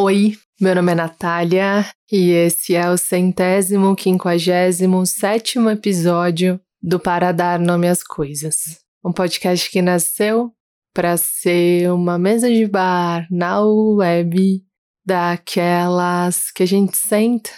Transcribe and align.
Oi, 0.00 0.38
meu 0.60 0.76
nome 0.76 0.92
é 0.92 0.94
Natália 0.94 1.84
e 2.08 2.30
esse 2.30 2.76
é 2.76 2.88
o 2.88 2.96
centésimo 2.96 3.96
quinquagésimo 3.96 5.04
sétimo 5.04 5.68
episódio 5.70 6.60
do 6.80 7.00
Para 7.00 7.32
Dar 7.32 7.58
Nome 7.58 7.88
às 7.88 8.04
Coisas. 8.04 8.78
Um 9.04 9.12
podcast 9.12 9.68
que 9.68 9.82
nasceu 9.82 10.52
para 10.94 11.16
ser 11.16 11.90
uma 11.90 12.16
mesa 12.16 12.48
de 12.48 12.64
bar 12.64 13.26
na 13.28 13.60
web 13.60 14.62
daquelas 15.04 16.52
que 16.52 16.62
a 16.62 16.66
gente 16.66 16.96
senta 16.96 17.50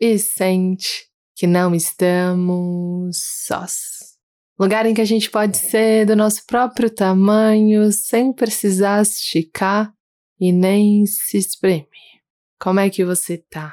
e 0.00 0.18
sente 0.18 1.04
que 1.36 1.46
não 1.46 1.74
estamos 1.74 3.18
sós. 3.46 4.16
Lugar 4.58 4.86
em 4.86 4.94
que 4.94 5.02
a 5.02 5.04
gente 5.04 5.30
pode 5.30 5.58
ser 5.58 6.06
do 6.06 6.16
nosso 6.16 6.46
próprio 6.46 6.88
tamanho 6.88 7.92
sem 7.92 8.32
precisar 8.32 9.02
esticar 9.02 9.92
e 10.42 10.50
nem 10.50 11.06
se 11.06 11.38
espreme. 11.38 11.86
Como 12.60 12.80
é 12.80 12.90
que 12.90 13.04
você 13.04 13.38
tá? 13.38 13.72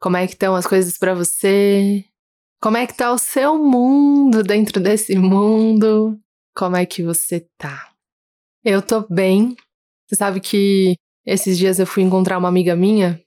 Como 0.00 0.16
é 0.16 0.24
que 0.24 0.34
estão 0.34 0.54
as 0.54 0.64
coisas 0.64 0.96
para 0.96 1.12
você? 1.12 2.04
Como 2.62 2.76
é 2.76 2.86
que 2.86 2.94
tá 2.94 3.12
o 3.12 3.18
seu 3.18 3.58
mundo 3.58 4.44
dentro 4.44 4.80
desse 4.80 5.16
mundo? 5.18 6.16
Como 6.54 6.76
é 6.76 6.86
que 6.86 7.02
você 7.02 7.48
tá? 7.58 7.92
Eu 8.64 8.80
tô 8.80 9.04
bem. 9.10 9.56
Você 10.06 10.14
sabe 10.14 10.38
que 10.38 10.94
esses 11.26 11.58
dias 11.58 11.80
eu 11.80 11.86
fui 11.88 12.04
encontrar 12.04 12.38
uma 12.38 12.48
amiga 12.48 12.76
minha, 12.76 13.20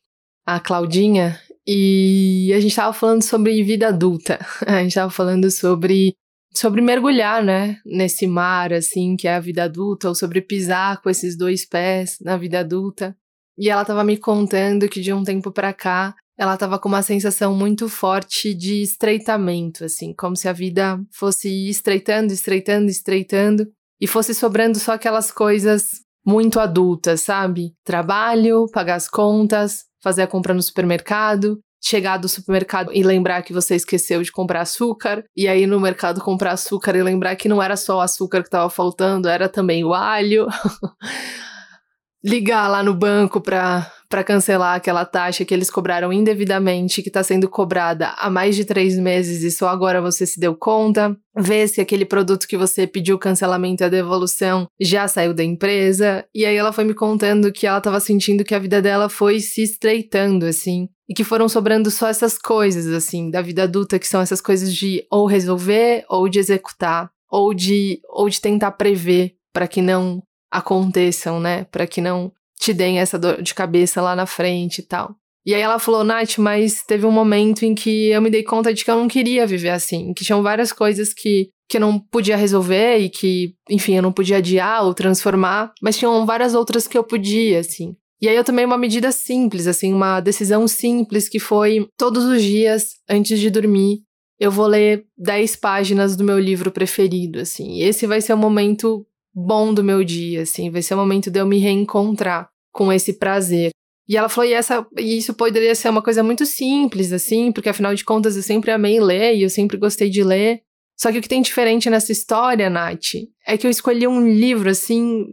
a 0.45 0.57
Claudinha, 0.57 1.37
e 1.67 2.53
a 2.55 2.61
gente 2.61 2.77
tava 2.77 2.93
falando 2.93 3.23
sobre 3.23 3.61
vida 3.61 3.89
adulta. 3.89 4.39
A 4.65 4.81
gente 4.81 4.95
tava 4.95 5.11
falando 5.11 5.51
sobre 5.51 6.15
sobre 6.53 6.81
mergulhar, 6.81 7.43
né, 7.43 7.77
nesse 7.85 8.25
mar 8.27 8.73
assim 8.73 9.15
que 9.15 9.27
é 9.27 9.35
a 9.35 9.39
vida 9.39 9.63
adulta, 9.63 10.09
ou 10.09 10.15
sobre 10.15 10.41
pisar 10.41 11.01
com 11.01 11.09
esses 11.09 11.37
dois 11.37 11.65
pés 11.67 12.17
na 12.21 12.37
vida 12.37 12.59
adulta. 12.59 13.15
E 13.57 13.69
ela 13.69 13.81
estava 13.81 14.03
me 14.03 14.17
contando 14.17 14.87
que 14.87 15.01
de 15.01 15.11
um 15.13 15.23
tempo 15.23 15.51
para 15.51 15.73
cá 15.73 16.15
ela 16.37 16.53
estava 16.53 16.79
com 16.79 16.87
uma 16.87 17.01
sensação 17.01 17.53
muito 17.53 17.89
forte 17.89 18.53
de 18.53 18.81
estreitamento, 18.81 19.83
assim, 19.83 20.13
como 20.13 20.37
se 20.37 20.47
a 20.47 20.53
vida 20.53 20.97
fosse 21.11 21.69
estreitando, 21.69 22.31
estreitando, 22.31 22.89
estreitando 22.89 23.67
e 23.99 24.07
fosse 24.07 24.33
sobrando 24.33 24.79
só 24.79 24.93
aquelas 24.93 25.31
coisas 25.31 25.99
muito 26.25 26.57
adultas, 26.57 27.21
sabe? 27.21 27.73
Trabalho, 27.83 28.67
pagar 28.71 28.95
as 28.95 29.09
contas, 29.09 29.83
fazer 30.01 30.21
a 30.21 30.27
compra 30.27 30.53
no 30.53 30.61
supermercado, 30.61 31.59
chegar 31.81 32.17
do 32.17 32.29
supermercado 32.29 32.91
e 32.93 33.03
lembrar 33.03 33.41
que 33.41 33.53
você 33.53 33.75
esqueceu 33.75 34.21
de 34.21 34.31
comprar 34.31 34.61
açúcar, 34.61 35.23
e 35.35 35.47
aí 35.47 35.65
no 35.65 35.79
mercado 35.79 36.21
comprar 36.21 36.51
açúcar 36.51 36.95
e 36.95 37.03
lembrar 37.03 37.35
que 37.35 37.49
não 37.49 37.61
era 37.61 37.77
só 37.77 37.97
o 37.97 38.01
açúcar 38.01 38.41
que 38.41 38.47
estava 38.47 38.69
faltando, 38.69 39.27
era 39.27 39.47
também 39.47 39.83
o 39.83 39.93
alho. 39.93 40.47
Ligar 42.23 42.67
lá 42.67 42.83
no 42.83 42.93
banco 42.93 43.39
para 43.39 43.89
para 44.09 44.23
cancelar 44.23 44.75
aquela 44.75 45.05
taxa 45.05 45.45
que 45.45 45.53
eles 45.53 45.69
cobraram 45.69 46.11
indevidamente, 46.11 47.03
que 47.03 47.09
está 47.09 47.21
sendo 47.21 47.47
cobrada 47.47 48.07
há 48.17 48.27
mais 48.27 48.55
de 48.55 48.65
três 48.65 48.97
meses 48.97 49.43
e 49.43 49.51
só 49.51 49.69
agora 49.69 50.01
você 50.01 50.25
se 50.25 50.39
deu 50.39 50.55
conta. 50.55 51.15
Ver 51.37 51.67
se 51.67 51.79
aquele 51.79 52.03
produto 52.03 52.47
que 52.47 52.57
você 52.57 52.87
pediu 52.87 53.19
cancelamento 53.19 53.83
e 53.83 53.85
a 53.85 53.89
devolução 53.89 54.67
já 54.81 55.07
saiu 55.07 55.33
da 55.33 55.43
empresa. 55.43 56.25
E 56.33 56.43
aí 56.43 56.55
ela 56.55 56.73
foi 56.73 56.83
me 56.83 56.95
contando 56.95 57.51
que 57.51 57.67
ela 57.67 57.77
estava 57.77 57.99
sentindo 57.99 58.43
que 58.43 58.55
a 58.55 58.59
vida 58.59 58.81
dela 58.81 59.09
foi 59.09 59.39
se 59.39 59.61
estreitando, 59.61 60.47
assim. 60.47 60.89
E 61.09 61.13
que 61.13 61.23
foram 61.23 61.49
sobrando 61.49 61.89
só 61.89 62.07
essas 62.07 62.37
coisas, 62.37 62.85
assim, 62.87 63.31
da 63.31 63.41
vida 63.41 63.63
adulta, 63.63 63.97
que 63.97 64.07
são 64.07 64.21
essas 64.21 64.39
coisas 64.39 64.73
de 64.73 65.03
ou 65.09 65.25
resolver, 65.25 66.05
ou 66.07 66.29
de 66.29 66.37
executar, 66.37 67.09
ou 67.29 67.53
de, 67.53 67.99
ou 68.07 68.29
de 68.29 68.39
tentar 68.39 68.71
prever 68.71 69.33
para 69.51 69.67
que 69.67 69.81
não 69.81 70.21
aconteçam, 70.51 71.39
né? 71.39 71.65
Para 71.65 71.87
que 71.87 71.99
não 71.99 72.31
te 72.59 72.73
deem 72.73 72.99
essa 72.99 73.17
dor 73.17 73.41
de 73.41 73.53
cabeça 73.53 74.01
lá 74.01 74.15
na 74.15 74.25
frente 74.25 74.79
e 74.79 74.83
tal. 74.83 75.15
E 75.45 75.55
aí 75.55 75.61
ela 75.61 75.79
falou, 75.79 76.03
Nath, 76.03 76.37
mas 76.37 76.83
teve 76.85 77.05
um 77.05 77.11
momento 77.11 77.63
em 77.63 77.73
que 77.73 78.09
eu 78.09 78.21
me 78.21 78.29
dei 78.29 78.43
conta 78.43 78.73
de 78.73 78.83
que 78.83 78.91
eu 78.91 78.95
não 78.95 79.07
queria 79.07 79.47
viver 79.47 79.69
assim, 79.69 80.13
que 80.13 80.23
tinham 80.23 80.43
várias 80.43 80.71
coisas 80.71 81.13
que, 81.13 81.49
que 81.67 81.77
eu 81.77 81.81
não 81.81 81.99
podia 81.99 82.35
resolver 82.35 82.97
e 82.97 83.09
que, 83.09 83.55
enfim, 83.69 83.95
eu 83.95 84.03
não 84.03 84.11
podia 84.11 84.37
adiar 84.37 84.83
ou 84.83 84.93
transformar, 84.93 85.71
mas 85.81 85.97
tinham 85.97 86.25
várias 86.25 86.53
outras 86.53 86.87
que 86.87 86.97
eu 86.97 87.03
podia, 87.03 87.59
assim. 87.61 87.95
E 88.21 88.27
aí 88.27 88.35
eu 88.35 88.43
tomei 88.43 88.65
uma 88.65 88.77
medida 88.77 89.11
simples, 89.11 89.65
assim, 89.65 89.93
uma 89.93 90.19
decisão 90.19 90.67
simples 90.67 91.29
que 91.29 91.39
foi 91.39 91.87
todos 91.97 92.25
os 92.25 92.43
dias, 92.43 92.95
antes 93.09 93.39
de 93.39 93.49
dormir, 93.49 94.01
eu 94.39 94.51
vou 94.51 94.67
ler 94.67 95.05
10 95.17 95.55
páginas 95.57 96.15
do 96.15 96.23
meu 96.23 96.39
livro 96.39 96.71
preferido, 96.71 97.39
assim. 97.39 97.81
Esse 97.81 98.07
vai 98.07 98.21
ser 98.21 98.33
o 98.33 98.37
momento 98.37 99.05
bom 99.33 99.73
do 99.73 99.83
meu 99.83 100.03
dia, 100.03 100.43
assim, 100.43 100.69
vai 100.69 100.81
ser 100.81 100.93
o 100.95 100.97
momento 100.97 101.29
de 101.29 101.39
eu 101.39 101.45
me 101.45 101.59
reencontrar 101.59 102.49
com 102.73 102.91
esse 102.91 103.13
prazer. 103.13 103.71
E 104.07 104.17
ela 104.17 104.27
falou, 104.27 104.49
e, 104.49 104.53
essa, 104.53 104.85
e 104.97 105.17
isso 105.17 105.33
poderia 105.33 105.75
ser 105.75 105.89
uma 105.89 106.01
coisa 106.01 106.23
muito 106.23 106.45
simples, 106.45 107.13
assim, 107.13 107.51
porque 107.51 107.69
afinal 107.69 107.93
de 107.93 108.03
contas 108.03 108.35
eu 108.35 108.41
sempre 108.41 108.71
amei 108.71 108.99
ler 108.99 109.35
e 109.35 109.43
eu 109.43 109.49
sempre 109.49 109.77
gostei 109.77 110.09
de 110.09 110.23
ler. 110.23 110.61
Só 110.99 111.11
que 111.11 111.17
o 111.17 111.21
que 111.21 111.29
tem 111.29 111.41
diferente 111.41 111.89
nessa 111.89 112.11
história, 112.11 112.69
Nath, 112.69 113.15
é 113.47 113.57
que 113.57 113.65
eu 113.65 113.71
escolhi 113.71 114.05
um 114.05 114.27
livro, 114.27 114.69
assim, 114.69 115.25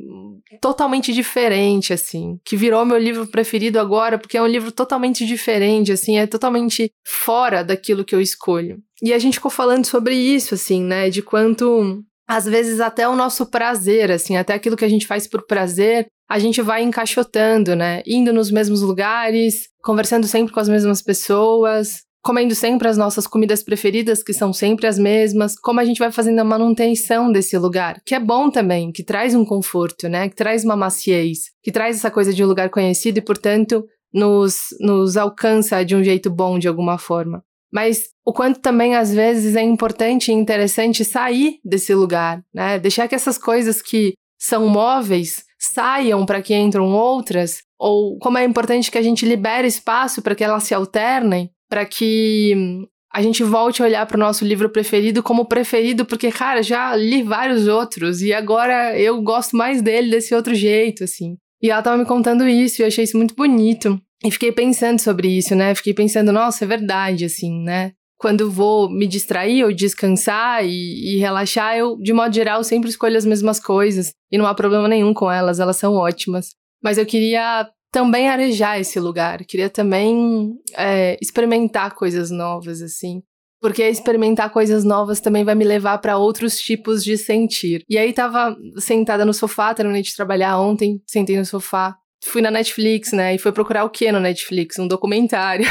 totalmente 0.60 1.12
diferente, 1.12 1.93
assim, 1.93 2.38
que 2.44 2.56
virou 2.56 2.84
meu 2.84 2.99
livro 2.99 3.27
preferido 3.27 3.81
agora, 3.81 4.16
porque 4.16 4.37
é 4.37 4.43
um 4.43 4.47
livro 4.47 4.71
totalmente 4.71 5.27
diferente, 5.27 5.91
assim, 5.91 6.19
é 6.19 6.27
totalmente 6.27 6.91
fora 7.04 7.65
daquilo 7.65 8.04
que 8.04 8.15
eu 8.15 8.21
escolho. 8.21 8.78
E 9.03 9.12
a 9.12 9.19
gente 9.19 9.34
ficou 9.34 9.50
falando 9.50 9.84
sobre 9.84 10.15
isso, 10.15 10.54
assim, 10.54 10.82
né, 10.82 11.10
de 11.10 11.21
quanto 11.21 12.00
às 12.28 12.44
vezes 12.44 12.81
até 12.81 13.09
o 13.09 13.16
nosso 13.16 13.47
prazer, 13.47 14.10
assim, 14.10 14.37
até 14.37 14.54
aquilo 14.54 14.77
que 14.77 14.84
a 14.84 14.88
gente 14.88 15.06
faz 15.06 15.27
por 15.27 15.47
prazer, 15.47 16.06
a 16.28 16.38
gente 16.38 16.60
vai 16.60 16.83
encaixotando, 16.83 17.77
né? 17.77 18.03
Indo 18.04 18.33
nos 18.33 18.50
mesmos 18.50 18.83
lugares, 18.83 19.69
conversando 19.81 20.27
sempre 20.27 20.53
com 20.53 20.59
as 20.59 20.69
mesmas 20.69 21.00
pessoas, 21.00 22.06
comendo 22.26 22.56
sempre 22.56 22.88
as 22.88 22.97
nossas 22.97 23.25
comidas 23.25 23.62
preferidas, 23.62 24.20
que 24.20 24.34
são 24.34 24.53
sempre 24.53 24.88
as 24.88 24.98
mesmas, 24.98 25.56
como 25.56 25.78
a 25.78 25.84
gente 25.84 26.00
vai 26.00 26.10
fazendo 26.10 26.41
a 26.41 26.44
manutenção 26.44 27.31
desse 27.31 27.56
lugar, 27.56 28.03
que 28.04 28.16
é 28.16 28.19
bom 28.19 28.50
também, 28.50 28.91
que 28.91 29.04
traz 29.04 29.32
um 29.32 29.44
conforto, 29.44 30.09
né? 30.09 30.28
Que 30.28 30.34
traz 30.34 30.65
uma 30.65 30.75
maciez, 30.75 31.53
que 31.62 31.70
traz 31.70 31.97
essa 31.97 32.10
coisa 32.10 32.34
de 32.34 32.42
um 32.42 32.48
lugar 32.48 32.69
conhecido 32.69 33.19
e, 33.19 33.22
portanto, 33.22 33.86
nos, 34.12 34.66
nos 34.81 35.16
alcança 35.16 35.84
de 35.84 35.94
um 35.94 36.03
jeito 36.03 36.28
bom 36.28 36.59
de 36.59 36.66
alguma 36.66 36.98
forma 36.98 37.44
mas 37.72 38.04
o 38.25 38.32
quanto 38.32 38.60
também 38.60 38.97
às 38.97 39.12
vezes 39.12 39.54
é 39.54 39.60
importante 39.60 40.31
e 40.31 40.34
interessante 40.34 41.04
sair 41.04 41.59
desse 41.62 41.92
lugar, 41.94 42.42
né? 42.54 42.78
Deixar 42.78 43.06
que 43.06 43.15
essas 43.15 43.36
coisas 43.36 43.82
que 43.82 44.15
são 44.38 44.66
móveis 44.66 45.44
saiam 45.59 46.25
para 46.25 46.41
que 46.41 46.54
entram 46.54 46.86
outras, 46.92 47.59
ou 47.78 48.19
como 48.19 48.38
é 48.38 48.44
importante 48.44 48.91
que 48.91 48.97
a 48.97 49.03
gente 49.03 49.26
libere 49.26 49.66
espaço 49.66 50.22
para 50.22 50.34
que 50.34 50.42
elas 50.42 50.62
se 50.62 50.72
alternem, 50.72 51.50
para 51.69 51.84
que 51.84 52.87
a 53.12 53.22
gente 53.22 53.43
volte 53.43 53.82
a 53.82 53.87
olhar 53.87 54.04
para 54.06 54.16
o 54.16 54.21
nosso 54.21 54.44
livro 54.44 54.69
preferido 54.69 55.22
como 55.22 55.47
preferido, 55.47 56.04
porque, 56.04 56.31
cara, 56.31 56.62
já 56.62 56.94
li 56.94 57.22
vários 57.22 57.66
outros 57.66 58.21
e 58.21 58.32
agora 58.32 58.99
eu 58.99 59.22
gosto 59.22 59.56
mais 59.56 59.81
dele 59.81 60.10
desse 60.10 60.34
outro 60.34 60.54
jeito, 60.54 61.04
assim. 61.04 61.37
E 61.62 61.71
ela 61.71 61.81
estava 61.81 61.97
me 61.97 62.04
contando 62.04 62.47
isso 62.47 62.81
e 62.81 62.82
eu 62.82 62.88
achei 62.88 63.04
isso 63.04 63.16
muito 63.16 63.34
bonito. 63.34 63.99
E 64.25 64.31
fiquei 64.31 64.53
pensando 64.53 65.00
sobre 65.00 65.28
isso, 65.28 65.54
né? 65.54 65.75
Fiquei 65.75 65.94
pensando, 65.94 66.32
nossa, 66.32 66.65
é 66.65 66.69
verdade, 66.69 67.25
assim, 67.25 67.62
né? 67.62 67.93
Quando 68.19 68.50
vou 68.50 68.91
me 68.91 69.06
distrair 69.06 69.65
ou 69.65 69.72
descansar 69.72 70.65
e, 70.65 71.15
e, 71.15 71.19
relaxar, 71.19 71.77
eu, 71.77 71.97
de 71.98 72.12
modo 72.12 72.34
geral, 72.34 72.65
sempre 72.65 72.88
escolho 72.88 73.16
as 73.16 73.27
mesmas 73.27 73.60
coisas. 73.60 74.12
E 74.31 74.38
não 74.38 74.47
há 74.47 74.54
problema 74.54 74.88
nenhum 74.88 75.12
com 75.12 75.31
elas, 75.31 75.60
elas 75.60 75.77
são 75.77 75.94
ótimas. 75.94 76.54
Mas 76.83 76.98
eu 76.98 77.06
queria 77.06 77.69
também 77.91 78.28
arejar 78.28 78.78
esse 78.78 78.98
lugar, 79.00 79.44
queria 79.44 79.70
também 79.70 80.54
é, 80.76 81.16
experimentar 81.20 81.94
coisas 81.94 82.30
novas, 82.30 82.82
assim. 82.82 83.22
Porque 83.60 83.82
experimentar 83.82 84.50
coisas 84.50 84.84
novas 84.84 85.20
também 85.20 85.42
vai 85.42 85.54
me 85.54 85.64
levar 85.64 85.98
para 85.98 86.19
outros 86.19 86.58
tipos 86.58 87.02
de 87.02 87.16
sentir. 87.16 87.82
E 87.88 87.97
aí 87.97 88.12
tava 88.12 88.56
sentada 88.78 89.24
no 89.24 89.32
sofá, 89.32 89.72
terminei 89.74 90.02
de 90.02 90.14
trabalhar 90.14 90.58
ontem, 90.58 91.00
sentei 91.06 91.36
no 91.38 91.44
sofá, 91.44 91.97
fui 92.22 92.42
na 92.42 92.50
Netflix, 92.50 93.12
né? 93.12 93.34
E 93.34 93.38
fui 93.38 93.53
procurar 93.53 93.84
o 93.84 93.91
que 93.91 94.10
no 94.12 94.21
Netflix? 94.21 94.78
Um 94.78 94.86
documentário. 94.86 95.66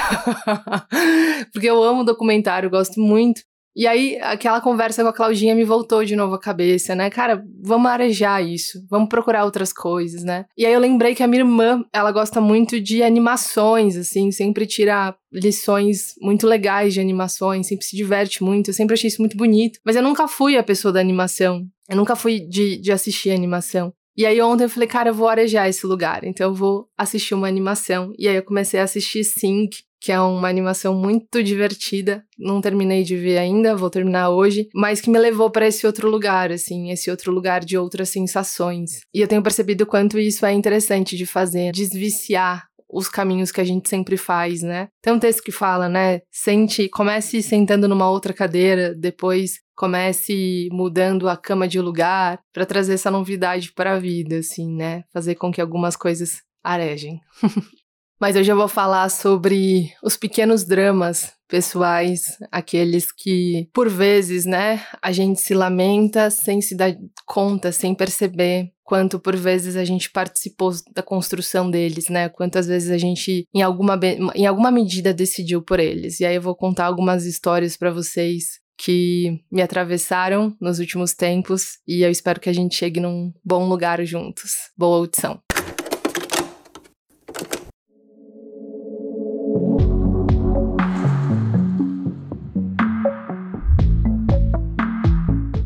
Porque 1.54 1.70
eu 1.70 1.82
amo 1.84 2.04
documentário, 2.04 2.70
gosto 2.70 3.00
muito. 3.00 3.42
E 3.76 3.86
aí, 3.86 4.18
aquela 4.22 4.62
conversa 4.62 5.04
com 5.04 5.10
a 5.10 5.14
Claudinha 5.14 5.54
me 5.54 5.66
voltou 5.66 6.06
de 6.06 6.16
novo 6.16 6.36
à 6.36 6.40
cabeça, 6.40 6.96
né? 6.96 7.10
Cara, 7.10 7.44
vamos 7.62 7.92
arejar 7.92 8.42
isso, 8.42 8.80
vamos 8.90 9.10
procurar 9.10 9.44
outras 9.44 9.74
coisas, 9.74 10.24
né? 10.24 10.46
E 10.58 10.66
aí 10.66 10.72
eu 10.72 10.80
lembrei 10.80 11.14
que 11.14 11.22
a 11.22 11.28
minha 11.28 11.42
irmã, 11.42 11.84
ela 11.92 12.12
gosta 12.12 12.40
muito 12.40 12.80
de 12.80 13.04
animações, 13.04 13.98
assim, 13.98 14.32
sempre 14.32 14.66
tira 14.66 15.14
lições 15.32 16.14
muito 16.22 16.48
legais 16.48 16.94
de 16.94 17.02
animações, 17.02 17.68
sempre 17.68 17.86
se 17.86 17.98
diverte 17.98 18.42
muito, 18.42 18.70
eu 18.70 18.74
sempre 18.74 18.94
achei 18.94 19.10
isso 19.10 19.22
muito 19.22 19.36
bonito. 19.36 19.80
Mas 19.86 19.98
eu 19.98 20.02
nunca 20.02 20.26
fui 20.26 20.56
a 20.58 20.64
pessoa 20.64 20.94
da 20.94 21.02
animação, 21.02 21.66
eu 21.90 21.98
nunca 21.98 22.16
fui 22.16 22.40
de, 22.40 22.78
de 22.78 22.94
assistir 22.94 23.32
animação. 23.32 23.92
E 24.18 24.26
aí 24.26 24.42
ontem 24.42 24.64
eu 24.64 24.70
falei, 24.70 24.88
cara, 24.88 25.10
eu 25.10 25.14
vou 25.14 25.28
arejar 25.28 25.68
esse 25.68 25.86
lugar, 25.86 26.24
então 26.24 26.48
eu 26.50 26.56
vou 26.56 26.88
assistir 26.98 27.34
uma 27.34 27.50
animação. 27.50 28.14
E 28.18 28.30
aí 28.30 28.38
eu 28.38 28.44
comecei 28.44 28.80
a 28.80 28.84
assistir 28.84 29.26
Sync, 29.26 29.76
que 30.06 30.12
é 30.12 30.22
uma 30.22 30.48
animação 30.48 30.94
muito 30.94 31.44
divertida. 31.44 32.24
Não 32.38 32.62
terminei 32.62 33.04
de 33.04 33.18
ver 33.18 33.40
ainda, 33.40 33.76
vou 33.76 33.90
terminar 33.90 34.30
hoje, 34.30 34.68
mas 34.72 35.02
que 35.02 35.10
me 35.10 35.18
levou 35.18 35.50
para 35.50 35.66
esse 35.66 35.88
outro 35.88 36.08
lugar, 36.08 36.52
assim, 36.52 36.92
esse 36.92 37.10
outro 37.10 37.32
lugar 37.32 37.66
de 37.66 37.76
outras 37.76 38.10
sensações. 38.10 39.00
E 39.12 39.20
eu 39.20 39.28
tenho 39.28 39.42
percebido 39.42 39.84
quanto 39.84 40.20
isso 40.20 40.46
é 40.46 40.54
interessante 40.54 41.18
de 41.18 41.26
fazer, 41.26 41.72
desviciar 41.72 42.68
os 42.88 43.10
caminhos 43.10 43.52
que 43.52 43.60
a 43.60 43.64
gente 43.64 43.90
sempre 43.90 44.16
faz, 44.16 44.62
né? 44.62 44.90
Tem 45.02 45.12
um 45.12 45.18
texto 45.18 45.42
que 45.42 45.52
fala, 45.52 45.90
né? 45.90 46.20
Sente, 46.32 46.88
comece 46.88 47.42
sentando 47.42 47.88
numa 47.88 48.08
outra 48.08 48.32
cadeira, 48.32 48.94
depois 48.94 49.54
comece 49.76 50.70
mudando 50.72 51.28
a 51.28 51.36
cama 51.36 51.68
de 51.68 51.82
lugar 51.82 52.40
para 52.54 52.64
trazer 52.64 52.94
essa 52.94 53.10
novidade 53.10 53.74
para 53.74 53.94
a 53.94 54.00
vida, 54.00 54.38
assim, 54.38 54.72
né? 54.72 55.02
Fazer 55.12 55.34
com 55.34 55.52
que 55.52 55.60
algumas 55.60 55.96
coisas 55.96 56.44
arejem. 56.64 57.20
Mas 58.20 58.36
hoje 58.36 58.52
eu 58.52 58.56
vou 58.56 58.68
falar 58.68 59.10
sobre 59.10 59.92
os 60.04 60.16
pequenos 60.16 60.64
dramas 60.64 61.34
pessoais, 61.48 62.38
aqueles 62.52 63.12
que, 63.12 63.70
por 63.74 63.90
vezes, 63.90 64.46
né, 64.46 64.84
a 65.02 65.12
gente 65.12 65.40
se 65.42 65.54
lamenta 65.54 66.30
sem 66.30 66.62
se 66.62 66.76
dar 66.76 66.96
conta, 67.26 67.72
sem 67.72 67.94
perceber 67.94 68.72
quanto 68.84 69.20
por 69.20 69.36
vezes 69.36 69.76
a 69.76 69.84
gente 69.84 70.12
participou 70.12 70.72
da 70.94 71.02
construção 71.02 71.70
deles, 71.70 72.08
né? 72.08 72.30
Quantas 72.30 72.68
vezes 72.68 72.92
a 72.92 72.98
gente 72.98 73.48
em 73.54 73.62
alguma 73.62 74.00
em 74.36 74.46
alguma 74.46 74.72
medida 74.72 75.14
decidiu 75.14 75.62
por 75.62 75.80
eles. 75.80 76.20
E 76.20 76.26
aí 76.26 76.36
eu 76.36 76.42
vou 76.42 76.56
contar 76.56 76.86
algumas 76.86 77.26
histórias 77.26 77.76
para 77.76 77.92
vocês 77.92 78.60
que 78.78 79.40
me 79.52 79.62
atravessaram 79.62 80.56
nos 80.62 80.80
últimos 80.80 81.14
tempos 81.14 81.80
e 81.88 82.04
eu 82.04 82.12
espero 82.12 82.40
que 82.40 82.50
a 82.50 82.54
gente 82.54 82.76
chegue 82.76 83.00
num 83.00 83.34
bom 83.44 83.68
lugar 83.68 84.04
juntos. 84.06 84.52
Boa 84.78 84.98
audição. 84.98 85.45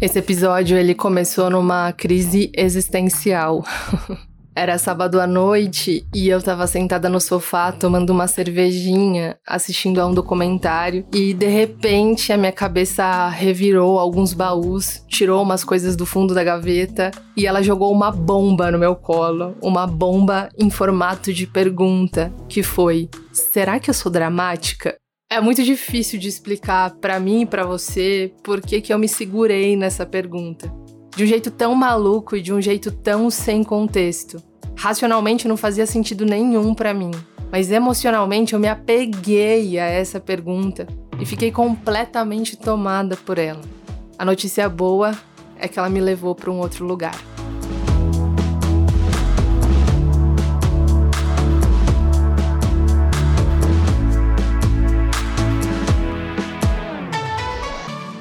Esse 0.01 0.17
episódio 0.17 0.77
ele 0.77 0.95
começou 0.95 1.49
numa 1.49 1.91
crise 1.91 2.49
existencial. 2.55 3.65
Era 4.55 4.77
sábado 4.77 5.19
à 5.19 5.27
noite 5.27 6.07
e 6.15 6.29
eu 6.29 6.41
tava 6.41 6.65
sentada 6.67 7.09
no 7.09 7.19
sofá 7.19 7.69
tomando 7.73 8.11
uma 8.11 8.25
cervejinha, 8.25 9.37
assistindo 9.45 9.99
a 9.99 10.07
um 10.07 10.13
documentário, 10.13 11.05
e 11.13 11.33
de 11.33 11.47
repente 11.47 12.31
a 12.31 12.37
minha 12.37 12.51
cabeça 12.51 13.27
revirou 13.27 13.99
alguns 13.99 14.33
baús, 14.33 15.03
tirou 15.09 15.43
umas 15.43 15.65
coisas 15.65 15.97
do 15.97 16.05
fundo 16.05 16.33
da 16.33 16.45
gaveta 16.45 17.11
e 17.35 17.45
ela 17.45 17.61
jogou 17.61 17.91
uma 17.91 18.09
bomba 18.09 18.71
no 18.71 18.79
meu 18.79 18.95
colo, 18.95 19.57
uma 19.61 19.85
bomba 19.85 20.47
em 20.57 20.69
formato 20.69 21.33
de 21.33 21.45
pergunta, 21.45 22.33
que 22.47 22.63
foi: 22.63 23.09
será 23.33 23.81
que 23.81 23.89
eu 23.89 23.93
sou 23.93 24.09
dramática? 24.09 24.95
É 25.31 25.39
muito 25.39 25.61
difícil 25.61 26.19
de 26.19 26.27
explicar 26.27 26.89
para 26.95 27.19
mim 27.19 27.41
e 27.41 27.45
para 27.45 27.63
você 27.63 28.33
por 28.41 28.59
que, 28.59 28.81
que 28.81 28.91
eu 28.91 28.97
me 28.97 29.07
segurei 29.07 29.77
nessa 29.77 30.03
pergunta. 30.03 30.73
De 31.15 31.23
um 31.23 31.27
jeito 31.27 31.51
tão 31.51 31.75
maluco 31.75 32.35
e 32.35 32.41
de 32.41 32.51
um 32.51 32.59
jeito 32.59 32.91
tão 32.91 33.29
sem 33.29 33.63
contexto. 33.63 34.41
Racionalmente 34.75 35.47
não 35.47 35.55
fazia 35.55 35.85
sentido 35.85 36.25
nenhum 36.25 36.73
para 36.73 36.95
mim, 36.95 37.11
mas 37.51 37.69
emocionalmente 37.69 38.55
eu 38.55 38.59
me 38.59 38.67
apeguei 38.67 39.77
a 39.77 39.85
essa 39.85 40.19
pergunta 40.19 40.87
e 41.19 41.25
fiquei 41.27 41.51
completamente 41.51 42.57
tomada 42.57 43.15
por 43.15 43.37
ela. 43.37 43.61
A 44.17 44.25
notícia 44.25 44.67
boa 44.67 45.15
é 45.59 45.67
que 45.67 45.77
ela 45.77 45.91
me 45.91 46.01
levou 46.01 46.33
para 46.33 46.49
um 46.49 46.57
outro 46.57 46.83
lugar. 46.87 47.28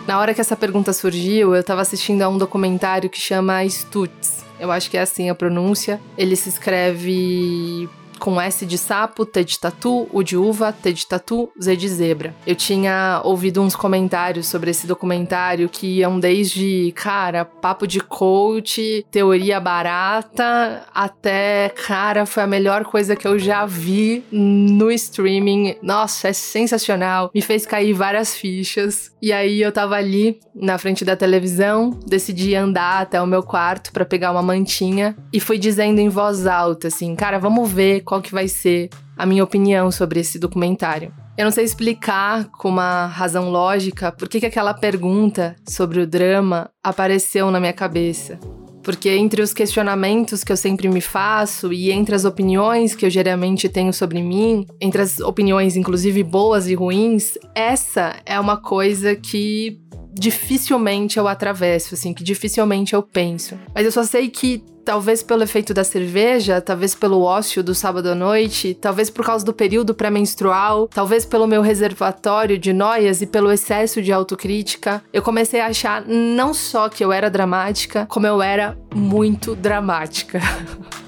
Na 0.08 0.18
hora 0.18 0.32
que 0.32 0.40
essa 0.40 0.56
pergunta 0.56 0.90
surgiu, 0.94 1.54
eu 1.54 1.60
estava 1.60 1.82
assistindo 1.82 2.22
a 2.22 2.30
um 2.30 2.38
documentário 2.38 3.10
que 3.10 3.20
chama 3.20 3.62
Stutz. 3.66 4.42
Eu 4.58 4.72
acho 4.72 4.90
que 4.90 4.96
é 4.96 5.02
assim 5.02 5.28
a 5.28 5.34
pronúncia. 5.34 6.00
Ele 6.16 6.34
se 6.34 6.48
escreve 6.48 7.86
com 8.18 8.40
S 8.40 8.66
de 8.66 8.76
sapo, 8.76 9.24
T 9.24 9.44
de 9.44 9.58
tatu, 9.58 10.08
U 10.12 10.22
de 10.22 10.36
uva, 10.36 10.72
T 10.72 10.92
de 10.92 11.06
tatu, 11.06 11.50
Z 11.60 11.76
de 11.76 11.88
zebra. 11.88 12.34
Eu 12.46 12.54
tinha 12.54 13.20
ouvido 13.24 13.62
uns 13.62 13.76
comentários 13.76 14.46
sobre 14.46 14.70
esse 14.70 14.86
documentário 14.86 15.68
que 15.68 15.98
iam 15.98 16.18
desde, 16.18 16.92
cara, 16.94 17.44
papo 17.44 17.86
de 17.86 18.00
coach, 18.00 19.04
teoria 19.10 19.60
barata, 19.60 20.82
até, 20.94 21.70
cara, 21.86 22.26
foi 22.26 22.42
a 22.42 22.46
melhor 22.46 22.84
coisa 22.84 23.16
que 23.16 23.26
eu 23.26 23.38
já 23.38 23.64
vi 23.66 24.24
no 24.30 24.90
streaming. 24.90 25.76
Nossa, 25.82 26.28
é 26.28 26.32
sensacional. 26.32 27.30
Me 27.34 27.42
fez 27.42 27.66
cair 27.66 27.92
várias 27.92 28.34
fichas. 28.34 29.12
E 29.20 29.32
aí 29.32 29.60
eu 29.60 29.72
tava 29.72 29.96
ali 29.96 30.38
na 30.54 30.78
frente 30.78 31.04
da 31.04 31.16
televisão, 31.16 31.90
decidi 32.06 32.54
andar 32.54 33.02
até 33.02 33.20
o 33.20 33.26
meu 33.26 33.42
quarto 33.42 33.92
para 33.92 34.04
pegar 34.04 34.30
uma 34.30 34.42
mantinha 34.42 35.16
e 35.32 35.40
fui 35.40 35.58
dizendo 35.58 36.00
em 36.00 36.08
voz 36.08 36.46
alta 36.46 36.88
assim: 36.88 37.14
"Cara, 37.14 37.38
vamos 37.38 37.70
ver 37.70 38.02
qual 38.08 38.22
que 38.22 38.32
vai 38.32 38.48
ser 38.48 38.88
a 39.18 39.26
minha 39.26 39.44
opinião 39.44 39.92
sobre 39.92 40.20
esse 40.20 40.38
documentário. 40.38 41.12
Eu 41.36 41.44
não 41.44 41.52
sei 41.52 41.62
explicar 41.62 42.46
com 42.46 42.70
uma 42.70 43.04
razão 43.04 43.50
lógica 43.50 44.10
por 44.10 44.28
que, 44.30 44.40
que 44.40 44.46
aquela 44.46 44.72
pergunta 44.72 45.54
sobre 45.68 46.00
o 46.00 46.06
drama 46.06 46.70
apareceu 46.82 47.50
na 47.50 47.60
minha 47.60 47.72
cabeça. 47.74 48.40
Porque 48.82 49.10
entre 49.10 49.42
os 49.42 49.52
questionamentos 49.52 50.42
que 50.42 50.50
eu 50.50 50.56
sempre 50.56 50.88
me 50.88 51.02
faço 51.02 51.70
e 51.70 51.92
entre 51.92 52.14
as 52.14 52.24
opiniões 52.24 52.94
que 52.94 53.04
eu 53.04 53.10
geralmente 53.10 53.68
tenho 53.68 53.92
sobre 53.92 54.22
mim, 54.22 54.64
entre 54.80 55.02
as 55.02 55.20
opiniões 55.20 55.76
inclusive 55.76 56.22
boas 56.22 56.66
e 56.66 56.74
ruins, 56.74 57.34
essa 57.54 58.16
é 58.24 58.40
uma 58.40 58.56
coisa 58.56 59.14
que 59.14 59.78
dificilmente 60.18 61.18
eu 61.18 61.28
atravesso, 61.28 61.94
assim, 61.94 62.12
que 62.12 62.24
dificilmente 62.24 62.94
eu 62.94 63.02
penso. 63.02 63.58
Mas 63.74 63.84
eu 63.84 63.92
só 63.92 64.02
sei 64.02 64.28
que 64.28 64.62
talvez 64.84 65.22
pelo 65.22 65.42
efeito 65.42 65.74
da 65.74 65.84
cerveja, 65.84 66.62
talvez 66.62 66.94
pelo 66.94 67.20
ócio 67.20 67.62
do 67.62 67.74
sábado 67.74 68.08
à 68.08 68.14
noite, 68.14 68.72
talvez 68.72 69.10
por 69.10 69.22
causa 69.22 69.44
do 69.44 69.52
período 69.52 69.94
pré-menstrual, 69.94 70.88
talvez 70.88 71.26
pelo 71.26 71.46
meu 71.46 71.60
reservatório 71.60 72.56
de 72.56 72.72
noias 72.72 73.20
e 73.20 73.26
pelo 73.26 73.52
excesso 73.52 74.00
de 74.00 74.12
autocrítica, 74.12 75.02
eu 75.12 75.20
comecei 75.20 75.60
a 75.60 75.66
achar 75.66 76.02
não 76.06 76.54
só 76.54 76.88
que 76.88 77.04
eu 77.04 77.12
era 77.12 77.28
dramática, 77.28 78.06
como 78.06 78.26
eu 78.26 78.40
era 78.40 78.78
muito 78.94 79.54
dramática. 79.54 80.40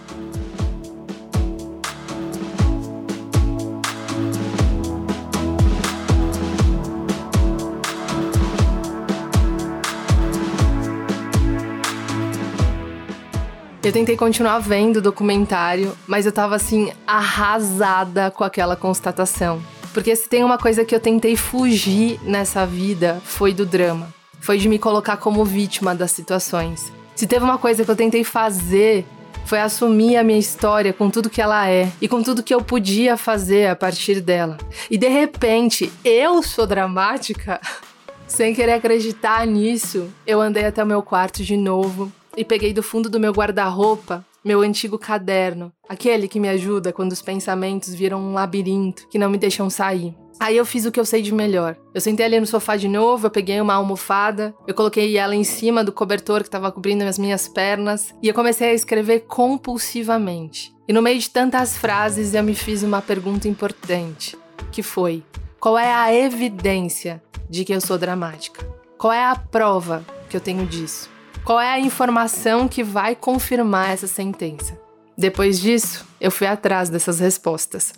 Eu 13.82 13.92
tentei 13.92 14.14
continuar 14.14 14.58
vendo 14.58 14.98
o 14.98 15.00
documentário, 15.00 15.96
mas 16.06 16.26
eu 16.26 16.32
tava 16.32 16.54
assim, 16.54 16.92
arrasada 17.06 18.30
com 18.30 18.44
aquela 18.44 18.76
constatação. 18.76 19.62
Porque 19.94 20.14
se 20.14 20.28
tem 20.28 20.44
uma 20.44 20.58
coisa 20.58 20.84
que 20.84 20.94
eu 20.94 21.00
tentei 21.00 21.34
fugir 21.34 22.20
nessa 22.22 22.66
vida, 22.66 23.22
foi 23.24 23.54
do 23.54 23.64
drama. 23.64 24.12
Foi 24.38 24.58
de 24.58 24.68
me 24.68 24.78
colocar 24.78 25.16
como 25.16 25.46
vítima 25.46 25.94
das 25.94 26.10
situações. 26.10 26.92
Se 27.16 27.26
teve 27.26 27.42
uma 27.42 27.56
coisa 27.56 27.82
que 27.82 27.90
eu 27.90 27.96
tentei 27.96 28.22
fazer, 28.22 29.06
foi 29.46 29.60
assumir 29.60 30.18
a 30.18 30.22
minha 30.22 30.38
história 30.38 30.92
com 30.92 31.08
tudo 31.08 31.30
que 31.30 31.40
ela 31.40 31.66
é 31.66 31.90
e 32.02 32.06
com 32.06 32.22
tudo 32.22 32.42
que 32.42 32.52
eu 32.52 32.60
podia 32.60 33.16
fazer 33.16 33.70
a 33.70 33.74
partir 33.74 34.20
dela. 34.20 34.58
E 34.90 34.98
de 34.98 35.08
repente, 35.08 35.90
eu 36.04 36.42
sou 36.42 36.66
dramática? 36.66 37.58
Sem 38.28 38.54
querer 38.54 38.74
acreditar 38.74 39.46
nisso, 39.46 40.08
eu 40.26 40.38
andei 40.38 40.66
até 40.66 40.84
o 40.84 40.86
meu 40.86 41.02
quarto 41.02 41.42
de 41.42 41.56
novo 41.56 42.12
e 42.40 42.44
peguei 42.44 42.72
do 42.72 42.82
fundo 42.82 43.10
do 43.10 43.20
meu 43.20 43.32
guarda-roupa 43.32 44.24
meu 44.42 44.62
antigo 44.62 44.98
caderno, 44.98 45.70
aquele 45.86 46.26
que 46.26 46.40
me 46.40 46.48
ajuda 46.48 46.94
quando 46.94 47.12
os 47.12 47.20
pensamentos 47.20 47.94
viram 47.94 48.18
um 48.18 48.32
labirinto 48.32 49.06
que 49.08 49.18
não 49.18 49.28
me 49.28 49.36
deixam 49.36 49.68
sair. 49.68 50.14
Aí 50.40 50.56
eu 50.56 50.64
fiz 50.64 50.86
o 50.86 50.90
que 50.90 50.98
eu 50.98 51.04
sei 51.04 51.20
de 51.20 51.34
melhor. 51.34 51.76
Eu 51.92 52.00
sentei 52.00 52.24
ali 52.24 52.40
no 52.40 52.46
sofá 52.46 52.74
de 52.74 52.88
novo, 52.88 53.26
eu 53.26 53.30
peguei 53.30 53.60
uma 53.60 53.74
almofada, 53.74 54.54
eu 54.66 54.72
coloquei 54.72 55.18
ela 55.18 55.36
em 55.36 55.44
cima 55.44 55.84
do 55.84 55.92
cobertor 55.92 56.40
que 56.40 56.48
estava 56.48 56.72
cobrindo 56.72 57.04
as 57.04 57.18
minhas 57.18 57.46
pernas 57.46 58.14
e 58.22 58.28
eu 58.28 58.32
comecei 58.32 58.70
a 58.70 58.74
escrever 58.74 59.26
compulsivamente. 59.28 60.74
E 60.88 60.94
no 60.94 61.02
meio 61.02 61.18
de 61.18 61.28
tantas 61.28 61.76
frases 61.76 62.32
eu 62.32 62.42
me 62.42 62.54
fiz 62.54 62.82
uma 62.82 63.02
pergunta 63.02 63.46
importante, 63.46 64.38
que 64.72 64.82
foi: 64.82 65.22
qual 65.60 65.76
é 65.76 65.92
a 65.92 66.14
evidência 66.14 67.22
de 67.50 67.62
que 67.62 67.74
eu 67.74 67.80
sou 67.82 67.98
dramática? 67.98 68.66
Qual 68.96 69.12
é 69.12 69.22
a 69.22 69.36
prova 69.36 70.02
que 70.30 70.36
eu 70.36 70.40
tenho 70.40 70.64
disso? 70.64 71.09
Qual 71.44 71.58
é 71.58 71.70
a 71.70 71.80
informação 71.80 72.68
que 72.68 72.84
vai 72.84 73.16
confirmar 73.16 73.90
essa 73.90 74.06
sentença? 74.06 74.78
Depois 75.16 75.58
disso, 75.58 76.06
eu 76.20 76.30
fui 76.30 76.46
atrás 76.46 76.88
dessas 76.88 77.18
respostas. 77.18 77.92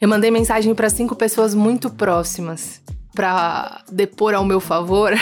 Eu 0.00 0.08
mandei 0.08 0.30
mensagem 0.30 0.74
para 0.74 0.90
cinco 0.90 1.16
pessoas 1.16 1.54
muito 1.54 1.88
próximas 1.90 2.82
para 3.16 3.80
depor 3.90 4.34
ao 4.34 4.44
meu 4.44 4.60
favor, 4.60 5.12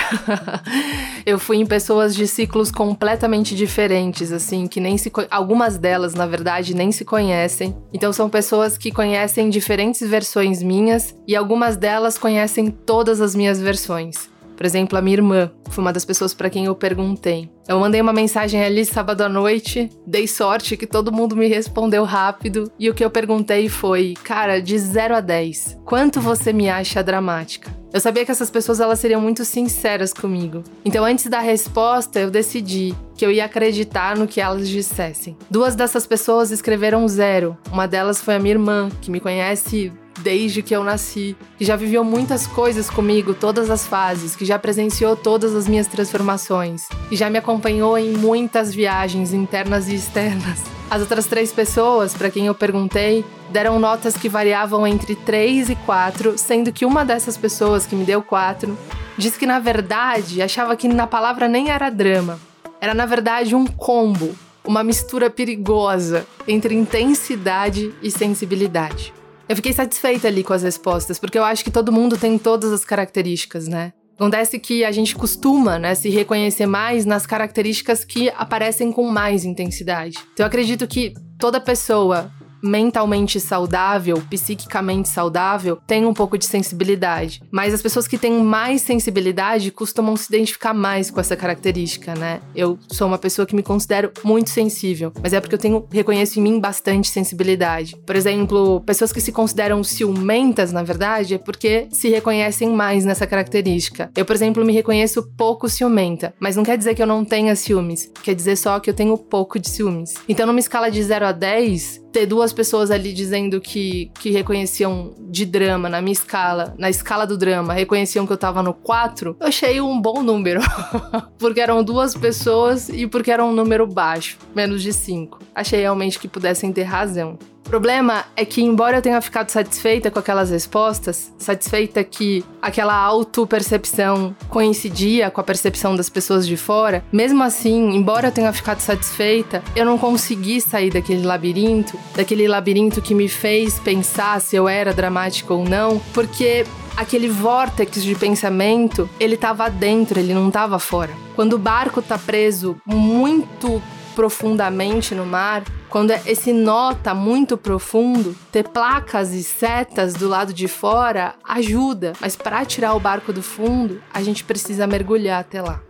eu 1.25 1.39
fui 1.39 1.59
em 1.59 1.65
pessoas 1.65 2.15
de 2.15 2.27
ciclos 2.27 2.73
completamente 2.73 3.55
diferentes, 3.55 4.33
assim, 4.33 4.67
que 4.67 4.81
nem 4.81 4.99
se 4.99 5.13
algumas 5.31 5.79
delas, 5.79 6.13
na 6.13 6.27
verdade, 6.27 6.75
nem 6.75 6.91
se 6.91 7.05
conhecem. 7.05 7.75
Então 7.93 8.13
são 8.13 8.29
pessoas 8.29 8.77
que 8.77 8.91
conhecem 8.91 9.49
diferentes 9.49 10.07
versões 10.07 10.61
minhas 10.63 11.15
e 11.27 11.37
algumas 11.37 11.77
delas 11.77 12.19
conhecem 12.19 12.69
todas 12.69 13.21
as 13.21 13.35
minhas 13.35 13.61
versões. 13.61 14.35
Por 14.57 14.65
exemplo, 14.65 14.97
a 14.97 15.03
minha 15.03 15.17
irmã 15.17 15.51
foi 15.71 15.83
uma 15.83 15.93
das 15.93 16.05
pessoas 16.05 16.33
para 16.33 16.51
quem 16.51 16.67
eu 16.67 16.75
perguntei. 16.75 17.51
Eu 17.67 17.79
mandei 17.81 18.01
uma 18.01 18.13
mensagem 18.13 18.63
ali 18.63 18.85
sábado 18.85 19.23
à 19.23 19.29
noite, 19.29 19.89
dei 20.07 20.27
sorte 20.27 20.77
que 20.77 20.87
todo 20.87 21.13
mundo 21.13 21.37
me 21.37 21.49
respondeu 21.49 22.05
rápido 22.05 22.71
e 22.79 22.89
o 22.89 22.95
que 22.95 23.05
eu 23.05 23.11
perguntei 23.11 23.69
foi: 23.69 24.15
"Cara, 24.23 24.61
de 24.61 24.79
0 24.79 25.17
a 25.17 25.21
10, 25.21 25.79
quanto 25.85 26.21
você 26.21 26.53
me 26.53 26.69
acha 26.69 27.03
dramática?" 27.03 27.84
Eu 27.95 28.01
sabia 28.01 28.25
que 28.25 28.33
essas 28.33 28.51
pessoas 28.51 28.81
elas 28.81 28.99
seriam 28.99 29.21
muito 29.21 29.45
sinceras 29.45 30.13
comigo. 30.13 30.65
Então, 30.85 31.05
antes 31.05 31.29
da 31.29 31.39
resposta, 31.39 32.19
eu 32.19 32.29
decidi 32.29 32.93
que 33.17 33.25
eu 33.25 33.31
ia 33.31 33.45
acreditar 33.45 34.17
no 34.17 34.27
que 34.27 34.41
elas 34.41 34.69
dissessem. 34.69 35.37
Duas 35.49 35.77
dessas 35.77 36.05
pessoas 36.05 36.51
escreveram 36.51 37.07
zero. 37.07 37.57
Uma 37.71 37.87
delas 37.87 38.21
foi 38.21 38.35
a 38.35 38.41
minha 38.41 38.55
irmã, 38.55 38.89
que 39.01 39.13
me 39.13 39.21
conhece 39.21 39.93
desde 40.19 40.61
que 40.61 40.75
eu 40.75 40.83
nasci, 40.83 41.37
que 41.57 41.65
já 41.65 41.77
viveu 41.77 42.03
muitas 42.03 42.49
coisas 42.49 42.91
comigo, 42.91 43.33
todas 43.33 43.71
as 43.71 43.87
fases, 43.87 44.35
que 44.35 44.45
já 44.45 44.59
presenciou 44.59 45.15
todas 45.15 45.55
as 45.55 45.69
minhas 45.69 45.87
transformações, 45.87 46.89
e 47.13 47.17
já 47.17 47.31
me 47.31 47.39
acompanhou 47.39 47.97
em 47.97 48.13
muitas 48.17 48.75
viagens 48.75 49.33
internas 49.33 49.87
e 49.87 49.95
externas. 49.95 50.74
As 50.91 51.01
outras 51.01 51.27
três 51.27 51.53
pessoas, 51.53 52.15
para 52.15 52.31
quem 52.31 52.47
eu 52.47 52.55
perguntei, 52.55 53.25
deram 53.51 53.79
notas 53.79 54.17
que 54.17 54.29
variavam 54.29 54.87
entre 54.87 55.17
3 55.17 55.71
e 55.71 55.77
4, 55.77 56.39
sendo 56.39 56.73
que 56.73 56.85
uma 56.85 57.05
dessas 57.05 57.37
pessoas 57.37 57.87
que 57.87 57.97
me 57.97 58.05
deu 58.05 58.23
4 58.23 58.77
disse 59.17 59.39
que 59.39 59.47
na 59.47 59.59
verdade 59.59 60.43
achava 60.43 60.77
que 60.77 60.87
na 60.87 61.07
palavra 61.07 61.49
nem 61.49 61.71
era 61.71 61.91
drama, 61.91 62.39
era 62.81 62.95
na 62.95 63.07
verdade 63.07 63.55
um 63.55 63.67
combo, 63.67 64.35
uma 64.65 64.85
mistura 64.85 65.31
perigosa 65.31 66.27
entre 66.47 66.75
intensidade 66.75 67.93
e 68.03 68.11
sensibilidade. 68.11 69.13
Eu 69.49 69.57
fiquei 69.57 69.73
satisfeita 69.73 70.29
ali 70.29 70.43
com 70.43 70.53
as 70.53 70.63
respostas, 70.63 71.19
porque 71.19 71.39
eu 71.39 71.45
acho 71.45 71.65
que 71.65 71.71
todo 71.71 71.93
mundo 71.93 72.17
tem 72.17 72.39
todas 72.39 72.73
as 72.73 72.85
características, 72.85 73.69
né? 73.69 73.93
Acontece 74.15 74.59
que 74.59 74.85
a 74.85 74.93
gente 74.93 75.15
costuma, 75.15 75.79
né, 75.79 75.95
se 75.95 76.09
reconhecer 76.09 76.67
mais 76.67 77.05
nas 77.05 77.27
características 77.27 78.05
que 78.05 78.31
aparecem 78.31 78.93
com 78.93 79.09
mais 79.11 79.45
intensidade. 79.45 80.17
Então 80.33 80.45
eu 80.45 80.47
acredito 80.47 80.87
que 80.87 81.13
toda 81.39 81.61
pessoa 81.61 82.31
mentalmente 82.65 83.39
saudável, 83.39 84.23
psiquicamente 84.31 85.09
saudável, 85.09 85.79
tem 85.87 86.07
um 86.07 86.15
pouco 86.15 86.39
de 86.39 86.47
sensibilidade. 86.47 87.43
Mas 87.51 87.75
as 87.75 87.83
pessoas 87.83 88.09
que 88.09 88.17
têm 88.17 88.43
mais 88.43 88.81
sensibilidade 88.81 89.71
costumam 89.71 90.17
se 90.17 90.35
identificar 90.35 90.73
mais 90.73 91.11
com 91.11 91.21
essa 91.21 91.37
característica, 91.37 92.15
né? 92.15 92.41
Eu 92.57 92.79
sou 92.91 93.07
uma 93.07 93.19
pessoa 93.19 93.47
que 93.47 93.55
me 93.55 93.63
considero 93.63 94.11
muito 94.25 94.51
sensível, 94.51 95.13
mas 95.23 95.33
é 95.33 95.41
porque 95.41 95.55
eu 95.55 95.59
tenho 95.59 95.87
reconheço 95.91 96.39
em 96.39 96.43
mim 96.43 96.59
bastante 96.59 97.09
sensibilidade. 97.09 97.97
Por 98.07 98.17
exemplo, 98.17 98.81
pessoas 98.81 99.13
que 99.13 99.21
se 99.21 99.31
consideram 99.31 99.85
ciumentas, 99.85 100.73
na 100.73 100.83
verdade, 100.83 101.35
é 101.35 101.39
porque 101.39 101.87
se 101.91 102.09
reconhecem 102.09 102.71
mais 102.71 103.05
nessa 103.05 103.27
característica. 103.27 104.11
Eu, 104.17 104.25
por 104.25 104.35
exemplo, 104.35 104.65
me 104.65 104.73
reconheço 104.73 105.23
pouco 105.37 105.69
ciumenta, 105.69 106.35
mas 106.41 106.57
não 106.57 106.65
quer 106.65 106.79
dizer 106.79 106.95
que 106.95 107.03
eu 107.03 107.07
não 107.07 107.25
tenha 107.25 107.55
ciúmes, 107.55 108.11
quer 108.23 108.35
dizer 108.35 108.57
só 108.57 108.81
que 108.81 108.89
eu 108.89 108.95
tenho 108.95 109.17
pouco 109.19 109.59
de 109.59 109.69
ciúmes. 109.69 110.15
Então, 110.29 110.47
numa 110.47 110.61
escala 110.61 110.91
de 110.91 111.03
0 111.03 111.27
a 111.27 111.33
10, 111.33 112.05
ter 112.15 112.27
duas 112.27 112.53
pessoas 112.55 112.91
ali 112.91 113.13
dizendo 113.13 113.61
que, 113.61 114.11
que 114.19 114.31
reconheciam 114.31 115.13
de 115.19 115.45
drama 115.45 115.89
na 115.89 116.01
minha 116.01 116.13
escala, 116.13 116.75
na 116.79 116.89
escala 116.89 117.27
do 117.27 117.37
drama, 117.37 117.75
reconheciam 117.75 118.27
que 118.27 118.33
eu 118.33 118.39
tava 118.39 118.63
no 118.63 118.73
4, 118.73 119.37
eu 119.39 119.47
achei 119.47 119.81
um 119.81 120.01
bom 120.01 120.23
número. 120.23 120.61
porque 121.39 121.61
eram 121.61 121.83
duas 121.83 122.15
pessoas 122.15 122.89
e 122.89 123.07
porque 123.07 123.31
era 123.31 123.45
um 123.45 123.53
número 123.53 123.87
baixo, 123.87 124.39
menos 124.55 124.83
de 124.83 124.93
5. 124.93 125.41
Achei 125.55 125.81
realmente 125.81 126.19
que 126.19 126.29
pudessem 126.29 126.73
ter 126.73 126.85
razão. 126.85 127.39
O 127.67 127.71
problema 127.75 128.27
é 128.37 128.45
que, 128.45 128.63
embora 128.63 128.99
eu 128.99 129.03
tenha 129.03 129.21
ficado 129.21 129.49
satisfeita 129.49 130.11
com 130.11 130.19
aquelas 130.19 130.51
respostas, 130.51 131.33
satisfeita 131.39 132.05
que 132.05 132.45
aquela 132.61 132.95
auto-percepção 132.95 134.37
coincidia 134.49 135.31
com 135.31 135.41
a 135.41 135.45
percepção 135.45 135.97
das 135.97 136.11
pessoas 136.11 136.47
de 136.47 136.59
fora, 136.59 137.03
mesmo 137.11 137.43
assim, 137.43 137.97
embora 137.97 138.29
eu 138.29 138.33
tenha 138.33 138.53
ficado 138.53 138.81
satisfeita, 138.81 139.63
eu 139.75 139.85
não 139.85 139.97
consegui 139.97 140.61
sair 140.61 140.91
daquele 140.91 141.23
labirinto, 141.23 141.99
daquele 142.15 142.47
labirinto 142.47 143.01
que 143.01 143.15
me 143.15 143.29
fez 143.29 143.79
pensar 143.79 144.41
se 144.43 144.55
eu 144.55 144.69
era 144.69 144.93
dramática 144.93 145.55
ou 145.55 145.65
não, 145.65 145.99
porque 146.13 146.67
aquele 146.97 147.29
vórtex 147.29 148.03
de 148.03 148.15
pensamento, 148.15 149.09
ele 149.19 149.37
estava 149.37 149.71
dentro, 149.71 150.21
ele 150.21 150.35
não 150.35 150.49
estava 150.49 150.79
fora. 150.79 151.11
Quando 151.35 151.55
o 151.55 151.59
barco 151.59 152.01
está 152.01 152.19
preso 152.19 152.77
muito 152.87 153.83
profundamente 154.15 155.15
no 155.15 155.27
mar, 155.27 155.63
quando 155.91 156.13
esse 156.13 156.53
nó 156.53 156.95
tá 156.95 157.15
muito 157.15 157.57
profundo, 157.57 158.35
ter 158.51 158.69
placas 158.69 159.33
e 159.33 159.43
setas 159.43 160.15
do 160.15 160.29
lado 160.29 160.53
de 160.53 160.69
fora 160.69 161.35
ajuda, 161.45 162.13
mas 162.21 162.37
para 162.37 162.65
tirar 162.65 162.95
o 162.95 163.01
barco 163.01 163.33
do 163.33 163.43
fundo, 163.43 164.01
a 164.13 164.23
gente 164.23 164.45
precisa 164.45 164.87
mergulhar 164.87 165.41
até 165.41 165.61
lá. 165.61 165.81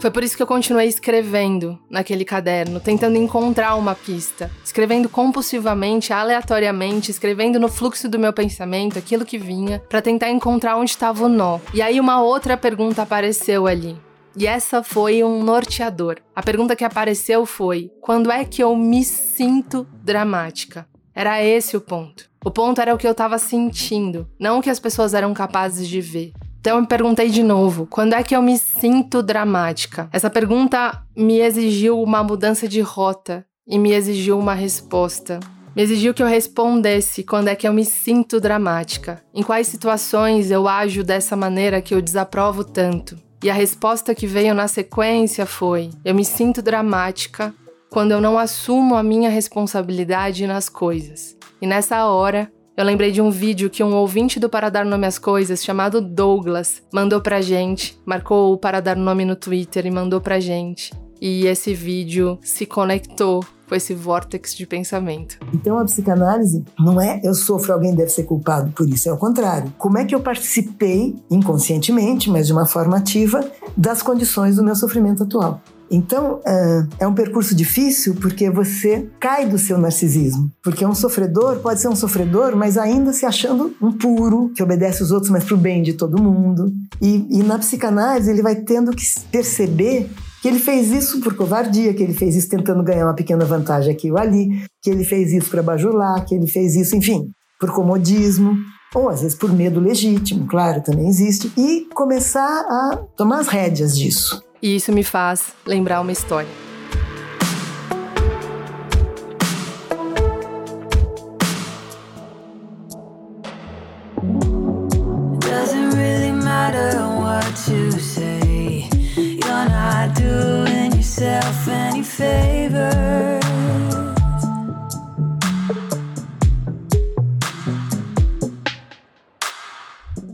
Foi 0.00 0.10
por 0.10 0.24
isso 0.24 0.34
que 0.34 0.42
eu 0.42 0.46
continuei 0.46 0.88
escrevendo 0.88 1.78
naquele 1.90 2.24
caderno, 2.24 2.80
tentando 2.80 3.18
encontrar 3.18 3.74
uma 3.74 3.94
pista, 3.94 4.50
escrevendo 4.64 5.10
compulsivamente, 5.10 6.10
aleatoriamente, 6.10 7.10
escrevendo 7.10 7.60
no 7.60 7.68
fluxo 7.68 8.08
do 8.08 8.18
meu 8.18 8.32
pensamento 8.32 8.98
aquilo 8.98 9.26
que 9.26 9.36
vinha, 9.36 9.78
para 9.90 10.00
tentar 10.00 10.30
encontrar 10.30 10.78
onde 10.78 10.92
estava 10.92 11.26
o 11.26 11.28
nó. 11.28 11.58
E 11.74 11.82
aí 11.82 12.00
uma 12.00 12.22
outra 12.22 12.56
pergunta 12.56 13.02
apareceu 13.02 13.66
ali. 13.66 13.94
E 14.34 14.46
essa 14.46 14.82
foi 14.82 15.22
um 15.22 15.42
norteador. 15.42 16.16
A 16.34 16.42
pergunta 16.42 16.74
que 16.74 16.84
apareceu 16.84 17.44
foi: 17.44 17.90
quando 18.00 18.30
é 18.30 18.42
que 18.42 18.62
eu 18.62 18.74
me 18.74 19.04
sinto 19.04 19.86
dramática? 20.02 20.88
Era 21.14 21.44
esse 21.44 21.76
o 21.76 21.80
ponto. 21.80 22.30
O 22.42 22.50
ponto 22.50 22.80
era 22.80 22.94
o 22.94 22.96
que 22.96 23.06
eu 23.06 23.12
estava 23.12 23.36
sentindo, 23.36 24.26
não 24.38 24.60
o 24.60 24.62
que 24.62 24.70
as 24.70 24.80
pessoas 24.80 25.12
eram 25.12 25.34
capazes 25.34 25.86
de 25.86 26.00
ver. 26.00 26.32
Então 26.60 26.76
eu 26.76 26.82
me 26.82 26.86
perguntei 26.86 27.30
de 27.30 27.42
novo: 27.42 27.86
quando 27.86 28.12
é 28.12 28.22
que 28.22 28.36
eu 28.36 28.42
me 28.42 28.58
sinto 28.58 29.22
dramática? 29.22 30.08
Essa 30.12 30.28
pergunta 30.28 31.02
me 31.16 31.40
exigiu 31.40 32.00
uma 32.00 32.22
mudança 32.22 32.68
de 32.68 32.80
rota 32.80 33.44
e 33.66 33.78
me 33.78 33.92
exigiu 33.92 34.38
uma 34.38 34.54
resposta. 34.54 35.40
Me 35.74 35.82
exigiu 35.82 36.12
que 36.12 36.22
eu 36.22 36.26
respondesse 36.26 37.22
quando 37.22 37.48
é 37.48 37.54
que 37.54 37.66
eu 37.66 37.72
me 37.72 37.84
sinto 37.84 38.40
dramática, 38.40 39.22
em 39.32 39.42
quais 39.42 39.68
situações 39.68 40.50
eu 40.50 40.66
ajo 40.68 41.02
dessa 41.04 41.36
maneira 41.36 41.80
que 41.80 41.94
eu 41.94 42.02
desaprovo 42.02 42.64
tanto. 42.64 43.16
E 43.42 43.48
a 43.48 43.54
resposta 43.54 44.14
que 44.14 44.26
veio 44.26 44.52
na 44.52 44.68
sequência 44.68 45.46
foi: 45.46 45.90
eu 46.04 46.14
me 46.14 46.24
sinto 46.24 46.60
dramática 46.60 47.54
quando 47.88 48.12
eu 48.12 48.20
não 48.20 48.38
assumo 48.38 48.96
a 48.96 49.02
minha 49.02 49.30
responsabilidade 49.30 50.46
nas 50.46 50.68
coisas. 50.68 51.36
E 51.62 51.66
nessa 51.66 52.06
hora, 52.06 52.52
eu 52.80 52.84
lembrei 52.84 53.12
de 53.12 53.20
um 53.20 53.30
vídeo 53.30 53.68
que 53.68 53.84
um 53.84 53.94
ouvinte 53.94 54.40
do 54.40 54.48
Para 54.48 54.70
Dar 54.70 54.86
Nome 54.86 55.06
às 55.06 55.18
Coisas, 55.18 55.62
chamado 55.62 56.00
Douglas, 56.00 56.80
mandou 56.90 57.20
pra 57.20 57.42
gente, 57.42 58.00
marcou 58.06 58.54
o 58.54 58.56
Para 58.56 58.80
Dar 58.80 58.96
Nome 58.96 59.22
no 59.26 59.36
Twitter 59.36 59.84
e 59.84 59.90
mandou 59.90 60.18
pra 60.18 60.40
gente. 60.40 60.90
E 61.20 61.46
esse 61.46 61.74
vídeo 61.74 62.38
se 62.40 62.64
conectou 62.64 63.44
com 63.68 63.74
esse 63.74 63.94
vórtex 63.94 64.54
de 64.56 64.66
pensamento. 64.66 65.38
Então 65.52 65.78
a 65.78 65.84
psicanálise 65.84 66.64
não 66.78 66.98
é 66.98 67.20
eu 67.22 67.34
sofro, 67.34 67.74
alguém 67.74 67.94
deve 67.94 68.08
ser 68.08 68.22
culpado 68.22 68.72
por 68.72 68.88
isso, 68.88 69.10
é 69.10 69.12
o 69.12 69.18
contrário. 69.18 69.70
Como 69.76 69.98
é 69.98 70.06
que 70.06 70.14
eu 70.14 70.20
participei 70.20 71.14
inconscientemente, 71.30 72.30
mas 72.30 72.46
de 72.46 72.54
uma 72.54 72.64
forma 72.64 72.96
ativa, 72.96 73.44
das 73.76 74.00
condições 74.00 74.56
do 74.56 74.64
meu 74.64 74.74
sofrimento 74.74 75.24
atual? 75.24 75.60
Então, 75.90 76.40
é, 76.46 76.86
é 77.00 77.06
um 77.08 77.14
percurso 77.14 77.54
difícil 77.54 78.14
porque 78.14 78.48
você 78.48 79.08
cai 79.18 79.46
do 79.46 79.58
seu 79.58 79.76
narcisismo. 79.76 80.50
Porque 80.62 80.86
um 80.86 80.94
sofredor 80.94 81.58
pode 81.58 81.80
ser 81.80 81.88
um 81.88 81.96
sofredor, 81.96 82.54
mas 82.54 82.78
ainda 82.78 83.12
se 83.12 83.26
achando 83.26 83.74
um 83.82 83.90
puro, 83.90 84.52
que 84.54 84.62
obedece 84.62 85.02
os 85.02 85.10
outros, 85.10 85.30
mas 85.30 85.44
para 85.44 85.54
o 85.54 85.58
bem 85.58 85.82
de 85.82 85.94
todo 85.94 86.22
mundo. 86.22 86.72
E, 87.02 87.26
e 87.30 87.42
na 87.42 87.58
psicanálise, 87.58 88.30
ele 88.30 88.42
vai 88.42 88.54
tendo 88.54 88.92
que 88.92 89.04
perceber 89.32 90.08
que 90.40 90.48
ele 90.48 90.58
fez 90.58 90.90
isso 90.90 91.20
por 91.20 91.34
covardia, 91.34 91.92
que 91.92 92.02
ele 92.02 92.14
fez 92.14 92.36
isso 92.36 92.48
tentando 92.48 92.82
ganhar 92.82 93.06
uma 93.06 93.14
pequena 93.14 93.44
vantagem 93.44 93.92
aqui 93.92 94.10
ou 94.10 94.18
ali, 94.18 94.48
que 94.80 94.88
ele 94.88 95.04
fez 95.04 95.32
isso 95.32 95.50
para 95.50 95.62
bajular, 95.62 96.24
que 96.24 96.34
ele 96.34 96.46
fez 96.46 96.76
isso, 96.76 96.96
enfim, 96.96 97.30
por 97.58 97.70
comodismo, 97.72 98.56
ou 98.94 99.08
às 99.08 99.20
vezes 99.20 99.36
por 99.36 99.52
medo 99.52 99.78
legítimo, 99.78 100.46
claro, 100.46 100.82
também 100.82 101.08
existe, 101.08 101.52
e 101.56 101.86
começar 101.94 102.42
a 102.42 102.96
tomar 103.16 103.40
as 103.40 103.48
rédeas 103.48 103.96
disso. 103.96 104.42
E 104.62 104.76
isso 104.76 104.92
me 104.92 105.02
faz 105.02 105.52
lembrar 105.66 106.00
uma 106.00 106.12
história. 106.12 106.48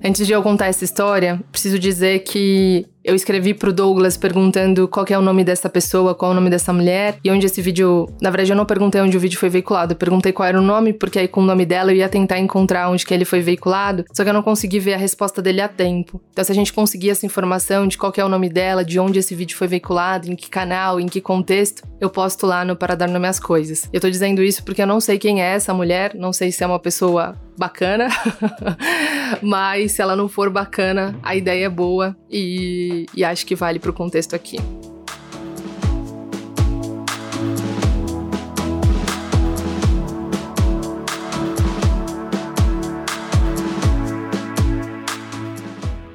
Antes 0.05 0.25
de 0.27 0.33
eu 0.33 0.43
contar 0.43 0.67
essa 0.67 0.85
história, 0.85 1.43
preciso 1.51 1.79
dizer 1.79 2.21
que 2.21 2.87
eu 3.07 3.15
escrevi 3.15 3.55
pro 3.55 3.73
Douglas 3.73 4.17
perguntando 4.17 4.89
qual 4.89 5.07
é 5.09 5.17
o 5.17 5.23
nome 5.23 5.45
dessa 5.45 5.69
pessoa, 5.71 6.13
qual 6.13 6.33
é 6.33 6.35
o 6.35 6.35
nome 6.35 6.51
dessa 6.51 6.73
mulher 6.73 7.19
e 7.23 7.31
onde 7.31 7.47
esse 7.47 7.63
vídeo. 7.63 8.09
Na 8.21 8.31
verdade, 8.31 8.51
eu 8.51 8.57
não 8.57 8.67
perguntei 8.67 9.01
onde 9.01 9.17
o 9.17 9.21
vídeo 9.21 9.39
foi 9.39 9.49
veiculado, 9.49 9.93
eu 9.93 9.97
perguntei 9.97 10.33
qual 10.33 10.49
era 10.49 10.59
o 10.59 10.63
nome, 10.63 10.93
porque 10.93 11.21
aí 11.21 11.29
com 11.29 11.41
o 11.41 11.45
nome 11.45 11.65
dela 11.65 11.93
eu 11.93 11.97
ia 11.99 12.09
tentar 12.09 12.41
encontrar 12.41 12.91
onde 12.91 13.07
que 13.07 13.15
ele 13.15 13.25
foi 13.25 13.41
veiculado, 13.41 14.05
só 14.13 14.25
que 14.25 14.31
eu 14.31 14.35
não 14.35 14.43
consegui 14.43 14.81
ver 14.81 14.95
a 14.95 14.97
resposta 14.97 15.41
dele 15.41 15.61
a 15.61 15.69
tempo. 15.69 16.21
Então, 16.33 16.45
se 16.45 16.51
a 16.51 16.55
gente 16.55 16.73
conseguir 16.73 17.11
essa 17.11 17.25
informação 17.25 17.87
de 17.87 17.97
qual 17.97 18.13
é 18.17 18.25
o 18.25 18.29
nome 18.29 18.49
dela, 18.49 18.85
de 18.85 18.99
onde 18.99 19.21
esse 19.21 19.37
vídeo 19.37 19.57
foi 19.57 19.69
veiculado, 19.69 20.29
em 20.29 20.35
que 20.35 20.51
canal, 20.51 20.99
em 20.99 21.07
que 21.07 21.21
contexto, 21.21 21.85
eu 22.01 22.11
posto 22.11 22.45
lá 22.45 22.65
no 22.65 22.75
Para 22.75 22.97
Dar 22.97 23.09
Nome 23.09 23.29
às 23.29 23.39
Coisas. 23.39 23.89
Eu 23.93 24.01
tô 24.01 24.11
dizendo 24.11 24.43
isso 24.43 24.65
porque 24.65 24.83
eu 24.83 24.87
não 24.87 25.01
sei 25.01 25.17
quem 25.17 25.41
é 25.41 25.55
essa 25.55 25.73
mulher, 25.73 26.13
não 26.17 26.33
sei 26.33 26.51
se 26.51 26.65
é 26.65 26.67
uma 26.67 26.81
pessoa 26.81 27.37
bacana, 27.57 28.09
mas 29.43 29.93
se 29.93 30.03
ela 30.03 30.15
não 30.15 30.29
for 30.29 30.51
bacana, 30.51 31.19
a 31.23 31.35
ideia 31.35 31.67
é 31.67 31.69
boa 31.69 32.17
e 32.31 32.96
e, 33.15 33.25
acho 33.25 33.45
que 33.45 33.55
vale 33.55 33.79
para 33.79 33.91
o 33.91 33.95
contexto 33.95 34.35
aqui. 34.35 34.59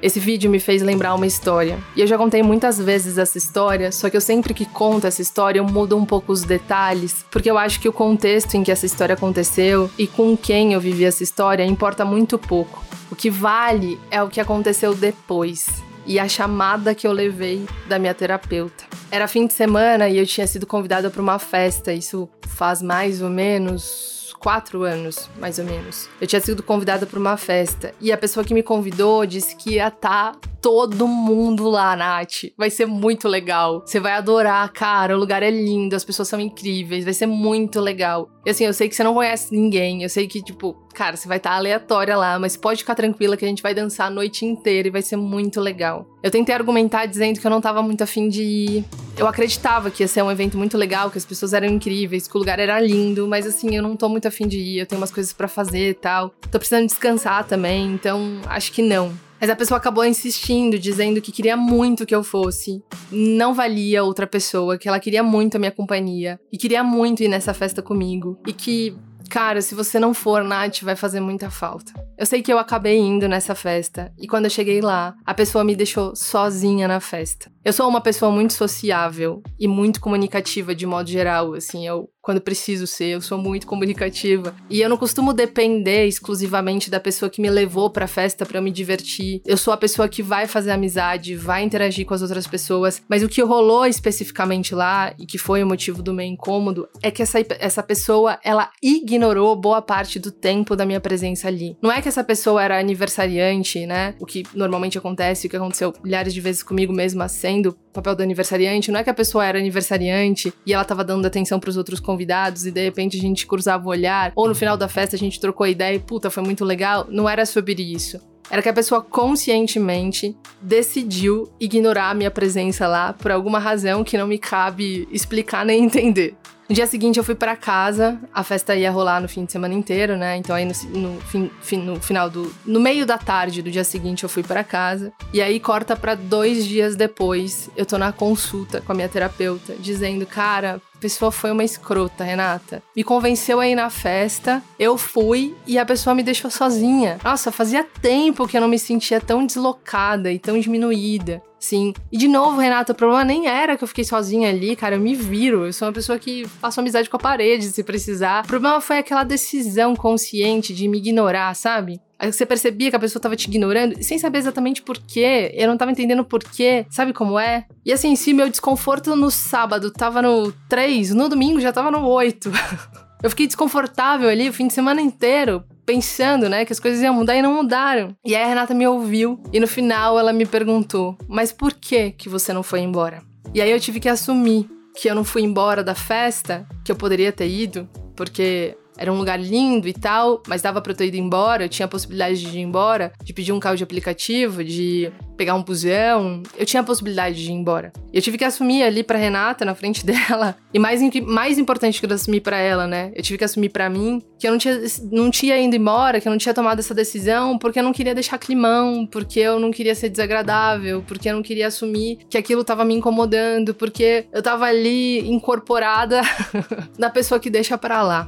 Esse 0.02 0.20
vídeo 0.20 0.50
me 0.50 0.60
fez 0.60 0.82
lembrar 0.82 1.14
uma 1.14 1.28
história. 1.28 1.78
E 1.96 2.02
eu 2.02 2.08
já 2.08 2.18
contei 2.18 2.42
muitas 2.42 2.80
vezes 2.80 3.20
essa 3.20 3.38
história, 3.38 3.92
só 3.92 4.10
que 4.10 4.18
eu 4.18 4.22
sempre 4.22 4.52
que 4.52 4.66
conto 4.66 5.06
essa 5.06 5.22
história 5.22 5.60
eu 5.60 5.64
mudo 5.64 5.96
um 5.96 6.06
pouco 6.06 6.32
os 6.32 6.42
detalhes, 6.42 7.24
porque 7.30 7.52
eu 7.52 7.58
acho 7.58 7.80
que 7.80 7.88
o 7.88 7.94
contexto 7.94 8.56
em 8.56 8.64
que 8.64 8.72
essa 8.72 8.86
história 8.86 9.14
aconteceu 9.14 9.92
e 10.00 10.08
com 10.08 10.36
quem 10.36 10.74
eu 10.74 10.80
vivi 10.80 11.06
essa 11.06 11.22
história 11.22 11.64
importa 11.64 12.04
muito 12.04 12.40
pouco. 12.40 12.84
O 13.12 13.16
que 13.16 13.30
vale 13.30 14.00
é 14.10 14.24
o 14.24 14.28
que 14.28 14.42
aconteceu 14.42 14.96
depois 14.96 15.91
e 16.06 16.20
a 16.20 16.28
chamada 16.28 16.96
que 16.96 17.08
eu 17.08 17.12
levei 17.12 17.66
da 17.88 18.00
minha 18.00 18.14
terapeuta. 18.14 18.86
Era 19.10 19.28
fim 19.28 19.46
de 19.46 19.54
semana 19.54 20.08
e 20.08 20.18
eu 20.18 20.26
tinha 20.26 20.48
sido 20.48 20.66
convidada 20.66 21.10
para 21.10 21.22
uma 21.22 21.40
festa, 21.40 21.94
isso 21.94 22.30
faz 22.48 22.82
mais 22.82 23.22
ou 23.22 23.30
menos 23.30 24.22
quatro 24.42 24.82
anos, 24.82 25.30
mais 25.40 25.60
ou 25.60 25.66
menos. 25.66 26.10
Eu 26.20 26.26
tinha 26.26 26.42
sido 26.42 26.64
convidada 26.64 27.06
para 27.06 27.20
uma 27.20 27.38
festa 27.38 27.94
e 28.02 28.12
a 28.12 28.18
pessoa 28.18 28.44
que 28.44 28.54
me 28.54 28.64
convidou 28.64 29.26
disse 29.26 29.56
que 29.56 29.76
ia 29.76 29.88
estar 29.88 30.34
tá 30.34 30.50
todo 30.60 31.08
mundo 31.08 31.70
lá, 31.70 31.96
Nath. 31.96 32.52
Vai 32.58 32.72
ser 32.72 32.88
muito 32.88 33.28
legal. 33.28 33.84
Você 33.86 34.00
vai 34.00 34.14
adorar, 34.14 34.68
cara. 34.72 35.16
O 35.16 35.20
lugar 35.20 35.44
é 35.44 35.52
lindo, 35.52 35.96
as 35.96 36.04
pessoas 36.04 36.28
são 36.28 36.40
incríveis, 36.40 37.06
vai 37.06 37.14
ser 37.14 37.28
muito 37.28 37.80
legal. 37.80 38.30
E 38.46 38.50
assim, 38.50 38.66
eu 38.66 38.74
sei 38.74 38.90
que 38.90 38.96
você 38.96 39.04
não 39.04 39.14
conhece 39.14 39.54
ninguém, 39.54 40.02
eu 40.02 40.10
sei 40.10 40.28
que, 40.28 40.42
tipo, 40.42 40.76
cara, 40.94 41.16
você 41.16 41.28
vai 41.28 41.38
estar 41.38 41.52
tá 41.52 41.56
aleatória 41.56 42.16
lá, 42.16 42.38
mas 42.40 42.56
pode 42.58 42.80
ficar 42.80 42.96
tranquila 42.96 43.38
que 43.38 43.46
a 43.46 43.48
gente 43.48 43.64
vai 43.64 43.74
dançar 43.74 44.08
a 44.08 44.10
noite 44.10 44.46
inteira 44.46 44.88
e 44.88 44.92
vai 44.92 45.02
ser 45.02 45.16
muito 45.16 45.60
legal. 45.60 46.08
Eu 46.22 46.30
tentei 46.30 46.54
argumentar 46.54 47.06
dizendo 47.06 47.40
que 47.40 47.46
eu 47.46 47.52
não 47.52 47.62
tava 47.62 47.82
muito 47.82 48.04
afim 48.04 48.30
de 48.30 48.44
ir. 48.44 48.86
Eu 49.18 49.28
acreditava 49.28 49.90
que 49.90 50.04
ia 50.04 50.08
ser 50.08 50.22
um 50.22 50.32
evento 50.32 50.58
muito 50.58 50.78
legal, 50.78 51.10
que 51.10 51.18
as 51.18 51.26
pessoas 51.26 51.54
eram 51.54 51.68
incríveis, 51.68 52.28
que 52.28 52.36
o 52.36 52.40
lugar 52.40 52.60
era 52.60 52.80
lindo, 52.80 53.28
mas 53.28 53.46
assim, 53.46 53.76
eu 53.76 53.84
não 53.84 53.96
tô 53.96 54.08
muito 54.08 54.28
afim 54.28 54.48
de 54.48 54.58
ir, 54.58 54.80
eu 54.80 54.86
tenho 54.86 55.02
umas 55.02 55.12
coisas 55.12 55.34
para 55.34 55.48
fazer 55.48 55.90
e 55.90 55.94
tal. 55.94 56.34
Tô 56.52 56.58
precisando 56.58 56.86
descansar 56.86 57.46
também, 57.46 57.94
então 57.94 58.42
acho 58.48 58.72
que 58.72 58.82
não. 58.82 59.12
Mas 59.42 59.50
a 59.50 59.56
pessoa 59.56 59.80
acabou 59.80 60.06
insistindo, 60.06 60.78
dizendo 60.78 61.20
que 61.20 61.32
queria 61.32 61.58
muito 61.58 62.06
que 62.06 62.14
eu 62.14 62.24
fosse. 62.24 62.84
Não 63.12 63.56
valia 63.56 64.04
outra 64.04 64.28
pessoa, 64.28 64.78
que 64.78 64.88
ela 64.88 65.00
queria 65.00 65.24
muito 65.24 65.56
a 65.56 65.60
minha 65.60 65.72
companhia. 65.72 66.40
E 66.54 66.60
queria 66.60 66.84
muito 66.84 67.24
ir 67.24 67.28
nessa 67.28 67.52
festa 67.52 67.82
comigo. 67.82 68.38
E 68.46 68.54
que 68.54 68.96
Cara, 69.32 69.62
se 69.62 69.74
você 69.74 69.98
não 69.98 70.14
for, 70.14 70.44
Nath, 70.44 70.82
vai 70.82 70.94
fazer 70.94 71.22
muita 71.22 71.50
falta. 71.50 71.94
Eu 72.18 72.26
sei 72.26 72.42
que 72.42 72.52
eu 72.52 72.60
acabei 72.60 72.98
indo 72.98 73.30
nessa 73.30 73.56
festa, 73.56 74.12
e 74.20 74.28
quando 74.28 74.44
eu 74.44 74.52
cheguei 74.52 74.82
lá, 74.82 75.16
a 75.26 75.34
pessoa 75.34 75.64
me 75.64 75.74
deixou 75.74 76.14
sozinha 76.14 76.86
na 76.86 77.00
festa. 77.00 77.50
Eu 77.64 77.72
sou 77.72 77.88
uma 77.88 78.02
pessoa 78.02 78.30
muito 78.30 78.52
sociável 78.52 79.42
e 79.58 79.70
muito 79.70 80.02
comunicativa 80.02 80.76
de 80.76 80.86
modo 80.86 81.10
geral, 81.10 81.54
assim, 81.54 81.88
eu 81.88 82.10
quando 82.22 82.40
preciso 82.40 82.86
ser, 82.86 83.08
eu 83.08 83.22
sou 83.22 83.38
muito 83.38 83.66
comunicativa 83.66 84.56
e 84.70 84.80
eu 84.80 84.90
não 84.90 84.98
costumo 84.98 85.34
depender 85.34 86.06
exclusivamente 86.06 86.90
da 86.90 87.00
pessoa 87.00 87.30
que 87.30 87.42
me 87.42 87.50
levou 87.50 87.90
para 87.90 88.06
a 88.06 88.08
festa 88.08 88.46
para 88.46 88.62
me 88.62 88.72
divertir. 88.72 89.42
Eu 89.46 89.58
sou 89.58 89.74
a 89.74 89.78
pessoa 89.78 90.08
que 90.08 90.22
vai 90.22 90.48
fazer 90.48 90.72
amizade, 90.72 91.36
vai 91.36 91.64
interagir 91.64 92.06
com 92.06 92.14
as 92.14 92.22
outras 92.22 92.46
pessoas, 92.46 93.02
mas 93.10 93.24
o 93.24 93.30
que 93.30 93.42
rolou 93.42 93.86
especificamente 93.86 94.76
lá 94.76 95.14
e 95.18 95.26
que 95.26 95.38
foi 95.38 95.64
o 95.64 95.68
motivo 95.68 96.04
do 96.04 96.14
meu 96.14 96.26
incômodo 96.26 96.88
é 97.02 97.10
que 97.10 97.24
essa, 97.24 97.40
essa 97.60 97.82
pessoa, 97.82 98.40
ela 98.44 98.70
ignorou 98.82 99.56
boa 99.56 99.82
parte 99.82 100.20
do 100.20 100.32
tempo 100.32 100.76
da 100.76 100.86
minha 100.86 101.00
presença 101.00 101.48
ali. 101.48 101.76
Não 101.82 101.92
é 101.92 102.02
que 102.02 102.08
essa 102.08 102.24
pessoa 102.24 102.64
era 102.64 102.80
aniversariante, 102.80 103.86
né? 103.86 104.14
O 104.20 104.26
que 104.26 104.44
normalmente 104.54 104.98
acontece, 104.98 105.48
o 105.48 105.50
que 105.50 105.58
aconteceu 105.58 105.94
milhares 106.04 106.34
de 106.34 106.42
vezes 106.42 106.62
comigo 106.62 106.94
mesma 106.94 107.28
sendo 107.28 107.76
papel 107.92 108.16
do 108.16 108.24
aniversariante, 108.24 108.92
não 108.92 109.00
é 109.00 109.04
que 109.04 109.10
a 109.10 109.14
pessoa 109.14 109.46
era 109.46 109.60
aniversariante 109.60 110.54
e 110.66 110.74
ela 110.74 110.84
tava 110.84 111.04
dando 111.04 111.26
atenção 111.26 111.60
para 111.60 111.70
os 111.70 111.78
outros 111.78 112.00
convidados 112.00 112.66
e 112.66 112.72
de 112.72 112.84
repente 112.84 113.18
a 113.18 113.22
gente 113.22 113.46
cruzava 113.46 113.86
o 113.86 113.90
olhar, 113.90 114.32
ou 114.36 114.48
no 114.48 114.56
final 114.56 114.78
da 114.78 114.88
festa 114.88 115.16
a 115.16 115.20
gente 115.20 115.40
trocou 115.40 115.68
ideia 115.68 115.96
e 115.96 116.00
puta, 116.00 116.30
foi 116.30 116.44
muito 116.44 116.64
legal. 116.64 117.08
Não 117.10 117.28
era 117.28 117.46
sobre 117.46 117.82
isso. 117.82 118.20
Era 118.50 118.62
que 118.62 118.68
a 118.68 118.74
pessoa 118.74 119.02
conscientemente 119.02 120.36
decidiu 120.62 121.50
ignorar 121.58 122.10
a 122.10 122.14
minha 122.14 122.30
presença 122.30 122.86
lá 122.86 123.14
por 123.14 123.32
alguma 123.32 123.60
razão 123.60 124.04
que 124.04 124.18
não 124.18 124.28
me 124.28 124.38
cabe 124.38 125.08
explicar 125.10 125.66
nem 125.66 125.86
entender. 125.86 126.36
No 126.72 126.76
dia 126.76 126.88
seguinte 126.88 127.18
eu 127.18 127.24
fui 127.26 127.36
para 127.36 127.54
casa, 127.54 128.18
a 128.34 128.46
festa 128.46 128.74
ia 128.74 128.90
rolar 128.90 129.20
no 129.20 129.28
fim 129.28 129.44
de 129.44 129.52
semana 129.52 129.74
inteiro, 129.74 130.16
né? 130.16 130.38
Então 130.38 130.56
aí 130.56 130.64
no, 130.64 130.74
no, 130.98 131.84
no 131.84 132.00
final 132.00 132.30
do. 132.30 132.50
No 132.66 132.80
meio 132.80 133.06
da 133.06 133.18
tarde 133.18 133.62
do 133.62 133.70
dia 133.70 133.84
seguinte 133.84 134.24
eu 134.24 134.30
fui 134.30 134.42
para 134.42 134.64
casa. 134.64 135.12
E 135.34 135.42
aí 135.42 135.60
corta 135.60 135.98
para 135.98 136.16
dois 136.16 136.66
dias 136.66 136.96
depois, 136.96 137.70
eu 137.76 137.86
tô 137.86 137.98
na 137.98 138.14
consulta 138.14 138.80
com 138.80 138.94
a 138.94 138.96
minha 138.96 139.10
terapeuta, 139.10 139.76
dizendo, 139.82 140.26
cara, 140.26 140.80
pessoa 141.02 141.32
foi 141.32 141.52
uma 141.52 141.64
escrota, 141.64 142.24
Renata. 142.24 142.84
Me 142.96 143.04
convenceu 143.04 143.60
a 143.60 143.68
ir 143.68 143.74
na 143.74 143.90
festa, 143.90 144.62
eu 144.78 144.98
fui 144.98 145.56
e 145.66 145.80
a 145.80 145.86
pessoa 145.86 146.14
me 146.14 146.22
deixou 146.22 146.52
sozinha. 146.52 147.18
Nossa, 147.24 147.52
fazia 147.52 147.84
tempo 147.84 148.48
que 148.48 148.56
eu 148.56 148.62
não 148.62 148.68
me 148.68 148.78
sentia 148.78 149.20
tão 149.20 149.46
deslocada 149.46 150.32
e 150.32 150.38
tão 150.38 150.60
diminuída. 150.60 151.42
Sim. 151.60 151.94
E 152.12 152.18
de 152.18 152.28
novo, 152.28 152.60
Renata, 152.60 152.92
o 152.92 152.96
problema 152.96 153.24
nem 153.24 153.48
era 153.48 153.78
que 153.78 153.84
eu 153.84 153.88
fiquei 153.88 154.04
sozinha 154.04 154.50
ali, 154.50 154.76
cara. 154.76 154.96
Eu 154.96 155.00
me 155.00 155.14
viro. 155.14 155.66
Eu 155.66 155.74
sou 155.74 155.88
uma 155.88 155.94
pessoa 155.94 156.18
que 156.18 156.48
faço 156.60 156.80
amizade 156.80 157.08
com 157.08 157.18
a 157.18 157.20
parede 157.20 157.66
se 157.66 157.84
precisar. 157.84 158.44
O 158.44 158.48
problema 158.48 158.82
foi 158.82 158.98
aquela 158.98 159.24
decisão 159.24 159.96
consciente 159.96 160.74
de 160.74 160.88
me 160.88 160.98
ignorar, 160.98 161.54
sabe? 161.56 162.00
Você 162.26 162.46
percebia 162.46 162.90
que 162.90 162.96
a 162.96 163.00
pessoa 163.00 163.22
tava 163.22 163.36
te 163.36 163.48
ignorando, 163.48 164.02
sem 164.04 164.20
saber 164.20 164.40
exatamente 164.40 164.82
por 164.82 164.98
quê. 164.98 165.52
Eu 165.56 165.68
não 165.68 165.78
tava 165.78 165.92
entendendo 165.92 166.24
por 166.24 166.44
quê. 166.44 166.86
Sabe 166.90 167.14
como 167.14 167.40
é? 167.40 167.66
E 167.86 167.92
assim, 167.92 168.16
se 168.16 168.34
meu 168.34 168.50
desconforto 168.50 169.16
no 169.16 169.32
sábado 169.32 169.92
tava 169.92 170.22
no 170.22 170.52
3, 170.70 171.14
no 171.14 171.30
domingo 171.30 171.60
já 171.60 171.72
tava 171.72 171.90
no 171.90 172.08
8. 172.08 172.52
eu 173.24 173.30
fiquei 173.30 173.48
desconfortável 173.48 174.30
ali 174.30 174.50
o 174.50 174.54
fim 174.54 174.68
de 174.68 174.74
semana 174.74 175.02
inteiro, 175.02 175.64
pensando, 175.86 176.48
né, 176.48 176.66
que 176.66 176.74
as 176.74 176.80
coisas 176.80 177.02
iam 177.02 177.14
mudar 177.14 177.36
e 177.36 177.42
não 177.42 177.56
mudaram. 177.56 178.16
E 178.26 178.36
aí 178.36 178.44
a 178.44 178.48
Renata 178.48 178.74
me 178.74 178.88
ouviu 178.88 179.42
e 179.52 179.60
no 179.60 179.68
final 179.68 180.18
ela 180.18 180.34
me 180.34 180.46
perguntou: 180.46 181.18
"Mas 181.28 181.52
por 181.52 181.74
que 181.74 182.12
que 182.12 182.30
você 182.30 182.54
não 182.54 182.64
foi 182.64 182.82
embora?" 182.82 183.24
E 183.54 183.62
aí 183.62 183.72
eu 183.72 183.80
tive 183.80 184.00
que 184.00 184.08
assumir 184.08 184.70
que 184.96 185.10
eu 185.10 185.16
não 185.16 185.24
fui 185.24 185.42
embora 185.42 185.84
da 185.84 185.96
festa, 185.96 186.68
que 186.84 186.92
eu 186.92 186.96
poderia 186.96 187.32
ter 187.32 187.50
ido, 187.50 187.90
porque 188.16 188.78
era 188.98 189.12
um 189.12 189.18
lugar 189.18 189.40
lindo 189.40 189.88
e 189.88 189.94
tal, 189.94 190.42
mas 190.48 190.62
dava 190.62 190.82
pra 190.82 190.92
eu 190.92 190.96
ter 190.96 191.08
ido 191.08 191.18
embora, 191.18 191.66
eu 191.66 191.70
tinha 191.70 191.86
a 191.86 191.90
possibilidade 191.90 192.42
de 192.42 192.58
ir 192.58 192.62
embora, 192.62 193.12
de 193.24 193.34
pedir 193.34 193.52
um 193.52 193.60
carro 193.60 193.76
de 193.76 193.84
aplicativo, 193.84 194.64
de 194.64 195.12
pegar 195.38 195.56
um 195.56 195.64
busão, 195.64 196.44
eu 196.56 196.66
tinha 196.66 196.82
a 196.82 196.84
possibilidade 196.84 197.44
de 197.44 197.50
ir 197.50 197.54
embora. 197.54 197.92
E 198.14 198.18
eu 198.18 198.22
tive 198.22 198.38
que 198.38 198.46
assumir 198.46 198.84
ali 198.84 199.04
pra 199.04 199.18
Renata, 199.18 199.66
na 199.66 199.74
frente 199.74 200.06
dela, 200.06 200.56
e 200.74 200.78
mais, 200.78 201.02
mais 201.26 201.58
importante 201.58 202.00
que 202.00 202.06
eu 202.06 202.14
assumir 202.14 202.42
pra 202.42 202.58
ela, 202.58 202.86
né? 202.86 203.12
Eu 203.16 203.24
tive 203.24 203.38
que 203.38 203.44
assumir 203.44 203.70
pra 203.70 203.90
mim 203.90 204.22
que 204.38 204.48
eu 204.48 204.52
não 204.52 204.58
tinha, 204.58 204.80
não 205.12 205.32
tinha 205.32 205.58
ido 205.58 205.76
embora, 205.76 206.20
que 206.20 206.28
eu 206.28 206.32
não 206.32 206.38
tinha 206.38 206.54
tomado 206.54 206.80
essa 206.80 206.94
decisão, 206.94 207.58
porque 207.58 207.80
eu 207.80 207.84
não 207.84 207.94
queria 207.94 208.14
deixar 208.14 208.38
climão, 208.38 209.06
porque 209.06 209.40
eu 209.40 209.60
não 209.60 209.72
queria 209.72 209.96
ser 209.96 210.10
desagradável, 210.10 211.04
porque 211.08 211.30
eu 211.30 211.34
não 211.34 211.44
queria 211.44 211.68
assumir 211.68 212.20
que 212.30 212.38
aquilo 212.38 212.64
tava 212.64 212.84
me 212.84 212.94
incomodando, 212.94 213.74
porque 213.74 214.26
eu 214.32 214.42
tava 214.42 214.66
ali 214.66 215.28
incorporada 215.30 216.22
na 216.98 217.10
pessoa 217.10 217.40
que 217.40 217.50
deixa 217.50 217.78
pra 217.78 218.02
lá. 218.02 218.28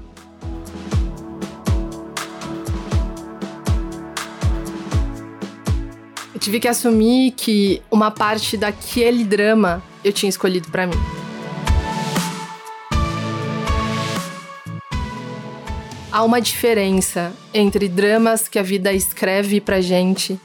Tive 6.44 6.60
que 6.60 6.68
assumir 6.68 7.32
que 7.32 7.82
uma 7.90 8.12
parte 8.12 8.58
daquele 8.58 9.24
drama 9.24 9.82
eu 10.04 10.12
tinha 10.12 10.30
escolhido 10.30 10.70
para 10.70 10.86
mim. 10.86 10.98
Há 16.12 16.22
uma 16.22 16.42
diferença 16.42 17.32
entre 17.54 17.88
dramas 17.88 18.50
que 18.50 18.60
a 18.60 18.62
vida 18.62 18.92
escreve 18.92 19.62
pra 19.62 19.80
gente 19.80 20.38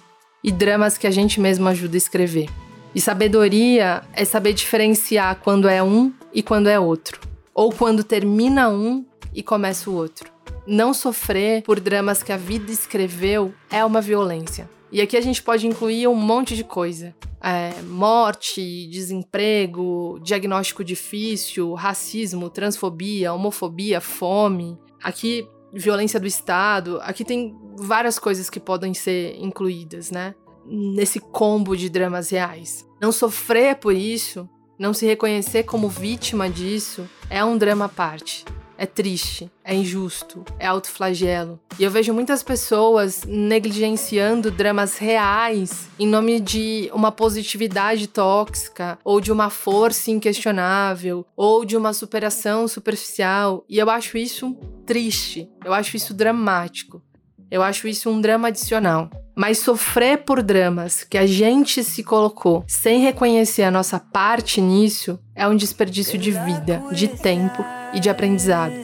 e 0.42 0.52
dramas 0.52 0.96
que 0.96 1.04
a 1.04 1.10
gente 1.10 1.40
mesmo 1.40 1.66
ajuda 1.66 1.96
a 1.96 1.98
escrever. 1.98 2.48
E 2.94 3.00
sabedoria 3.00 4.02
é 4.12 4.24
saber 4.24 4.52
diferenciar 4.52 5.40
quando 5.42 5.68
é 5.68 5.82
um 5.82 6.12
e 6.32 6.44
quando 6.44 6.68
é 6.68 6.78
outro. 6.78 7.20
Ou 7.52 7.72
quando 7.72 8.04
termina 8.04 8.70
um 8.70 9.04
e 9.34 9.42
começa 9.42 9.90
o 9.90 9.94
outro. 9.94 10.30
Não 10.64 10.94
sofrer 10.94 11.62
por 11.62 11.80
dramas 11.80 12.22
que 12.22 12.30
a 12.30 12.36
vida 12.36 12.70
escreveu 12.70 13.52
é 13.68 13.84
uma 13.84 14.00
violência. 14.00 14.77
E 14.90 15.00
aqui 15.00 15.16
a 15.16 15.20
gente 15.20 15.42
pode 15.42 15.66
incluir 15.66 16.08
um 16.08 16.14
monte 16.14 16.56
de 16.56 16.64
coisa: 16.64 17.14
é, 17.40 17.80
morte, 17.82 18.88
desemprego, 18.88 20.18
diagnóstico 20.22 20.82
difícil, 20.82 21.74
racismo, 21.74 22.50
transfobia, 22.50 23.32
homofobia, 23.32 24.00
fome. 24.00 24.78
Aqui, 25.02 25.48
violência 25.72 26.18
do 26.18 26.26
Estado. 26.26 26.98
Aqui 27.02 27.24
tem 27.24 27.56
várias 27.76 28.18
coisas 28.18 28.48
que 28.50 28.58
podem 28.58 28.94
ser 28.94 29.36
incluídas, 29.38 30.10
né? 30.10 30.34
Nesse 30.66 31.20
combo 31.20 31.76
de 31.76 31.88
dramas 31.88 32.30
reais. 32.30 32.86
Não 33.00 33.12
sofrer 33.12 33.76
por 33.76 33.94
isso, 33.94 34.48
não 34.78 34.92
se 34.92 35.06
reconhecer 35.06 35.62
como 35.62 35.88
vítima 35.88 36.50
disso, 36.50 37.08
é 37.30 37.44
um 37.44 37.56
drama 37.56 37.84
à 37.84 37.88
parte 37.88 38.44
é 38.78 38.86
triste, 38.86 39.50
é 39.64 39.74
injusto, 39.74 40.44
é 40.58 40.66
autoflagelo. 40.66 41.58
E 41.78 41.82
eu 41.82 41.90
vejo 41.90 42.14
muitas 42.14 42.44
pessoas 42.44 43.24
negligenciando 43.26 44.52
dramas 44.52 44.96
reais 44.96 45.88
em 45.98 46.06
nome 46.06 46.38
de 46.38 46.88
uma 46.94 47.10
positividade 47.10 48.06
tóxica, 48.06 48.96
ou 49.04 49.20
de 49.20 49.32
uma 49.32 49.50
força 49.50 50.12
inquestionável, 50.12 51.26
ou 51.36 51.64
de 51.64 51.76
uma 51.76 51.92
superação 51.92 52.68
superficial. 52.68 53.64
E 53.68 53.78
eu 53.78 53.90
acho 53.90 54.16
isso 54.16 54.56
triste, 54.86 55.50
eu 55.64 55.74
acho 55.74 55.96
isso 55.96 56.14
dramático. 56.14 57.02
Eu 57.50 57.62
acho 57.62 57.88
isso 57.88 58.10
um 58.10 58.20
drama 58.20 58.48
adicional. 58.48 59.10
Mas 59.34 59.58
sofrer 59.58 60.18
por 60.18 60.42
dramas 60.42 61.02
que 61.02 61.16
a 61.16 61.26
gente 61.26 61.82
se 61.82 62.04
colocou 62.04 62.62
sem 62.68 63.00
reconhecer 63.00 63.62
a 63.62 63.70
nossa 63.70 63.98
parte 63.98 64.60
nisso 64.60 65.18
é 65.34 65.48
um 65.48 65.56
desperdício 65.56 66.18
de 66.18 66.30
vida, 66.30 66.82
de 66.92 67.08
tempo 67.08 67.64
e 67.92 68.00
de 68.00 68.08
aprendizado. 68.10 68.74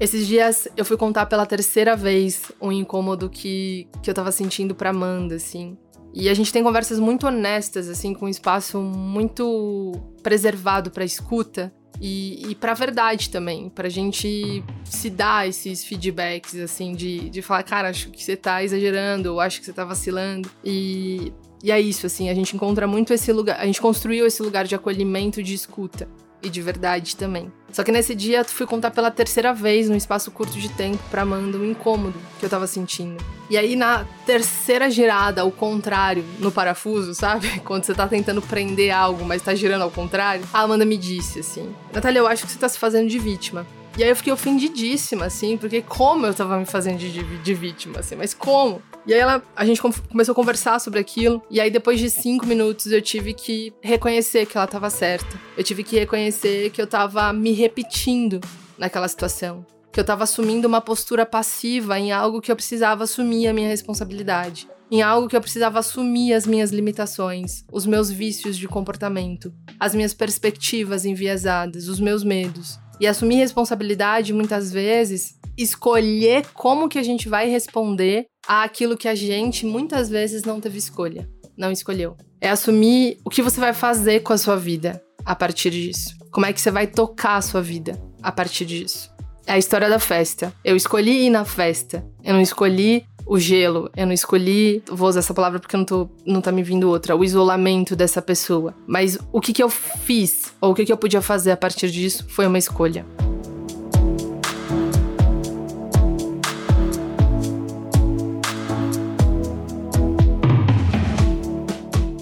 Esses 0.00 0.26
dias 0.26 0.66
eu 0.78 0.84
fui 0.84 0.96
contar 0.96 1.26
pela 1.26 1.44
terceira 1.44 1.94
vez 1.94 2.50
um 2.60 2.72
incômodo 2.72 3.28
que, 3.28 3.86
que 4.02 4.08
eu 4.08 4.14
tava 4.14 4.32
sentindo 4.32 4.74
pra 4.74 4.90
Amanda, 4.90 5.34
assim. 5.34 5.76
E 6.12 6.28
a 6.28 6.34
gente 6.34 6.52
tem 6.52 6.62
conversas 6.62 6.98
muito 6.98 7.26
honestas, 7.26 7.88
assim, 7.88 8.12
com 8.12 8.26
um 8.26 8.28
espaço 8.28 8.80
muito 8.80 9.92
preservado 10.22 10.90
para 10.90 11.04
escuta 11.04 11.72
e, 12.00 12.50
e 12.50 12.54
para 12.54 12.74
verdade 12.74 13.30
também, 13.30 13.68
para 13.68 13.86
a 13.86 13.90
gente 13.90 14.64
se 14.84 15.10
dar 15.10 15.46
esses 15.48 15.84
feedbacks, 15.84 16.56
assim, 16.56 16.94
de, 16.94 17.30
de 17.30 17.42
falar, 17.42 17.62
cara, 17.62 17.90
acho 17.90 18.10
que 18.10 18.22
você 18.22 18.36
tá 18.36 18.64
exagerando, 18.64 19.32
ou 19.32 19.40
acho 19.40 19.60
que 19.60 19.66
você 19.66 19.72
tá 19.72 19.84
vacilando. 19.84 20.50
E, 20.64 21.32
e 21.62 21.70
é 21.70 21.80
isso, 21.80 22.06
assim, 22.06 22.28
a 22.28 22.34
gente 22.34 22.56
encontra 22.56 22.86
muito 22.86 23.12
esse 23.12 23.32
lugar, 23.32 23.60
a 23.60 23.66
gente 23.66 23.80
construiu 23.80 24.26
esse 24.26 24.42
lugar 24.42 24.66
de 24.66 24.74
acolhimento, 24.74 25.42
de 25.42 25.54
escuta 25.54 26.08
e 26.42 26.50
de 26.50 26.60
verdade 26.60 27.16
também. 27.16 27.52
Só 27.72 27.84
que 27.84 27.92
nesse 27.92 28.14
dia 28.14 28.44
fui 28.44 28.66
contar 28.66 28.90
pela 28.90 29.10
terceira 29.10 29.52
vez, 29.54 29.88
num 29.88 29.96
espaço 29.96 30.30
curto 30.30 30.58
de 30.58 30.68
tempo, 30.70 31.02
pra 31.10 31.22
Amanda 31.22 31.56
um 31.56 31.64
incômodo 31.64 32.18
que 32.38 32.44
eu 32.44 32.50
tava 32.50 32.66
sentindo. 32.66 33.22
E 33.48 33.56
aí 33.56 33.76
na 33.76 34.04
terceira 34.26 34.90
girada, 34.90 35.42
ao 35.42 35.50
contrário, 35.50 36.24
no 36.38 36.50
parafuso, 36.50 37.14
sabe? 37.14 37.60
Quando 37.64 37.84
você 37.84 37.94
tá 37.94 38.06
tentando 38.06 38.42
prender 38.42 38.90
algo, 38.90 39.24
mas 39.24 39.42
tá 39.42 39.54
girando 39.54 39.82
ao 39.82 39.90
contrário, 39.90 40.44
a 40.52 40.60
Amanda 40.60 40.84
me 40.84 40.96
disse 40.96 41.40
assim: 41.40 41.74
Natália, 41.92 42.20
eu 42.20 42.26
acho 42.26 42.44
que 42.44 42.52
você 42.52 42.58
tá 42.58 42.68
se 42.68 42.78
fazendo 42.78 43.08
de 43.08 43.18
vítima. 43.18 43.66
E 43.98 44.04
aí 44.04 44.08
eu 44.08 44.16
fiquei 44.16 44.32
ofendidíssima, 44.32 45.26
assim, 45.26 45.56
porque 45.56 45.82
como 45.82 46.24
eu 46.24 46.32
tava 46.32 46.58
me 46.58 46.64
fazendo 46.64 46.98
de, 46.98 47.12
de, 47.12 47.38
de 47.38 47.54
vítima, 47.54 47.98
assim, 48.00 48.14
mas 48.14 48.32
como? 48.32 48.80
E 49.06 49.14
aí 49.14 49.20
ela, 49.20 49.42
a 49.56 49.64
gente 49.64 49.80
começou 49.80 50.32
a 50.32 50.34
conversar 50.34 50.78
sobre 50.78 51.00
aquilo. 51.00 51.42
E 51.50 51.60
aí, 51.60 51.70
depois 51.70 51.98
de 51.98 52.10
cinco 52.10 52.46
minutos, 52.46 52.86
eu 52.86 53.00
tive 53.00 53.32
que 53.32 53.72
reconhecer 53.80 54.46
que 54.46 54.56
ela 54.56 54.66
tava 54.66 54.90
certa. 54.90 55.40
Eu 55.56 55.64
tive 55.64 55.82
que 55.82 55.98
reconhecer 55.98 56.70
que 56.70 56.80
eu 56.80 56.86
tava 56.86 57.32
me 57.32 57.52
repetindo 57.52 58.40
naquela 58.78 59.08
situação. 59.08 59.64
Que 59.92 59.98
eu 59.98 60.04
tava 60.04 60.24
assumindo 60.24 60.68
uma 60.68 60.80
postura 60.80 61.26
passiva 61.26 61.98
em 61.98 62.12
algo 62.12 62.40
que 62.40 62.52
eu 62.52 62.56
precisava 62.56 63.04
assumir 63.04 63.48
a 63.48 63.52
minha 63.52 63.68
responsabilidade. 63.68 64.68
Em 64.90 65.02
algo 65.02 65.28
que 65.28 65.36
eu 65.36 65.40
precisava 65.40 65.78
assumir 65.78 66.32
as 66.32 66.46
minhas 66.46 66.70
limitações, 66.70 67.64
os 67.72 67.86
meus 67.86 68.10
vícios 68.10 68.58
de 68.58 68.66
comportamento, 68.66 69.52
as 69.78 69.94
minhas 69.94 70.12
perspectivas 70.12 71.04
enviesadas, 71.04 71.86
os 71.86 72.00
meus 72.00 72.24
medos. 72.24 72.78
E 73.00 73.06
assumir 73.06 73.36
responsabilidade, 73.36 74.32
muitas 74.32 74.70
vezes, 74.70 75.34
escolher 75.56 76.46
como 76.52 76.88
que 76.88 76.98
a 76.98 77.02
gente 77.02 77.28
vai 77.28 77.48
responder 77.48 78.26
àquilo 78.46 78.96
que 78.96 79.08
a 79.08 79.14
gente 79.14 79.64
muitas 79.64 80.10
vezes 80.10 80.44
não 80.44 80.60
teve 80.60 80.78
escolha, 80.78 81.28
não 81.56 81.72
escolheu. 81.72 82.16
É 82.40 82.50
assumir 82.50 83.18
o 83.24 83.30
que 83.30 83.42
você 83.42 83.58
vai 83.58 83.72
fazer 83.72 84.20
com 84.20 84.32
a 84.32 84.38
sua 84.38 84.56
vida 84.56 85.02
a 85.24 85.34
partir 85.34 85.70
disso. 85.70 86.14
Como 86.30 86.46
é 86.46 86.52
que 86.52 86.60
você 86.60 86.70
vai 86.70 86.86
tocar 86.86 87.36
a 87.36 87.42
sua 87.42 87.60
vida 87.60 88.00
a 88.22 88.30
partir 88.30 88.64
disso. 88.64 89.10
É 89.46 89.52
a 89.52 89.58
história 89.58 89.88
da 89.88 89.98
festa. 89.98 90.52
Eu 90.64 90.76
escolhi 90.76 91.26
ir 91.26 91.30
na 91.30 91.44
festa. 91.44 92.06
Eu 92.22 92.34
não 92.34 92.40
escolhi 92.40 93.04
o 93.26 93.38
gelo. 93.38 93.90
Eu 93.96 94.06
não 94.06 94.12
escolhi, 94.12 94.82
vou 94.90 95.08
usar 95.08 95.20
essa 95.20 95.34
palavra 95.34 95.58
porque 95.58 95.76
não, 95.76 95.84
tô, 95.84 96.08
não 96.26 96.40
tá 96.40 96.50
me 96.50 96.62
vindo 96.62 96.88
outra, 96.88 97.16
o 97.16 97.24
isolamento 97.24 97.94
dessa 97.94 98.20
pessoa. 98.20 98.74
Mas 98.86 99.18
o 99.32 99.40
que, 99.40 99.52
que 99.52 99.62
eu 99.62 99.68
fiz, 99.68 100.52
ou 100.60 100.72
o 100.72 100.74
que, 100.74 100.84
que 100.84 100.92
eu 100.92 100.96
podia 100.96 101.22
fazer 101.22 101.50
a 101.50 101.56
partir 101.56 101.90
disso, 101.90 102.26
foi 102.28 102.46
uma 102.46 102.58
escolha. 102.58 103.04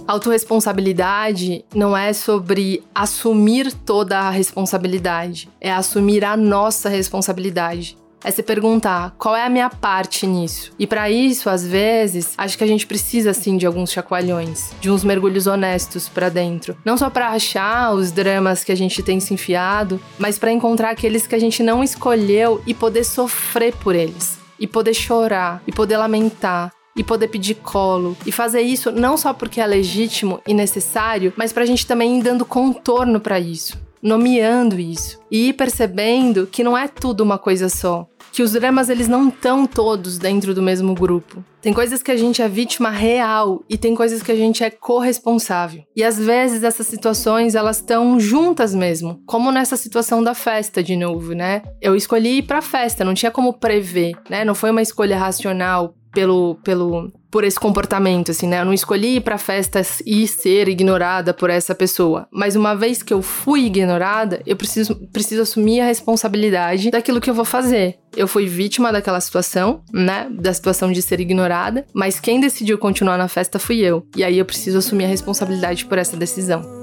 Autoresponsabilidade 0.08 1.66
não 1.74 1.94
é 1.94 2.14
sobre 2.14 2.82
assumir 2.94 3.70
toda 3.74 4.18
a 4.18 4.30
responsabilidade, 4.30 5.50
é 5.60 5.70
assumir 5.70 6.24
a 6.24 6.34
nossa 6.34 6.88
responsabilidade. 6.88 7.94
É 8.22 8.30
se 8.30 8.42
perguntar 8.42 9.14
qual 9.16 9.36
é 9.36 9.44
a 9.44 9.48
minha 9.48 9.70
parte 9.70 10.26
nisso. 10.26 10.72
E 10.78 10.86
para 10.86 11.08
isso, 11.08 11.48
às 11.48 11.64
vezes, 11.64 12.34
acho 12.36 12.58
que 12.58 12.64
a 12.64 12.66
gente 12.66 12.86
precisa 12.86 13.32
sim 13.32 13.56
de 13.56 13.64
alguns 13.64 13.92
chacoalhões, 13.92 14.72
de 14.80 14.90
uns 14.90 15.04
mergulhos 15.04 15.46
honestos 15.46 16.08
para 16.08 16.28
dentro. 16.28 16.76
Não 16.84 16.96
só 16.96 17.08
para 17.08 17.30
achar 17.30 17.92
os 17.92 18.10
dramas 18.10 18.64
que 18.64 18.72
a 18.72 18.76
gente 18.76 19.02
tem 19.02 19.20
se 19.20 19.32
enfiado, 19.32 20.00
mas 20.18 20.38
para 20.38 20.52
encontrar 20.52 20.90
aqueles 20.90 21.26
que 21.26 21.34
a 21.34 21.38
gente 21.38 21.62
não 21.62 21.82
escolheu 21.82 22.60
e 22.66 22.74
poder 22.74 23.04
sofrer 23.04 23.74
por 23.76 23.94
eles. 23.94 24.38
E 24.58 24.66
poder 24.66 24.94
chorar, 24.94 25.62
e 25.66 25.70
poder 25.70 25.96
lamentar, 25.96 26.72
e 26.96 27.04
poder 27.04 27.28
pedir 27.28 27.54
colo. 27.54 28.16
E 28.26 28.32
fazer 28.32 28.60
isso 28.60 28.90
não 28.90 29.16
só 29.16 29.32
porque 29.32 29.60
é 29.60 29.66
legítimo 29.66 30.40
e 30.46 30.52
necessário, 30.52 31.32
mas 31.36 31.52
pra 31.52 31.64
gente 31.64 31.86
também 31.86 32.18
ir 32.18 32.22
dando 32.22 32.44
contorno 32.44 33.20
para 33.20 33.38
isso, 33.38 33.78
nomeando 34.02 34.78
isso 34.78 35.18
e 35.30 35.48
ir 35.48 35.52
percebendo 35.54 36.46
que 36.46 36.64
não 36.64 36.76
é 36.76 36.88
tudo 36.88 37.22
uma 37.22 37.38
coisa 37.38 37.68
só. 37.68 38.06
Que 38.32 38.42
os 38.42 38.52
dramas 38.52 38.88
eles 38.88 39.08
não 39.08 39.28
estão 39.28 39.66
todos 39.66 40.18
dentro 40.18 40.54
do 40.54 40.62
mesmo 40.62 40.94
grupo. 40.94 41.42
Tem 41.60 41.72
coisas 41.72 42.02
que 42.02 42.10
a 42.10 42.16
gente 42.16 42.40
é 42.40 42.48
vítima 42.48 42.90
real 42.90 43.64
e 43.68 43.76
tem 43.76 43.94
coisas 43.94 44.22
que 44.22 44.30
a 44.30 44.36
gente 44.36 44.62
é 44.62 44.70
corresponsável. 44.70 45.82
E 45.96 46.04
às 46.04 46.18
vezes 46.18 46.62
essas 46.62 46.86
situações 46.86 47.54
elas 47.54 47.78
estão 47.78 48.20
juntas 48.20 48.74
mesmo, 48.74 49.20
como 49.26 49.50
nessa 49.50 49.76
situação 49.76 50.22
da 50.22 50.34
festa 50.34 50.82
de 50.82 50.94
novo, 50.94 51.32
né? 51.32 51.62
Eu 51.80 51.96
escolhi 51.96 52.38
ir 52.38 52.42
para 52.42 52.62
festa, 52.62 53.04
não 53.04 53.14
tinha 53.14 53.30
como 53.30 53.52
prever, 53.54 54.12
né? 54.30 54.44
Não 54.44 54.54
foi 54.54 54.70
uma 54.70 54.82
escolha 54.82 55.18
racional 55.18 55.94
pelo, 56.12 56.56
pelo, 56.64 57.12
por 57.30 57.44
esse 57.44 57.58
comportamento, 57.58 58.30
assim, 58.30 58.46
né? 58.46 58.60
Eu 58.60 58.64
não 58.64 58.72
escolhi 58.72 59.16
ir 59.16 59.20
pra 59.20 59.38
festas 59.38 60.02
e 60.06 60.26
ser 60.26 60.68
ignorada 60.68 61.34
por 61.34 61.50
essa 61.50 61.74
pessoa. 61.74 62.26
Mas 62.32 62.56
uma 62.56 62.74
vez 62.74 63.02
que 63.02 63.12
eu 63.12 63.22
fui 63.22 63.66
ignorada, 63.66 64.42
eu 64.46 64.56
preciso, 64.56 64.96
preciso 65.12 65.42
assumir 65.42 65.80
a 65.80 65.86
responsabilidade 65.86 66.90
daquilo 66.90 67.20
que 67.20 67.30
eu 67.30 67.34
vou 67.34 67.44
fazer. 67.44 67.98
Eu 68.16 68.26
fui 68.26 68.46
vítima 68.46 68.90
daquela 68.90 69.20
situação, 69.20 69.82
né? 69.92 70.28
Da 70.30 70.52
situação 70.52 70.90
de 70.90 71.02
ser 71.02 71.20
ignorada, 71.20 71.86
mas 71.92 72.18
quem 72.18 72.40
decidiu 72.40 72.78
continuar 72.78 73.18
na 73.18 73.28
festa 73.28 73.58
fui 73.58 73.80
eu. 73.80 74.06
E 74.16 74.24
aí 74.24 74.38
eu 74.38 74.44
preciso 74.44 74.78
assumir 74.78 75.04
a 75.04 75.08
responsabilidade 75.08 75.84
por 75.84 75.98
essa 75.98 76.16
decisão. 76.16 76.77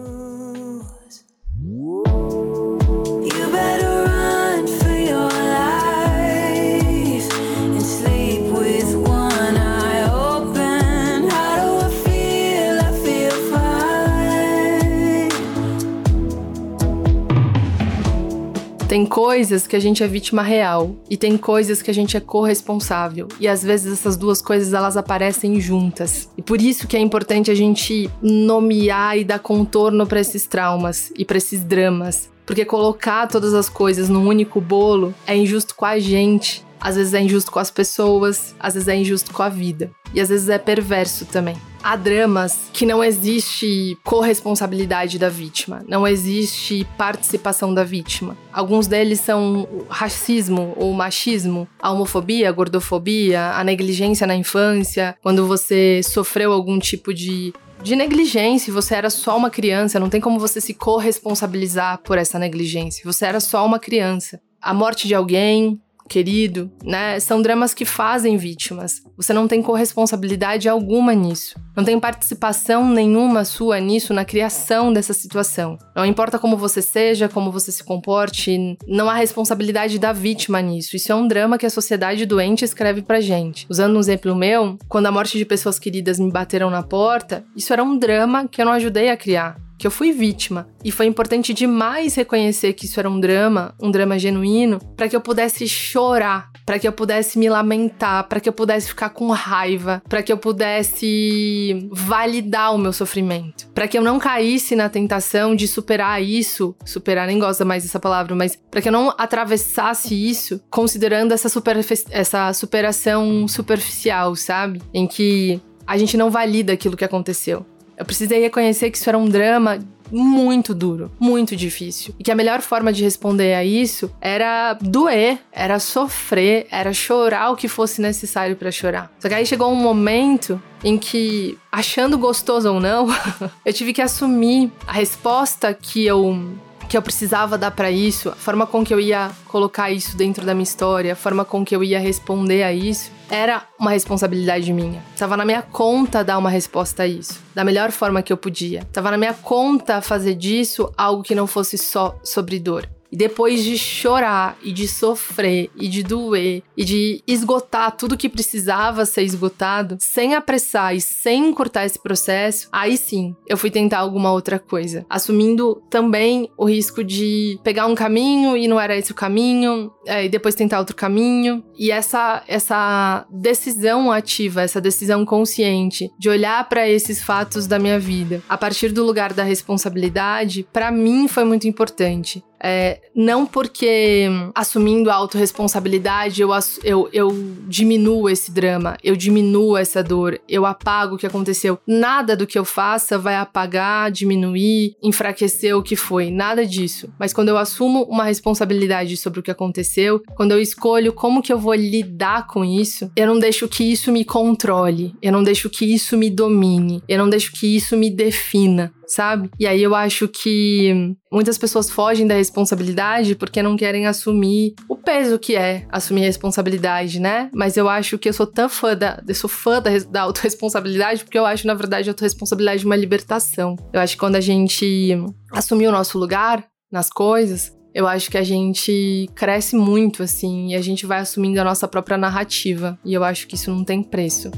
Tem 19.05 19.11
coisas 19.11 19.67
que 19.67 19.75
a 19.75 19.79
gente 19.79 20.03
é 20.03 20.07
vítima 20.07 20.41
real 20.41 20.95
e 21.07 21.15
tem 21.15 21.37
coisas 21.37 21.79
que 21.79 21.91
a 21.91 21.93
gente 21.93 22.17
é 22.17 22.19
corresponsável. 22.19 23.27
E 23.39 23.47
às 23.47 23.61
vezes 23.61 23.93
essas 23.93 24.17
duas 24.17 24.41
coisas 24.41 24.73
elas 24.73 24.97
aparecem 24.97 25.61
juntas. 25.61 26.27
E 26.35 26.41
por 26.41 26.59
isso 26.59 26.87
que 26.87 26.97
é 26.97 26.99
importante 26.99 27.51
a 27.51 27.53
gente 27.53 28.09
nomear 28.19 29.15
e 29.15 29.23
dar 29.23 29.37
contorno 29.37 30.07
para 30.07 30.19
esses 30.19 30.47
traumas 30.47 31.13
e 31.15 31.23
para 31.23 31.37
esses 31.37 31.63
dramas. 31.63 32.31
Porque 32.47 32.65
colocar 32.65 33.27
todas 33.27 33.53
as 33.53 33.69
coisas 33.69 34.09
num 34.09 34.27
único 34.27 34.59
bolo 34.59 35.13
é 35.27 35.37
injusto 35.37 35.75
com 35.75 35.85
a 35.85 35.99
gente, 35.99 36.65
às 36.85 36.95
vezes 36.95 37.15
é 37.15 37.19
injusto 37.19 37.51
com 37.51 37.57
as 37.57 37.71
pessoas, 37.71 38.53
às 38.59 38.75
vezes 38.75 38.87
é 38.87 38.95
injusto 38.95 39.33
com 39.33 39.41
a 39.41 39.49
vida. 39.49 39.89
E 40.13 40.21
às 40.21 40.29
vezes 40.29 40.49
é 40.49 40.59
perverso 40.59 41.25
também. 41.25 41.57
Há 41.81 41.95
dramas 41.95 42.69
que 42.71 42.85
não 42.85 43.03
existe 43.03 43.97
corresponsabilidade 44.03 45.17
da 45.17 45.27
vítima, 45.27 45.83
não 45.87 46.07
existe 46.07 46.87
participação 46.95 47.73
da 47.73 47.83
vítima. 47.83 48.37
Alguns 48.53 48.85
deles 48.85 49.19
são 49.19 49.67
racismo 49.89 50.73
ou 50.75 50.93
machismo, 50.93 51.67
a 51.79 51.91
homofobia, 51.91 52.49
a 52.49 52.51
gordofobia, 52.51 53.53
a 53.53 53.63
negligência 53.63 54.27
na 54.27 54.35
infância, 54.35 55.17
quando 55.23 55.47
você 55.47 56.01
sofreu 56.03 56.51
algum 56.51 56.77
tipo 56.77 57.11
de 57.11 57.51
de 57.81 57.95
negligência, 57.95 58.73
você 58.73 58.95
era 58.95 59.11
só 59.11 59.37
uma 59.37 59.49
criança, 59.49 59.99
não 59.99 60.09
tem 60.09 60.19
como 60.19 60.39
você 60.39 60.59
se 60.59 60.73
corresponsabilizar 60.73 61.99
por 61.99 62.17
essa 62.17 62.39
negligência. 62.39 63.03
Você 63.05 63.25
era 63.25 63.39
só 63.39 63.63
uma 63.63 63.77
criança. 63.77 64.39
A 64.59 64.73
morte 64.73 65.07
de 65.07 65.13
alguém, 65.13 65.79
querido, 66.07 66.71
né? 66.83 67.19
São 67.19 67.41
dramas 67.41 67.73
que 67.73 67.85
fazem 67.85 68.37
vítimas. 68.37 69.01
Você 69.17 69.33
não 69.33 69.47
tem 69.47 69.61
corresponsabilidade 69.61 70.69
alguma 70.69 71.13
nisso. 71.13 71.55
Não 71.75 71.83
tem 71.83 71.99
participação 71.99 72.87
nenhuma 72.87 73.43
sua 73.43 73.79
nisso 73.79 74.13
na 74.13 74.23
criação 74.23 74.93
dessa 74.93 75.13
situação. 75.13 75.77
Não 75.95 76.05
importa 76.05 76.39
como 76.39 76.57
você 76.57 76.81
seja, 76.81 77.27
como 77.27 77.51
você 77.51 77.71
se 77.71 77.83
comporte, 77.83 78.77
não 78.87 79.09
há 79.09 79.15
responsabilidade 79.15 79.99
da 79.99 80.13
vítima 80.13 80.61
nisso. 80.61 80.95
Isso 80.95 81.11
é 81.11 81.15
um 81.15 81.27
drama 81.27 81.57
que 81.57 81.65
a 81.65 81.69
sociedade 81.69 82.25
doente 82.25 82.63
escreve 82.63 83.01
pra 83.01 83.19
gente. 83.19 83.65
Usando 83.69 83.95
um 83.95 83.99
exemplo 83.99 84.35
meu, 84.35 84.77
quando 84.87 85.07
a 85.07 85.11
morte 85.11 85.37
de 85.37 85.45
pessoas 85.45 85.79
queridas 85.79 86.19
me 86.19 86.31
bateram 86.31 86.69
na 86.69 86.83
porta, 86.83 87.43
isso 87.55 87.73
era 87.73 87.83
um 87.83 87.97
drama 87.97 88.47
que 88.47 88.61
eu 88.61 88.65
não 88.65 88.73
ajudei 88.73 89.09
a 89.09 89.17
criar 89.17 89.57
que 89.77 89.85
eu 89.85 89.91
fui 89.91 90.11
vítima. 90.11 90.67
E 90.83 90.91
foi 90.91 91.05
importante 91.05 91.53
demais 91.53 92.15
reconhecer 92.15 92.73
que 92.73 92.85
isso 92.85 92.99
era 92.99 93.09
um 93.09 93.19
drama, 93.19 93.73
um 93.81 93.91
drama 93.91 94.17
genuíno, 94.17 94.79
para 94.95 95.07
que 95.07 95.15
eu 95.15 95.21
pudesse 95.21 95.67
chorar, 95.67 96.51
para 96.65 96.79
que 96.79 96.87
eu 96.87 96.91
pudesse 96.91 97.37
me 97.37 97.49
lamentar, 97.49 98.27
para 98.27 98.39
que 98.39 98.49
eu 98.49 98.53
pudesse 98.53 98.89
ficar 98.89 99.09
com 99.09 99.29
raiva, 99.31 100.01
para 100.07 100.23
que 100.23 100.31
eu 100.31 100.37
pudesse 100.37 101.87
validar 101.91 102.73
o 102.73 102.77
meu 102.77 102.93
sofrimento, 102.93 103.67
para 103.73 103.87
que 103.87 103.97
eu 103.97 104.01
não 104.01 104.19
caísse 104.19 104.75
na 104.75 104.89
tentação 104.89 105.55
de 105.55 105.67
superar 105.67 106.21
isso, 106.21 106.75
superar 106.85 107.27
nem 107.27 107.39
gosta 107.39 107.65
mais 107.65 107.83
dessa 107.83 107.99
palavra, 107.99 108.35
mas 108.35 108.57
para 108.69 108.81
que 108.81 108.87
eu 108.87 108.93
não 108.93 109.13
atravessasse 109.17 110.13
isso 110.15 110.61
considerando 110.69 111.33
essa, 111.33 111.49
super, 111.49 111.77
essa 112.11 112.53
superação 112.53 113.47
superficial, 113.47 114.35
sabe? 114.35 114.81
Em 114.93 115.07
que 115.07 115.61
a 115.85 115.97
gente 115.97 116.17
não 116.17 116.31
valida 116.31 116.73
aquilo 116.73 116.97
que 116.97 117.05
aconteceu. 117.05 117.65
Eu 117.97 118.05
precisei 118.05 118.39
reconhecer 118.41 118.91
que 118.91 118.97
isso 118.97 119.09
era 119.09 119.17
um 119.17 119.25
drama 119.25 119.79
muito 120.11 120.73
duro, 120.73 121.11
muito 121.19 121.55
difícil. 121.55 122.13
E 122.19 122.23
que 122.23 122.31
a 122.31 122.35
melhor 122.35 122.61
forma 122.61 122.91
de 122.93 123.03
responder 123.03 123.53
a 123.53 123.63
isso 123.63 124.11
era 124.21 124.73
doer, 124.73 125.39
era 125.51 125.79
sofrer, 125.79 126.67
era 126.69 126.93
chorar 126.93 127.51
o 127.51 127.55
que 127.55 127.67
fosse 127.67 128.01
necessário 128.01 128.55
para 128.55 128.71
chorar. 128.71 129.11
Só 129.19 129.27
que 129.27 129.33
aí 129.33 129.45
chegou 129.45 129.71
um 129.71 129.75
momento 129.75 130.61
em 130.83 130.97
que, 130.97 131.57
achando 131.71 132.17
gostoso 132.17 132.71
ou 132.71 132.79
não, 132.79 133.07
eu 133.65 133.73
tive 133.73 133.93
que 133.93 134.01
assumir 134.01 134.71
a 134.85 134.93
resposta 134.93 135.73
que 135.73 136.05
eu 136.05 136.55
que 136.87 136.97
eu 136.97 137.01
precisava 137.01 137.57
dar 137.57 137.71
para 137.71 137.91
isso, 137.91 138.29
a 138.29 138.35
forma 138.35 138.65
com 138.65 138.83
que 138.83 138.93
eu 138.93 138.99
ia 138.99 139.31
colocar 139.47 139.91
isso 139.91 140.15
dentro 140.15 140.45
da 140.45 140.53
minha 140.53 140.63
história, 140.63 141.13
a 141.13 141.15
forma 141.15 141.43
com 141.43 141.65
que 141.65 141.75
eu 141.75 141.83
ia 141.83 141.99
responder 141.99 142.63
a 142.63 142.71
isso, 142.71 143.11
era 143.29 143.63
uma 143.79 143.91
responsabilidade 143.91 144.71
minha. 144.71 145.03
Estava 145.13 145.35
na 145.35 145.45
minha 145.45 145.61
conta 145.61 146.23
dar 146.23 146.37
uma 146.37 146.49
resposta 146.49 147.03
a 147.03 147.07
isso, 147.07 147.41
da 147.53 147.63
melhor 147.63 147.91
forma 147.91 148.21
que 148.21 148.31
eu 148.31 148.37
podia. 148.37 148.79
Estava 148.79 149.11
na 149.11 149.17
minha 149.17 149.33
conta 149.33 150.01
fazer 150.01 150.35
disso 150.35 150.91
algo 150.97 151.23
que 151.23 151.35
não 151.35 151.47
fosse 151.47 151.77
só 151.77 152.17
sobre 152.23 152.59
dor. 152.59 152.87
E 153.11 153.15
depois 153.15 153.63
de 153.63 153.77
chorar 153.77 154.57
e 154.63 154.71
de 154.71 154.87
sofrer 154.87 155.69
e 155.75 155.87
de 155.87 156.03
doer 156.03 156.63
e 156.75 156.83
de 156.83 157.23
esgotar 157.27 157.95
tudo 157.95 158.17
que 158.17 158.29
precisava 158.29 159.05
ser 159.05 159.23
esgotado, 159.23 159.97
sem 159.99 160.35
apressar 160.35 160.95
e 160.95 161.01
sem 161.01 161.47
encurtar 161.47 161.85
esse 161.85 162.01
processo, 162.01 162.67
aí 162.71 162.97
sim 162.97 163.35
eu 163.47 163.57
fui 163.57 163.69
tentar 163.69 163.99
alguma 163.99 164.31
outra 164.31 164.59
coisa, 164.59 165.05
assumindo 165.09 165.81
também 165.89 166.49
o 166.57 166.65
risco 166.65 167.03
de 167.03 167.59
pegar 167.63 167.87
um 167.87 167.95
caminho 167.95 168.57
e 168.57 168.67
não 168.67 168.79
era 168.79 168.95
esse 168.95 169.11
o 169.11 169.15
caminho, 169.15 169.91
é, 170.05 170.25
e 170.25 170.29
depois 170.29 170.55
tentar 170.55 170.79
outro 170.79 170.95
caminho. 170.95 171.63
E 171.77 171.91
essa 171.91 172.43
essa 172.47 173.25
decisão 173.29 174.11
ativa, 174.11 174.61
essa 174.61 174.81
decisão 174.81 175.25
consciente 175.25 176.09
de 176.17 176.29
olhar 176.29 176.67
para 176.67 176.87
esses 176.87 177.23
fatos 177.23 177.67
da 177.67 177.79
minha 177.79 177.99
vida 177.99 178.41
a 178.47 178.57
partir 178.57 178.89
do 178.91 179.03
lugar 179.03 179.33
da 179.33 179.43
responsabilidade, 179.43 180.67
para 180.71 180.91
mim 180.91 181.27
foi 181.27 181.43
muito 181.43 181.67
importante. 181.67 182.43
É, 182.67 182.99
não 183.15 183.45
porque 183.45 184.27
assumindo 184.55 185.11
a 185.11 185.13
autorresponsabilidade 185.13 186.41
eu, 186.41 186.49
eu, 186.83 187.07
eu 187.13 187.55
diminuo 187.67 188.27
esse 188.27 188.51
drama, 188.51 188.97
eu 189.03 189.15
diminuo 189.15 189.77
essa 189.77 190.03
dor, 190.03 190.41
eu 190.49 190.65
apago 190.65 191.13
o 191.13 191.17
que 191.17 191.27
aconteceu. 191.27 191.77
Nada 191.85 192.35
do 192.35 192.47
que 192.47 192.57
eu 192.57 192.65
faça 192.65 193.19
vai 193.19 193.35
apagar, 193.35 194.09
diminuir, 194.09 194.95
enfraquecer 195.03 195.77
o 195.77 195.83
que 195.83 195.95
foi, 195.95 196.31
nada 196.31 196.65
disso. 196.65 197.07
Mas 197.19 197.31
quando 197.31 197.49
eu 197.49 197.57
assumo 197.57 198.01
uma 198.05 198.23
responsabilidade 198.23 199.15
sobre 199.15 199.41
o 199.41 199.43
que 199.43 199.51
aconteceu, 199.51 200.19
quando 200.35 200.51
eu 200.53 200.59
escolho 200.59 201.13
como 201.13 201.43
que 201.43 201.53
eu 201.53 201.59
vou 201.59 201.75
lidar 201.75 202.47
com 202.47 202.65
isso, 202.65 203.11
eu 203.15 203.27
não 203.27 203.37
deixo 203.37 203.67
que 203.67 203.83
isso 203.83 204.11
me 204.11 204.25
controle, 204.25 205.13
eu 205.21 205.31
não 205.31 205.43
deixo 205.43 205.69
que 205.69 205.85
isso 205.85 206.17
me 206.17 206.31
domine, 206.31 207.03
eu 207.07 207.19
não 207.19 207.29
deixo 207.29 207.51
que 207.51 207.75
isso 207.75 207.95
me 207.95 208.09
defina 208.09 208.91
sabe? 209.07 209.49
E 209.59 209.67
aí 209.67 209.81
eu 209.81 209.95
acho 209.95 210.27
que 210.27 211.15
muitas 211.31 211.57
pessoas 211.57 211.89
fogem 211.89 212.25
da 212.25 212.35
responsabilidade 212.35 213.35
porque 213.35 213.61
não 213.61 213.75
querem 213.75 214.07
assumir 214.07 214.75
o 214.87 214.95
peso 214.95 215.39
que 215.39 215.55
é 215.55 215.85
assumir 215.89 216.21
responsabilidade, 216.21 217.19
né? 217.19 217.49
Mas 217.53 217.77
eu 217.77 217.89
acho 217.89 218.17
que 218.17 218.29
eu 218.29 218.33
sou 218.33 218.47
tão 218.47 218.69
fã 218.69 218.95
da, 218.95 219.21
eu 219.27 219.35
sou 219.35 219.49
fã 219.49 219.81
da, 219.81 219.91
da 220.09 220.21
autorresponsabilidade 220.21 221.23
porque 221.23 221.37
eu 221.37 221.45
acho, 221.45 221.67
na 221.67 221.73
verdade, 221.73 222.09
a 222.09 222.11
autorresponsabilidade 222.11 222.85
uma 222.85 222.95
libertação. 222.95 223.75
Eu 223.91 223.99
acho 223.99 224.13
que 224.13 224.19
quando 224.19 224.35
a 224.35 224.41
gente 224.41 225.17
assumir 225.51 225.87
o 225.87 225.91
nosso 225.91 226.17
lugar 226.17 226.65
nas 226.91 227.09
coisas, 227.09 227.75
eu 227.93 228.05
acho 228.05 228.29
que 228.29 228.37
a 228.37 228.43
gente 228.43 229.29
cresce 229.33 229.73
muito, 229.73 230.21
assim, 230.21 230.71
e 230.71 230.75
a 230.75 230.81
gente 230.81 231.05
vai 231.05 231.19
assumindo 231.19 231.61
a 231.61 231.63
nossa 231.63 231.87
própria 231.87 232.17
narrativa. 232.17 232.99
E 233.05 233.13
eu 233.13 233.23
acho 233.23 233.47
que 233.47 233.55
isso 233.55 233.71
não 233.71 233.85
tem 233.85 234.03
preço. 234.03 234.51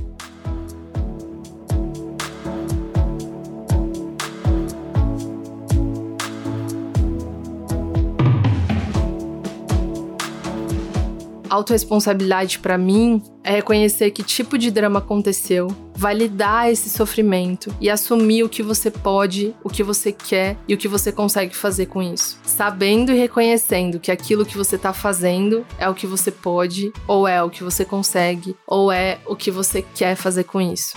Autoresponsabilidade 11.57 12.59
para 12.59 12.77
mim 12.77 13.19
é 13.43 13.53
reconhecer 13.53 14.11
que 14.11 14.21
tipo 14.21 14.59
de 14.59 14.69
drama 14.69 14.99
aconteceu, 14.99 15.67
validar 15.95 16.69
esse 16.69 16.87
sofrimento 16.87 17.73
e 17.81 17.89
assumir 17.89 18.43
o 18.43 18.49
que 18.49 18.61
você 18.61 18.91
pode, 18.91 19.55
o 19.63 19.69
que 19.69 19.81
você 19.81 20.11
quer 20.11 20.55
e 20.67 20.75
o 20.75 20.77
que 20.77 20.87
você 20.87 21.11
consegue 21.11 21.55
fazer 21.55 21.87
com 21.87 21.99
isso. 21.99 22.39
Sabendo 22.43 23.11
e 23.11 23.17
reconhecendo 23.17 23.99
que 23.99 24.11
aquilo 24.11 24.45
que 24.45 24.55
você 24.55 24.77
tá 24.77 24.93
fazendo 24.93 25.65
é 25.79 25.89
o 25.89 25.95
que 25.95 26.05
você 26.05 26.29
pode, 26.29 26.93
ou 27.07 27.27
é 27.27 27.41
o 27.41 27.49
que 27.49 27.63
você 27.63 27.83
consegue, 27.83 28.55
ou 28.67 28.91
é 28.91 29.17
o 29.25 29.35
que 29.35 29.49
você 29.49 29.81
quer 29.81 30.15
fazer 30.15 30.43
com 30.43 30.61
isso. 30.61 30.93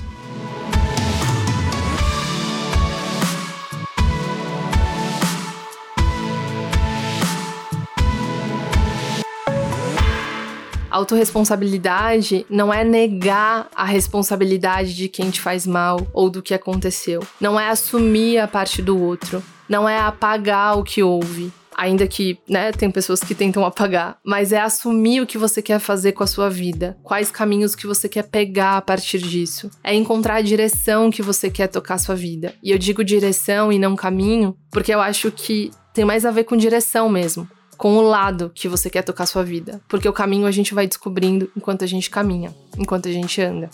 Autoresponsabilidade 11.00 12.44
não 12.50 12.72
é 12.72 12.84
negar 12.84 13.70
a 13.74 13.86
responsabilidade 13.86 14.94
de 14.94 15.08
quem 15.08 15.30
te 15.30 15.40
faz 15.40 15.66
mal 15.66 16.06
ou 16.12 16.28
do 16.28 16.42
que 16.42 16.52
aconteceu. 16.52 17.22
Não 17.40 17.58
é 17.58 17.70
assumir 17.70 18.36
a 18.36 18.46
parte 18.46 18.82
do 18.82 19.00
outro. 19.00 19.42
Não 19.66 19.88
é 19.88 19.98
apagar 19.98 20.76
o 20.76 20.84
que 20.84 21.02
houve. 21.02 21.50
Ainda 21.74 22.06
que, 22.06 22.38
né, 22.46 22.70
tem 22.70 22.90
pessoas 22.90 23.20
que 23.20 23.34
tentam 23.34 23.64
apagar, 23.64 24.18
mas 24.22 24.52
é 24.52 24.60
assumir 24.60 25.22
o 25.22 25.26
que 25.26 25.38
você 25.38 25.62
quer 25.62 25.78
fazer 25.78 26.12
com 26.12 26.22
a 26.22 26.26
sua 26.26 26.50
vida, 26.50 26.98
quais 27.02 27.30
caminhos 27.30 27.74
que 27.74 27.86
você 27.86 28.06
quer 28.06 28.24
pegar 28.24 28.76
a 28.76 28.82
partir 28.82 29.20
disso. 29.20 29.70
É 29.82 29.94
encontrar 29.94 30.34
a 30.34 30.42
direção 30.42 31.10
que 31.10 31.22
você 31.22 31.48
quer 31.48 31.68
tocar 31.68 31.94
a 31.94 31.98
sua 31.98 32.14
vida. 32.14 32.52
E 32.62 32.70
eu 32.70 32.76
digo 32.76 33.02
direção 33.02 33.72
e 33.72 33.78
não 33.78 33.96
caminho, 33.96 34.54
porque 34.70 34.92
eu 34.92 35.00
acho 35.00 35.32
que 35.32 35.70
tem 35.94 36.04
mais 36.04 36.26
a 36.26 36.30
ver 36.30 36.44
com 36.44 36.58
direção 36.58 37.08
mesmo 37.08 37.48
com 37.80 37.96
o 37.96 38.02
lado 38.02 38.52
que 38.54 38.68
você 38.68 38.90
quer 38.90 39.00
tocar 39.00 39.24
sua 39.24 39.42
vida. 39.42 39.80
Porque 39.88 40.06
o 40.06 40.12
caminho 40.12 40.44
a 40.44 40.50
gente 40.50 40.74
vai 40.74 40.86
descobrindo 40.86 41.50
enquanto 41.56 41.82
a 41.82 41.86
gente 41.86 42.10
caminha, 42.10 42.54
enquanto 42.76 43.08
a 43.08 43.10
gente 43.10 43.40
anda. 43.40 43.70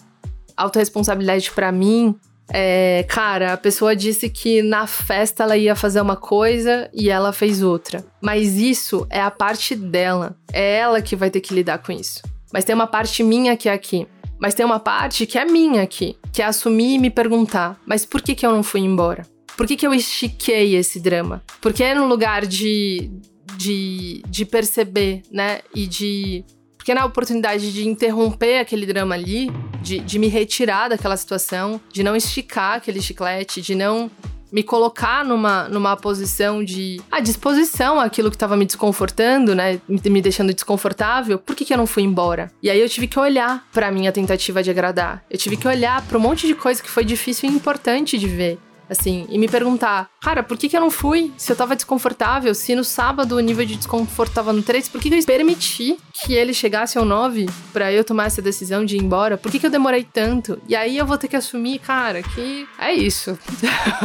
Autoresponsabilidade 0.57 1.51
para 1.51 1.73
mim 1.73 2.14
É, 2.49 3.05
cara, 3.09 3.53
a 3.53 3.57
pessoa 3.57 3.97
disse 3.97 4.31
que 4.31 4.62
na 4.62 4.87
festa 4.87 5.42
ela 5.42 5.57
ia 5.57 5.75
fazer 5.75 6.01
uma 6.01 6.14
coisa 6.14 6.88
e 6.95 7.11
ela 7.11 7.33
fez 7.33 7.61
outra. 7.61 8.05
Mas 8.23 8.55
isso 8.55 9.05
é 9.11 9.21
a 9.21 9.33
parte 9.33 9.75
dela. 9.75 10.37
É 10.53 10.77
ela 10.77 11.03
que 11.03 11.16
vai 11.16 11.29
ter 11.29 11.40
que 11.40 11.53
lidar 11.53 11.79
com 11.79 11.90
isso. 11.90 12.23
Mas 12.53 12.64
tem 12.64 12.77
uma 12.77 12.87
parte 12.87 13.25
minha 13.25 13.57
que 13.57 13.69
é 13.69 13.73
aqui. 13.73 14.07
Mas 14.38 14.55
tem 14.55 14.64
uma 14.64 14.79
parte 14.79 15.27
que 15.27 15.37
é 15.37 15.45
minha 15.45 15.83
aqui, 15.83 16.16
que 16.33 16.40
é 16.40 16.45
assumir 16.45 16.95
e 16.95 16.99
me 16.99 17.11
perguntar: 17.11 17.77
mas 17.85 18.07
por 18.07 18.23
que, 18.23 18.37
que 18.37 18.47
eu 18.47 18.53
não 18.53 18.62
fui 18.62 18.83
embora? 18.83 19.27
Por 19.57 19.66
que, 19.66 19.75
que 19.75 19.87
eu 19.87 19.92
estiquei 19.92 20.77
esse 20.77 21.01
drama? 21.01 21.42
Porque 21.61 21.92
no 21.95 22.07
lugar 22.07 22.47
de, 22.47 23.11
de, 23.56 24.22
de 24.28 24.44
perceber, 24.44 25.22
né? 25.30 25.61
E 25.74 25.87
de. 25.87 26.44
Porque 26.76 26.94
na 26.94 27.04
oportunidade 27.04 27.72
de 27.72 27.88
interromper 27.88 28.61
aquele 28.61 28.87
drama 28.87 29.14
ali, 29.14 29.50
de, 29.82 29.98
de 29.98 30.18
me 30.18 30.28
retirar 30.28 30.88
daquela 30.88 31.16
situação, 31.16 31.80
de 31.92 32.02
não 32.02 32.14
esticar 32.14 32.76
aquele 32.76 33.02
chiclete, 33.02 33.61
de 33.61 33.74
não 33.74 34.11
me 34.52 34.62
colocar 34.62 35.24
numa, 35.24 35.68
numa 35.68 35.96
posição 35.96 36.64
de 36.64 37.00
a 37.11 37.20
disposição 37.20 38.00
àquilo 38.00 38.30
que 38.30 38.37
estava 38.37 38.56
me 38.56 38.64
desconfortando, 38.64 39.54
né? 39.54 39.80
Me, 39.88 40.00
me, 40.09 40.22
deixando 40.22 40.52
desconfortável, 40.52 41.38
por 41.38 41.56
que, 41.56 41.64
que 41.64 41.72
eu 41.72 41.78
não 41.78 41.87
fui 41.87 42.02
embora? 42.02 42.50
E 42.62 42.70
aí 42.70 42.80
eu 42.80 42.88
tive 42.88 43.06
que 43.06 43.18
olhar 43.18 43.66
para 43.72 43.90
minha 43.90 44.12
tentativa 44.12 44.62
de 44.62 44.70
agradar. 44.70 45.24
Eu 45.30 45.38
tive 45.38 45.56
que 45.56 45.66
olhar 45.66 46.00
para 46.02 46.16
um 46.16 46.20
monte 46.20 46.46
de 46.46 46.54
coisa 46.54 46.82
que 46.82 46.88
foi 46.88 47.04
difícil 47.04 47.50
e 47.50 47.52
importante 47.52 48.16
de 48.16 48.28
ver 48.28 48.59
assim, 48.88 49.27
e 49.29 49.38
me 49.38 49.49
perguntar, 49.49 50.11
cara, 50.20 50.42
por 50.42 50.57
que, 50.57 50.68
que 50.68 50.77
eu 50.77 50.81
não 50.81 50.90
fui? 50.90 51.33
Se 51.37 51.53
eu 51.53 51.57
tava 51.57 51.77
desconfortável, 51.77 52.55
se 52.55 52.75
no 52.75 52.85
sábado 52.85 53.37
o 53.37 53.40
nível 53.40 53.66
de 53.66 53.77
desconforto 53.77 54.33
tava 54.33 54.53
no 54.53 54.62
3, 54.62 54.88
por 54.88 55.01
que, 55.01 55.09
que 55.09 55.16
eu 55.16 55.25
permiti 55.25 55.99
que 56.24 56.35
ele 56.35 56.55
chegasse 56.55 56.96
ao 56.96 57.05
9 57.05 57.46
para 57.72 57.92
eu 57.92 58.02
tomar 58.02 58.26
essa 58.26 58.40
decisão 58.40 58.85
de 58.85 58.96
ir 58.96 59.02
embora? 59.02 59.37
Por 59.37 59.50
que, 59.50 59.59
que 59.59 59.66
eu 59.66 59.70
demorei 59.70 60.05
tanto? 60.05 60.61
E 60.68 60.74
aí 60.74 60.96
eu 60.96 61.05
vou 61.05 61.18
ter 61.18 61.29
que 61.29 61.37
assumir, 61.37 61.79
cara, 61.79 62.22
que 62.22 62.66
é 62.79 62.92
isso. 62.92 63.38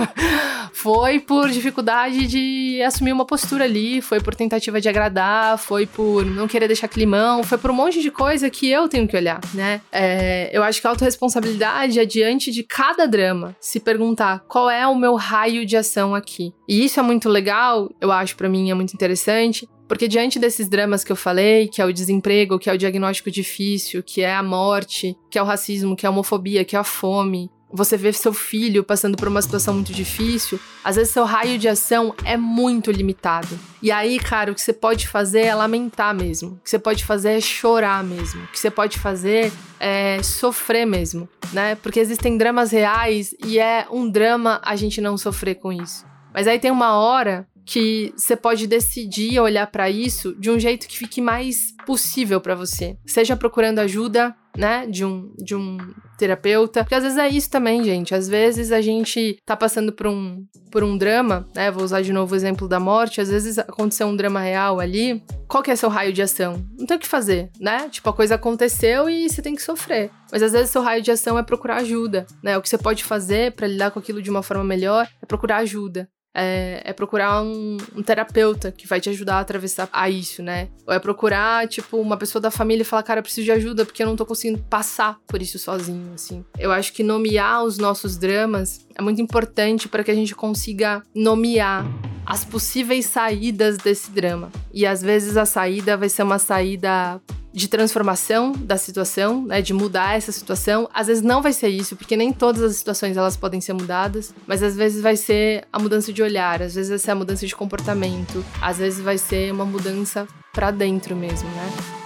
foi 0.74 1.20
por 1.20 1.50
dificuldade 1.50 2.28
de 2.28 2.82
assumir 2.82 3.14
uma 3.14 3.26
postura 3.26 3.64
ali, 3.64 4.02
foi 4.02 4.20
por 4.20 4.36
tentativa 4.36 4.82
de 4.82 4.90
agradar, 4.90 5.58
foi 5.58 5.86
por 5.86 6.26
não 6.26 6.48
querer 6.48 6.68
deixar 6.68 6.88
climão, 6.88 7.44
foi 7.44 7.58
por 7.58 7.72
um 7.72 7.74
monte 7.74 8.02
de 8.02 8.12
coisa 8.12 8.50
que 8.50 8.70
eu 8.70 8.90
tenho 8.90 9.08
que 9.08 9.16
olhar, 9.16 9.40
né? 9.54 9.82
É, 9.92 10.50
eu 10.52 10.64
acho 10.64 10.82
que 10.82 10.88
a 10.88 10.90
autorresponsabilidade 10.90 12.00
é 12.00 12.06
diante 12.06 12.52
de 12.52 12.64
cada 12.64 13.08
drama, 13.08 13.56
se 13.60 13.80
perguntar 13.80 14.44
qual 14.48 14.70
é 14.70 14.86
o 14.88 14.96
meu 14.96 15.16
raio 15.16 15.66
de 15.66 15.78
ação 15.78 16.14
aqui. 16.14 16.54
E 16.68 16.84
isso 16.84 17.00
é 17.00 17.04
muito 17.04 17.30
legal, 17.30 17.90
eu 18.00 18.12
acho 18.12 18.36
para 18.36 18.50
mim 18.50 18.70
é 18.70 18.74
muito 18.74 18.94
interessante, 18.94 19.68
porque 19.92 20.08
diante 20.08 20.40
desses 20.40 20.70
dramas 20.70 21.04
que 21.04 21.12
eu 21.12 21.18
falei, 21.18 21.68
que 21.68 21.82
é 21.82 21.86
o 21.86 21.92
desemprego, 21.92 22.58
que 22.58 22.70
é 22.70 22.74
o 22.74 22.78
diagnóstico 22.78 23.30
difícil, 23.30 24.02
que 24.02 24.22
é 24.22 24.34
a 24.34 24.42
morte, 24.42 25.18
que 25.30 25.38
é 25.38 25.42
o 25.44 25.46
racismo, 25.46 25.98
que 25.98 26.06
é 26.06 26.08
a 26.08 26.10
homofobia, 26.10 26.64
que 26.64 26.78
é 26.78 26.80
a 26.80 26.84
fome, 26.86 27.52
você 27.70 27.98
vê 27.98 28.14
seu 28.14 28.32
filho 28.32 28.86
passando 28.86 29.18
por 29.18 29.28
uma 29.28 29.42
situação 29.42 29.74
muito 29.74 29.92
difícil, 29.92 30.58
às 30.82 30.96
vezes 30.96 31.12
seu 31.12 31.26
raio 31.26 31.60
de 31.60 31.68
ação 31.68 32.16
é 32.24 32.38
muito 32.38 32.90
limitado. 32.90 33.60
E 33.82 33.92
aí, 33.92 34.18
cara, 34.18 34.54
o 34.54 34.56
que 34.56 34.62
você 34.62 34.72
pode 34.72 35.10
fazer 35.10 35.42
é 35.42 35.54
lamentar 35.54 36.16
mesmo. 36.16 36.52
O 36.52 36.64
que 36.64 36.70
você 36.70 36.80
pode 36.80 37.04
fazer 37.04 37.32
é 37.32 37.42
chorar 37.42 38.02
mesmo. 38.02 38.46
O 38.46 38.48
que 38.48 38.60
você 38.60 38.72
pode 38.72 38.98
fazer 38.98 39.52
é 39.78 40.24
sofrer 40.24 40.86
mesmo, 40.86 41.28
né? 41.52 41.76
Porque 41.76 42.00
existem 42.00 42.38
dramas 42.38 42.72
reais 42.72 43.36
e 43.46 43.60
é 43.60 43.86
um 43.92 44.10
drama 44.10 44.62
a 44.64 44.78
gente 44.78 45.02
não 45.02 45.18
sofrer 45.18 45.56
com 45.56 45.74
isso. 45.74 46.10
Mas 46.34 46.48
aí 46.48 46.58
tem 46.60 46.72
uma 46.72 46.98
hora 46.98 47.46
que 47.66 48.14
você 48.16 48.36
pode 48.36 48.68
decidir 48.68 49.40
olhar 49.40 49.68
para 49.68 49.90
isso 49.90 50.36
de 50.36 50.50
um 50.50 50.60
jeito 50.60 50.88
que 50.88 50.98
fique 50.98 51.22
mais 51.22 51.74
possível 51.86 52.40
para 52.42 52.56
você. 52.56 52.98
Seja 53.06 53.36
procurando 53.36 53.80
ajuda, 53.80 54.36
né, 54.58 54.86
de 54.86 55.06
um, 55.06 55.34
de 55.38 55.56
um 55.56 55.78
terapeuta. 56.18 56.84
Porque 56.84 56.96
às 56.96 57.04
vezes 57.04 57.18
é 57.18 57.28
isso 57.28 57.50
também, 57.50 57.84
gente. 57.84 58.14
Às 58.14 58.28
vezes 58.28 58.72
a 58.72 58.82
gente 58.82 59.38
tá 59.46 59.56
passando 59.56 59.92
por 59.92 60.08
um, 60.08 60.46
por 60.72 60.84
um 60.84 60.98
drama, 60.98 61.48
né? 61.56 61.72
Vou 61.72 61.84
usar 61.84 62.02
de 62.02 62.14
novo 62.14 62.34
o 62.34 62.36
exemplo 62.36 62.68
da 62.68 62.80
morte. 62.80 63.22
Às 63.22 63.30
vezes 63.30 63.58
aconteceu 63.58 64.08
um 64.08 64.16
drama 64.16 64.40
real 64.40 64.80
ali. 64.80 65.24
Qual 65.48 65.64
que 65.64 65.72
é 65.72 65.76
seu 65.76 65.90
raio 65.90 66.14
de 66.14 66.22
ação? 66.22 66.64
Não 66.78 66.86
tem 66.86 66.98
o 66.98 67.00
que 67.00 67.08
fazer, 67.08 67.50
né? 67.60 67.90
Tipo, 67.90 68.10
a 68.10 68.14
coisa 68.14 68.36
aconteceu 68.36 69.10
e 69.10 69.30
você 69.30 69.42
tem 69.42 69.56
que 69.56 69.64
sofrer. 69.64 70.12
Mas 70.32 70.44
às 70.44 70.52
vezes 70.52 70.70
seu 70.70 70.82
raio 70.82 71.02
de 71.02 71.12
ação 71.12 71.38
é 71.38 71.44
procurar 71.44 71.78
ajuda, 71.78 72.26
né? 72.44 72.58
O 72.58 72.62
que 72.62 72.70
você 72.70 72.78
pode 72.78 73.04
fazer 73.04 73.54
para 73.54 73.68
lidar 73.68 73.92
com 73.92 74.00
aquilo 74.00 74.22
de 74.22 74.30
uma 74.30 74.44
forma 74.44 74.64
melhor 74.64 75.08
é 75.22 75.26
procurar 75.26 75.58
ajuda 75.58 76.08
é, 76.34 76.82
é 76.86 76.94
procurar 76.94 77.42
um, 77.42 77.78
um, 77.96 78.02
terapeuta 78.02 78.72
que 78.72 78.88
vai 78.88 79.02
te 79.02 79.10
ajudar 79.10 79.36
a 79.36 79.40
atravessar 79.40 79.90
a 79.92 80.10
isso, 80.10 80.42
né? 80.42 80.70
Ou 80.88 80.94
é 80.94 81.00
procurar, 81.00 81.68
tipo, 81.68 81.98
uma 81.98 82.18
pessoa 82.18 82.42
da 82.42 82.52
família 82.52 82.84
e 82.84 82.86
falar, 82.86 83.04
cara, 83.04 83.20
eu 83.20 83.24
preciso 83.24 83.46
de 83.46 83.52
ajuda 83.52 83.86
porque 83.86 84.02
eu 84.02 84.08
não 84.08 84.16
tô 84.16 84.26
conseguindo 84.26 84.62
passar 84.70 85.20
por 85.28 85.42
isso 85.42 85.60
sozinho, 85.60 86.14
assim. 86.14 86.46
Eu 86.58 86.72
acho 86.72 86.94
que 86.94 87.04
nomear 87.04 87.64
os 87.64 87.78
nossos 87.78 88.18
dramas 88.18 88.86
é 88.96 89.02
muito 89.02 89.22
importante 89.22 89.88
para 89.88 90.04
que 90.04 90.12
a 90.12 90.16
gente 90.16 90.36
consiga 90.36 91.04
nomear 91.14 91.86
as 92.26 92.46
possíveis 92.46 93.06
saídas 93.06 93.78
desse 93.78 94.12
drama. 94.12 94.52
E 94.74 94.86
às 94.86 95.02
vezes 95.02 95.36
a 95.36 95.46
saída 95.46 95.98
vai 95.98 96.08
ser 96.08 96.24
uma 96.24 96.40
saída 96.40 97.22
de 97.54 97.68
transformação 97.68 98.52
da 98.54 98.78
situação, 98.78 99.46
né, 99.46 99.62
de 99.62 99.74
mudar 99.74 100.16
essa 100.18 100.32
situação. 100.32 100.90
Às 100.94 101.08
vezes 101.08 101.24
não 101.24 101.42
vai 101.42 101.54
ser 101.54 101.70
isso, 101.70 101.96
porque 101.96 102.16
nem 102.16 102.32
todas 102.32 102.62
as 102.62 102.76
situações 102.76 103.18
elas 103.18 103.36
podem 103.36 103.60
ser 103.60 103.74
mudadas, 103.74 104.34
mas 104.48 104.64
às 104.64 104.76
vezes 104.76 105.02
vai 105.02 105.16
ser 105.16 105.66
a 105.72 105.80
mudança 105.80 106.14
de 106.14 106.22
olhar, 106.22 106.62
às 106.62 106.76
vezes 106.76 106.90
vai 106.90 107.00
ser 107.00 107.12
a 107.12 107.16
mudança 107.16 107.46
de 107.46 107.56
comportamento, 107.56 108.44
às 108.62 108.78
vezes 108.78 109.00
vai 109.00 109.18
ser 109.18 109.52
uma 109.52 109.66
mudança 109.66 110.28
para 110.54 110.72
dentro 110.72 111.16
mesmo, 111.16 111.50
né? 111.50 112.01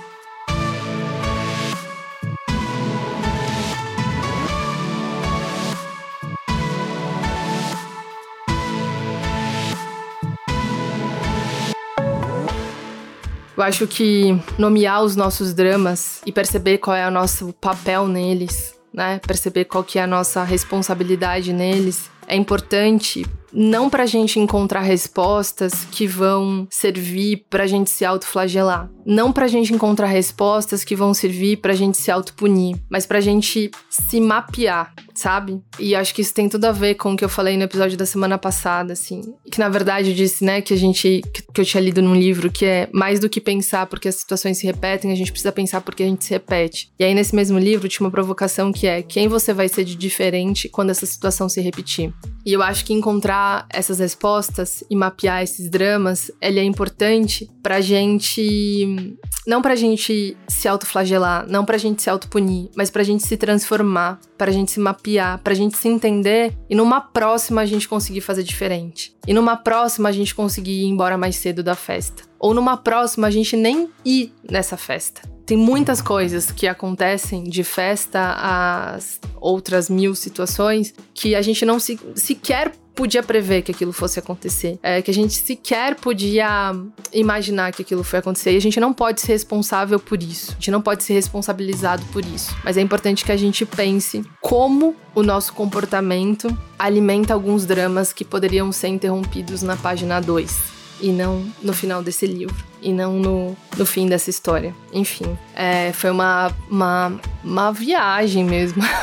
Eu 13.57 13.63
acho 13.63 13.87
que 13.87 14.37
nomear 14.57 15.01
os 15.01 15.15
nossos 15.15 15.53
dramas 15.53 16.21
e 16.25 16.31
perceber 16.31 16.77
qual 16.77 16.95
é 16.95 17.07
o 17.07 17.11
nosso 17.11 17.53
papel 17.53 18.07
neles, 18.07 18.75
né? 18.93 19.19
Perceber 19.25 19.65
qual 19.65 19.83
que 19.83 19.97
é 19.97 20.03
a 20.03 20.07
nossa 20.07 20.43
responsabilidade 20.43 21.53
neles 21.53 22.09
é 22.27 22.35
importante 22.35 23.25
não 23.55 23.89
para 23.89 24.03
a 24.03 24.05
gente 24.05 24.37
encontrar 24.37 24.81
respostas 24.81 25.87
que 25.89 26.05
vão 26.05 26.67
servir 26.69 27.45
para 27.49 27.63
a 27.63 27.67
gente 27.67 27.89
se 27.89 28.03
autoflagelar, 28.03 28.89
não 29.05 29.31
para 29.31 29.45
a 29.45 29.47
gente 29.47 29.73
encontrar 29.73 30.07
respostas 30.07 30.83
que 30.83 30.95
vão 30.95 31.13
servir 31.13 31.57
para 31.57 31.71
a 31.71 31.75
gente 31.75 31.97
se 31.97 32.11
autopunir, 32.11 32.75
mas 32.89 33.05
para 33.05 33.19
a 33.19 33.21
gente 33.21 33.71
se 33.89 34.19
mapear, 34.19 34.93
sabe? 35.13 35.61
E 35.79 35.95
acho 35.95 36.13
que 36.13 36.21
isso 36.21 36.33
tem 36.33 36.49
tudo 36.49 36.65
a 36.65 36.73
ver 36.73 36.95
com 36.95 37.13
o 37.13 37.17
que 37.17 37.23
eu 37.23 37.29
falei 37.29 37.55
no 37.55 37.63
episódio 37.63 37.97
da 37.97 38.05
semana 38.05 38.37
passada, 38.37 38.91
assim, 38.91 39.21
que 39.49 39.59
na 39.59 39.69
verdade 39.69 40.09
eu 40.09 40.15
disse, 40.15 40.43
né, 40.43 40.59
que 40.59 40.73
a 40.73 40.77
gente 40.77 41.21
que 41.53 41.61
eu 41.61 41.65
tinha 41.65 41.81
lido 41.81 42.01
num 42.01 42.15
livro 42.15 42.51
que 42.51 42.65
é 42.65 42.89
mais 42.91 43.21
do 43.21 43.29
que 43.29 43.39
pensar 43.39 43.85
porque 43.85 44.09
as 44.09 44.15
situações 44.15 44.57
se 44.57 44.65
repetem, 44.65 45.11
a 45.11 45.15
gente 45.15 45.31
precisa 45.31 45.51
pensar 45.51 45.79
porque 45.79 46.03
a 46.03 46.07
gente 46.07 46.25
se 46.25 46.31
repete. 46.31 46.91
E 46.99 47.05
aí 47.05 47.13
nesse 47.13 47.33
mesmo 47.33 47.57
livro 47.57 47.87
tinha 47.87 48.05
uma 48.05 48.11
provocação 48.11 48.73
que 48.73 48.85
é 48.85 49.01
quem 49.01 49.29
você 49.29 49.53
vai 49.53 49.69
ser 49.69 49.85
de 49.85 49.95
diferente 49.95 50.67
quando 50.67 50.89
essa 50.89 51.05
situação 51.05 51.47
se 51.47 51.61
repetir. 51.61 52.13
E 52.45 52.53
eu 52.53 52.61
acho 52.61 52.85
que 52.85 52.93
encontrar 52.93 53.65
essas 53.71 53.97
respostas 53.97 54.83
e 54.87 54.95
mapear 54.95 55.41
esses 55.41 55.67
dramas, 55.67 56.29
ele 56.39 56.59
é 56.59 56.63
importante 56.63 57.49
pra 57.63 57.81
gente. 57.81 59.17
Não 59.47 59.63
pra 59.63 59.75
gente 59.75 60.37
se 60.47 60.67
autoflagelar, 60.67 61.47
não 61.47 61.65
pra 61.65 61.77
gente 61.77 62.03
se 62.03 62.09
autopunir, 62.09 62.69
mas 62.75 62.91
pra 62.91 63.03
gente 63.03 63.27
se 63.27 63.35
transformar, 63.35 64.19
pra 64.37 64.51
gente 64.51 64.71
se 64.71 64.79
mapear, 64.79 65.39
pra 65.43 65.55
gente 65.55 65.75
se 65.75 65.87
entender 65.87 66.55
e 66.69 66.75
numa 66.75 67.01
próxima 67.01 67.61
a 67.61 67.65
gente 67.65 67.87
conseguir 67.87 68.21
fazer 68.21 68.43
diferente. 68.43 69.15
E 69.27 69.33
numa 69.33 69.57
próxima 69.57 70.09
a 70.09 70.11
gente 70.11 70.35
conseguir 70.35 70.83
ir 70.83 70.85
embora 70.85 71.17
mais 71.17 71.35
cedo 71.37 71.63
da 71.63 71.75
festa. 71.75 72.23
Ou 72.39 72.53
numa 72.53 72.77
próxima 72.77 73.27
a 73.27 73.31
gente 73.31 73.55
nem 73.55 73.89
ir 74.03 74.31
nessa 74.47 74.77
festa 74.77 75.34
tem 75.45 75.57
muitas 75.57 76.01
coisas 76.01 76.51
que 76.51 76.67
acontecem 76.67 77.43
de 77.43 77.63
festa 77.63 78.19
a 78.19 78.97
outras 79.39 79.89
mil 79.89 80.15
situações 80.15 80.93
que 81.13 81.35
a 81.35 81.41
gente 81.41 81.65
não 81.65 81.79
se, 81.79 81.99
sequer 82.15 82.71
podia 82.95 83.21
prever 83.21 83.61
que 83.61 83.71
aquilo 83.71 83.91
fosse 83.91 84.17
acontecer. 84.17 84.79
É, 84.81 85.01
que 85.01 85.11
a 85.11 85.13
gente 85.13 85.33
sequer 85.33 85.95
podia 85.95 86.73
imaginar 87.13 87.73
que 87.73 87.81
aquilo 87.81 88.03
foi 88.03 88.19
acontecer. 88.19 88.53
E 88.53 88.57
a 88.57 88.61
gente 88.61 88.79
não 88.79 88.93
pode 88.93 89.19
ser 89.19 89.33
responsável 89.33 89.99
por 89.99 90.23
isso. 90.23 90.51
A 90.51 90.53
gente 90.53 90.71
não 90.71 90.81
pode 90.81 91.03
ser 91.03 91.13
responsabilizado 91.13 92.03
por 92.13 92.23
isso. 92.25 92.55
Mas 92.63 92.77
é 92.77 92.81
importante 92.81 93.25
que 93.25 93.31
a 93.33 93.37
gente 93.37 93.65
pense 93.65 94.23
como 94.41 94.95
o 95.13 95.21
nosso 95.21 95.53
comportamento 95.53 96.57
alimenta 96.79 97.33
alguns 97.33 97.65
dramas 97.65 98.13
que 98.13 98.23
poderiam 98.23 98.71
ser 98.71 98.87
interrompidos 98.87 99.61
na 99.61 99.75
página 99.75 100.21
2 100.21 100.74
e 101.01 101.11
não 101.11 101.45
no 101.61 101.73
final 101.73 102.01
desse 102.01 102.25
livro 102.25 102.63
e 102.81 102.93
não 102.93 103.19
no, 103.19 103.57
no 103.77 103.85
fim 103.85 104.07
dessa 104.07 104.29
história. 104.29 104.73
Enfim, 104.93 105.37
é, 105.55 105.91
foi 105.91 106.11
uma, 106.11 106.51
uma, 106.69 107.19
uma 107.43 107.71
viagem 107.71 108.43
mesmo. 108.45 108.83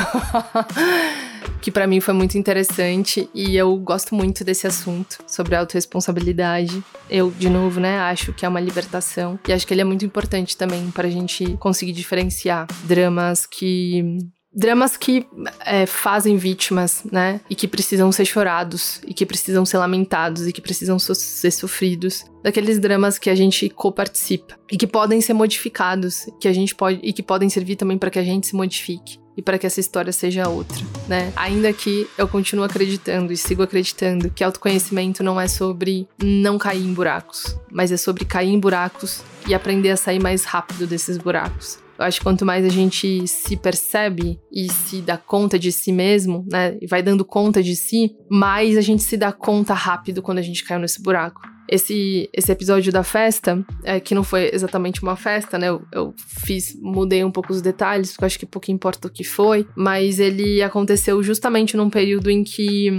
que 1.60 1.70
para 1.70 1.86
mim 1.86 2.00
foi 2.00 2.12
muito 2.12 2.36
interessante 2.36 3.30
e 3.32 3.56
eu 3.56 3.76
gosto 3.76 4.14
muito 4.14 4.44
desse 4.44 4.66
assunto 4.66 5.18
sobre 5.26 5.54
autorresponsabilidade. 5.54 6.82
Eu, 7.08 7.30
de 7.30 7.48
novo, 7.48 7.78
né, 7.78 7.98
acho 8.00 8.32
que 8.32 8.44
é 8.44 8.48
uma 8.48 8.60
libertação 8.60 9.38
e 9.46 9.52
acho 9.52 9.66
que 9.66 9.72
ele 9.72 9.80
é 9.80 9.84
muito 9.84 10.04
importante 10.04 10.56
também 10.56 10.90
para 10.90 11.06
a 11.06 11.10
gente 11.10 11.56
conseguir 11.58 11.92
diferenciar 11.92 12.66
dramas 12.84 13.46
que 13.46 14.18
dramas 14.54 14.96
que 14.96 15.26
é, 15.64 15.86
fazem 15.86 16.36
vítimas, 16.36 17.02
né? 17.10 17.40
E 17.48 17.54
que 17.54 17.66
precisam 17.66 18.12
ser 18.12 18.24
chorados, 18.24 19.00
e 19.06 19.14
que 19.14 19.24
precisam 19.24 19.64
ser 19.64 19.78
lamentados, 19.78 20.46
e 20.46 20.52
que 20.52 20.60
precisam 20.60 20.98
so 20.98 21.14
ser 21.14 21.50
sofridos. 21.50 22.24
Daqueles 22.42 22.78
dramas 22.78 23.18
que 23.18 23.30
a 23.30 23.34
gente 23.34 23.68
co-participa 23.70 24.58
e 24.70 24.76
que 24.76 24.86
podem 24.86 25.20
ser 25.20 25.32
modificados, 25.32 26.26
que 26.40 26.48
a 26.48 26.52
gente 26.52 26.74
pode 26.74 27.00
e 27.02 27.12
que 27.12 27.22
podem 27.22 27.48
servir 27.48 27.76
também 27.76 27.96
para 27.96 28.10
que 28.10 28.18
a 28.18 28.24
gente 28.24 28.46
se 28.46 28.56
modifique 28.56 29.22
e 29.36 29.40
para 29.40 29.58
que 29.58 29.66
essa 29.66 29.80
história 29.80 30.12
seja 30.12 30.48
outra, 30.48 30.84
né? 31.08 31.32
Ainda 31.36 31.72
que 31.72 32.06
eu 32.18 32.28
continuo 32.28 32.64
acreditando 32.64 33.32
e 33.32 33.36
sigo 33.36 33.62
acreditando 33.62 34.28
que 34.30 34.44
autoconhecimento 34.44 35.22
não 35.22 35.40
é 35.40 35.48
sobre 35.48 36.06
não 36.22 36.58
cair 36.58 36.84
em 36.84 36.92
buracos, 36.92 37.56
mas 37.70 37.90
é 37.90 37.96
sobre 37.96 38.24
cair 38.24 38.50
em 38.50 38.60
buracos 38.60 39.22
e 39.46 39.54
aprender 39.54 39.90
a 39.90 39.96
sair 39.96 40.20
mais 40.20 40.44
rápido 40.44 40.86
desses 40.86 41.16
buracos. 41.16 41.81
Eu 41.98 42.04
acho 42.04 42.18
que 42.18 42.24
quanto 42.24 42.44
mais 42.44 42.64
a 42.64 42.68
gente 42.68 43.26
se 43.26 43.56
percebe 43.56 44.38
e 44.50 44.70
se 44.70 45.00
dá 45.00 45.16
conta 45.16 45.58
de 45.58 45.70
si 45.70 45.92
mesmo, 45.92 46.46
né, 46.50 46.76
e 46.80 46.86
vai 46.86 47.02
dando 47.02 47.24
conta 47.24 47.62
de 47.62 47.76
si, 47.76 48.16
mais 48.30 48.76
a 48.76 48.80
gente 48.80 49.02
se 49.02 49.16
dá 49.16 49.32
conta 49.32 49.74
rápido 49.74 50.22
quando 50.22 50.38
a 50.38 50.42
gente 50.42 50.64
caiu 50.64 50.80
nesse 50.80 51.02
buraco. 51.02 51.40
Esse, 51.68 52.28
esse 52.34 52.52
episódio 52.52 52.92
da 52.92 53.02
festa, 53.02 53.64
é, 53.84 53.98
que 53.98 54.14
não 54.14 54.24
foi 54.24 54.50
exatamente 54.52 55.02
uma 55.02 55.16
festa, 55.16 55.58
né? 55.58 55.68
Eu, 55.68 55.82
eu, 55.92 56.14
fiz, 56.44 56.76
mudei 56.82 57.24
um 57.24 57.30
pouco 57.30 57.52
os 57.52 57.62
detalhes, 57.62 58.10
porque 58.10 58.24
eu 58.24 58.26
acho 58.26 58.38
que 58.38 58.44
pouco 58.44 58.70
importa 58.70 59.08
o 59.08 59.10
que 59.10 59.24
foi, 59.24 59.66
mas 59.74 60.18
ele 60.18 60.60
aconteceu 60.60 61.22
justamente 61.22 61.76
num 61.76 61.88
período 61.88 62.30
em 62.30 62.44
que 62.44 62.90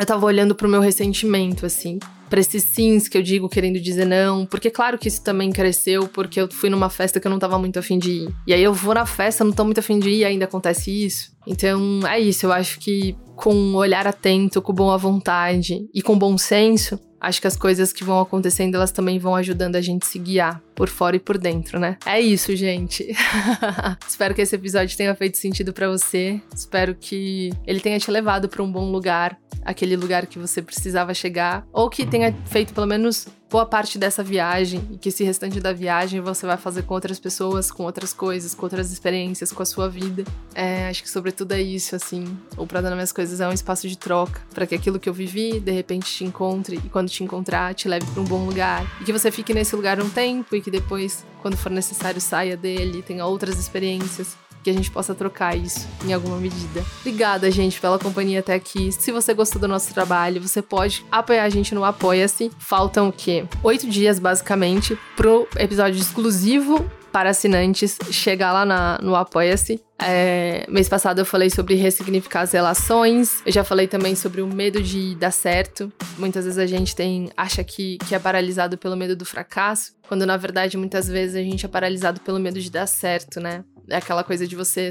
eu 0.00 0.06
tava 0.06 0.26
olhando 0.26 0.54
pro 0.54 0.68
meu 0.68 0.80
ressentimento, 0.80 1.66
assim 1.66 1.98
para 2.30 2.38
esses 2.38 2.62
sims 2.62 3.08
que 3.08 3.18
eu 3.18 3.22
digo 3.22 3.48
querendo 3.48 3.80
dizer 3.80 4.06
não, 4.06 4.46
porque 4.46 4.70
claro 4.70 4.96
que 4.96 5.08
isso 5.08 5.22
também 5.22 5.50
cresceu, 5.50 6.06
porque 6.06 6.40
eu 6.40 6.48
fui 6.48 6.70
numa 6.70 6.88
festa 6.88 7.18
que 7.18 7.26
eu 7.26 7.30
não 7.30 7.40
tava 7.40 7.58
muito 7.58 7.80
afim 7.80 7.98
de 7.98 8.10
ir. 8.12 8.34
E 8.46 8.54
aí 8.54 8.62
eu 8.62 8.72
vou 8.72 8.94
na 8.94 9.04
festa, 9.04 9.42
não 9.42 9.52
tô 9.52 9.64
muito 9.64 9.80
afim 9.80 9.98
de 9.98 10.08
ir 10.10 10.24
ainda 10.24 10.44
acontece 10.44 10.92
isso. 11.04 11.32
Então 11.44 12.00
é 12.06 12.20
isso, 12.20 12.46
eu 12.46 12.52
acho 12.52 12.78
que 12.78 13.16
com 13.34 13.52
um 13.52 13.74
olhar 13.74 14.06
atento, 14.06 14.62
com 14.62 14.72
boa 14.72 14.96
vontade 14.96 15.88
e 15.92 16.00
com 16.00 16.16
bom 16.16 16.38
senso, 16.38 17.00
acho 17.20 17.40
que 17.40 17.48
as 17.48 17.56
coisas 17.56 17.92
que 17.92 18.04
vão 18.04 18.20
acontecendo, 18.20 18.76
elas 18.76 18.92
também 18.92 19.18
vão 19.18 19.34
ajudando 19.34 19.74
a 19.74 19.80
gente 19.80 20.04
a 20.04 20.06
se 20.06 20.18
guiar 20.18 20.62
por 20.80 20.88
fora 20.88 21.14
e 21.14 21.20
por 21.20 21.36
dentro, 21.36 21.78
né? 21.78 21.98
É 22.06 22.18
isso, 22.18 22.56
gente. 22.56 23.14
Espero 24.08 24.34
que 24.34 24.40
esse 24.40 24.56
episódio 24.56 24.96
tenha 24.96 25.14
feito 25.14 25.36
sentido 25.36 25.74
para 25.74 25.86
você. 25.90 26.40
Espero 26.54 26.94
que 26.94 27.52
ele 27.66 27.80
tenha 27.80 27.98
te 27.98 28.10
levado 28.10 28.48
para 28.48 28.62
um 28.62 28.72
bom 28.72 28.90
lugar, 28.90 29.38
aquele 29.62 29.94
lugar 29.94 30.24
que 30.24 30.38
você 30.38 30.62
precisava 30.62 31.12
chegar, 31.12 31.66
ou 31.70 31.90
que 31.90 32.06
tenha 32.06 32.34
feito 32.46 32.72
pelo 32.72 32.86
menos 32.86 33.28
boa 33.50 33.66
parte 33.66 33.98
dessa 33.98 34.22
viagem 34.22 34.80
e 34.92 34.96
que 34.96 35.08
esse 35.08 35.24
restante 35.24 35.58
da 35.58 35.72
viagem 35.72 36.20
você 36.20 36.46
vai 36.46 36.56
fazer 36.56 36.84
com 36.84 36.94
outras 36.94 37.18
pessoas, 37.18 37.70
com 37.70 37.82
outras 37.82 38.12
coisas, 38.12 38.54
com 38.54 38.64
outras 38.64 38.92
experiências, 38.92 39.50
com 39.50 39.62
a 39.62 39.66
sua 39.66 39.88
vida. 39.88 40.24
É, 40.54 40.88
acho 40.88 41.02
que 41.02 41.10
sobretudo 41.10 41.52
é 41.52 41.60
isso, 41.60 41.96
assim. 41.96 42.24
O 42.56 42.64
Pra 42.64 42.80
Dar 42.80 42.92
Minhas 42.92 43.10
Coisas 43.10 43.40
é 43.40 43.48
um 43.48 43.52
espaço 43.52 43.88
de 43.88 43.98
troca, 43.98 44.40
para 44.54 44.66
que 44.66 44.74
aquilo 44.74 45.00
que 45.00 45.08
eu 45.08 45.12
vivi, 45.12 45.58
de 45.58 45.72
repente, 45.72 46.06
te 46.12 46.24
encontre 46.24 46.76
e 46.76 46.88
quando 46.88 47.08
te 47.08 47.24
encontrar, 47.24 47.74
te 47.74 47.88
leve 47.88 48.06
para 48.06 48.22
um 48.22 48.24
bom 48.24 48.46
lugar. 48.46 48.86
E 49.00 49.04
que 49.04 49.12
você 49.12 49.32
fique 49.32 49.52
nesse 49.52 49.74
lugar 49.74 50.00
um 50.00 50.08
tempo 50.08 50.54
e 50.54 50.60
que 50.60 50.70
depois, 50.70 51.24
quando 51.42 51.56
for 51.56 51.70
necessário, 51.70 52.20
saia 52.20 52.56
dele, 52.56 53.02
tenha 53.02 53.26
outras 53.26 53.58
experiências 53.58 54.36
que 54.62 54.70
a 54.70 54.72
gente 54.72 54.90
possa 54.90 55.14
trocar 55.14 55.56
isso 55.56 55.86
em 56.04 56.12
alguma 56.12 56.36
medida. 56.36 56.84
Obrigada, 57.00 57.50
gente, 57.50 57.80
pela 57.80 57.98
companhia 57.98 58.40
até 58.40 58.54
aqui. 58.54 58.92
Se 58.92 59.12
você 59.12 59.32
gostou 59.34 59.60
do 59.60 59.68
nosso 59.68 59.92
trabalho, 59.92 60.40
você 60.40 60.62
pode 60.62 61.04
apoiar 61.10 61.44
a 61.44 61.48
gente 61.48 61.74
no 61.74 61.84
Apoia-se. 61.84 62.50
Faltam 62.58 63.08
o 63.08 63.12
quê? 63.12 63.44
Oito 63.62 63.88
dias, 63.88 64.18
basicamente, 64.18 64.98
pro 65.16 65.48
episódio 65.56 66.00
exclusivo 66.00 66.84
para 67.10 67.30
assinantes 67.30 67.98
chegar 68.10 68.52
lá 68.52 68.64
na, 68.64 68.98
no 69.02 69.14
Apoia-se. 69.14 69.80
É, 70.02 70.64
mês 70.68 70.88
passado 70.88 71.18
eu 71.18 71.26
falei 71.26 71.50
sobre 71.50 71.74
ressignificar 71.74 72.42
as 72.42 72.52
relações. 72.52 73.42
Eu 73.44 73.52
já 73.52 73.62
falei 73.62 73.86
também 73.86 74.14
sobre 74.14 74.40
o 74.40 74.46
medo 74.46 74.82
de 74.82 75.14
dar 75.16 75.30
certo. 75.30 75.92
Muitas 76.16 76.44
vezes 76.44 76.58
a 76.58 76.66
gente 76.66 76.94
tem 76.96 77.30
acha 77.36 77.62
que, 77.62 77.98
que 77.98 78.14
é 78.14 78.18
paralisado 78.18 78.78
pelo 78.78 78.96
medo 78.96 79.14
do 79.14 79.24
fracasso, 79.24 79.92
quando 80.08 80.24
na 80.24 80.36
verdade 80.36 80.76
muitas 80.76 81.08
vezes 81.08 81.36
a 81.36 81.42
gente 81.42 81.66
é 81.66 81.68
paralisado 81.68 82.20
pelo 82.20 82.38
medo 82.38 82.60
de 82.60 82.70
dar 82.70 82.86
certo, 82.86 83.40
né? 83.40 83.64
É 83.90 83.96
aquela 83.96 84.24
coisa 84.24 84.46
de 84.46 84.54
você 84.56 84.90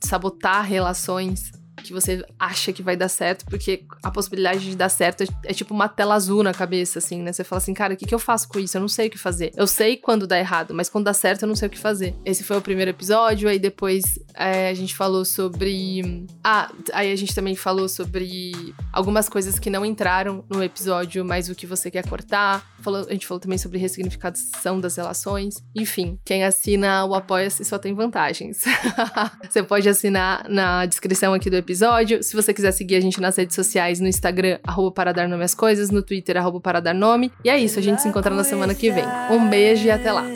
sabotar 0.00 0.64
relações 0.64 1.52
que 1.82 1.92
você 1.92 2.24
acha 2.38 2.72
que 2.72 2.82
vai 2.82 2.96
dar 2.96 3.08
certo, 3.08 3.44
porque 3.46 3.84
a 4.02 4.10
possibilidade 4.10 4.60
de 4.60 4.76
dar 4.76 4.88
certo 4.88 5.22
é, 5.22 5.26
é, 5.44 5.54
tipo 5.54 5.72
uma 5.72 5.88
tela 5.88 6.14
azul 6.14 6.42
na 6.42 6.52
cabeça, 6.52 6.98
assim, 6.98 7.22
né? 7.22 7.32
Você 7.32 7.44
fala 7.44 7.58
assim, 7.58 7.74
cara, 7.74 7.94
o 7.94 7.96
que, 7.96 8.06
que 8.06 8.14
eu 8.14 8.18
faço 8.18 8.48
com 8.48 8.58
isso? 8.58 8.76
Eu 8.76 8.80
não 8.80 8.88
sei 8.88 9.08
o 9.08 9.10
que 9.10 9.18
fazer. 9.18 9.52
Eu 9.56 9.66
sei 9.66 9.96
quando 9.96 10.26
dá 10.26 10.38
errado, 10.38 10.74
mas 10.74 10.88
quando 10.88 11.04
dá 11.04 11.14
certo 11.14 11.42
eu 11.42 11.48
não 11.48 11.56
sei 11.56 11.68
o 11.68 11.70
que 11.70 11.78
fazer. 11.78 12.14
Esse 12.24 12.44
foi 12.44 12.56
o 12.56 12.62
primeiro 12.62 12.90
episódio, 12.90 13.48
aí 13.48 13.58
depois 13.58 14.18
é, 14.34 14.68
a 14.68 14.74
gente 14.74 14.94
falou 14.94 15.24
sobre. 15.24 16.26
Ah, 16.44 16.70
aí 16.92 17.12
a 17.12 17.16
gente 17.16 17.34
também 17.34 17.54
falou 17.54 17.88
sobre 17.88 18.74
algumas 18.92 19.28
coisas 19.28 19.58
que 19.58 19.70
não 19.70 19.84
entraram 19.84 20.44
no 20.48 20.62
episódio, 20.62 21.24
mas 21.24 21.48
o 21.48 21.54
que 21.54 21.66
você 21.66 21.90
quer 21.90 22.06
cortar. 22.08 22.70
Falou, 22.80 23.06
a 23.08 23.12
gente 23.12 23.26
falou 23.26 23.40
também 23.40 23.58
sobre 23.58 23.78
ressignificação 23.78 24.80
das 24.80 24.96
relações. 24.96 25.62
Enfim, 25.74 26.18
quem 26.24 26.44
assina 26.44 27.04
o 27.04 27.14
Apoia-se 27.14 27.64
só 27.64 27.78
tem 27.78 27.94
vantagens. 27.94 28.64
você 29.48 29.62
pode 29.62 29.88
assinar 29.88 30.48
na 30.48 30.84
descrição 30.86 31.32
aqui 31.32 31.48
do 31.48 31.61
episódio. 31.62 32.22
Se 32.22 32.34
você 32.34 32.52
quiser 32.52 32.72
seguir 32.72 32.96
a 32.96 33.00
gente 33.00 33.20
nas 33.20 33.36
redes 33.36 33.54
sociais, 33.54 34.00
no 34.00 34.06
Instagram, 34.06 34.58
arroba 34.62 34.90
para 34.92 35.12
dar 35.12 35.28
nome 35.28 35.44
às 35.44 35.54
coisas, 35.54 35.90
no 35.90 36.02
Twitter, 36.02 36.36
arroba 36.36 36.60
para 36.60 36.80
dar 36.80 36.94
nome. 36.94 37.32
E 37.44 37.48
é 37.48 37.58
isso, 37.58 37.78
a 37.78 37.82
gente 37.82 38.02
se 38.02 38.08
encontra 38.08 38.34
na 38.34 38.44
semana 38.44 38.74
que 38.74 38.90
vem. 38.90 39.04
Um 39.30 39.48
beijo 39.48 39.86
e 39.86 39.90
até 39.90 40.12
lá. 40.12 40.26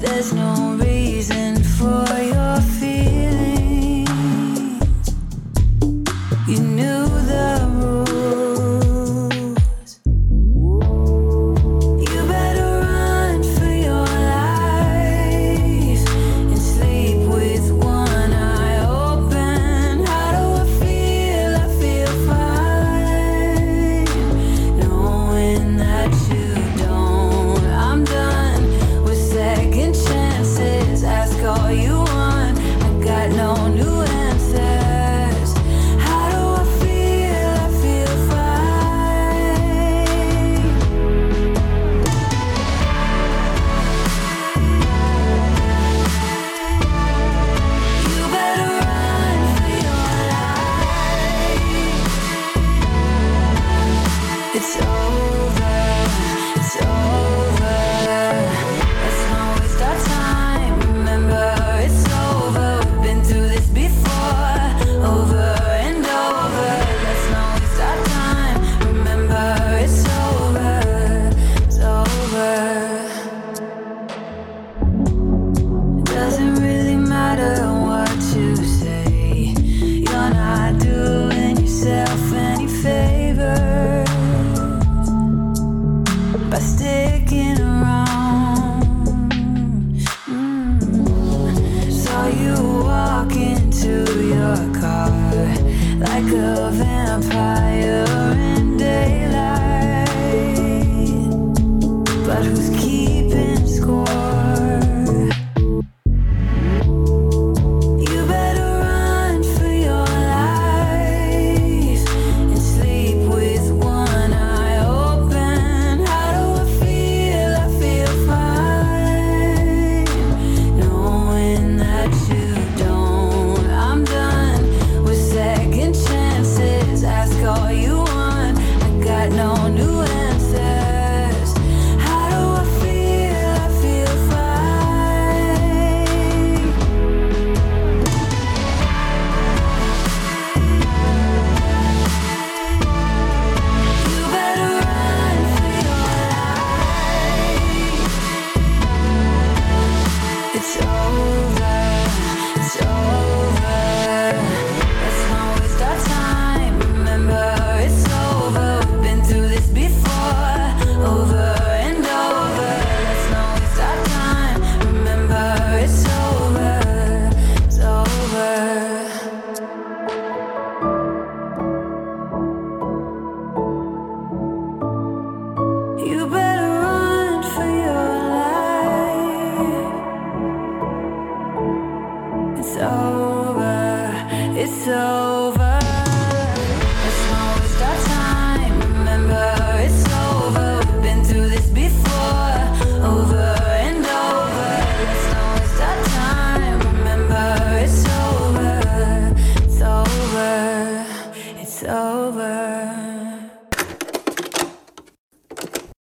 There's 0.00 0.32
no 0.32 0.73
myself 54.64 55.03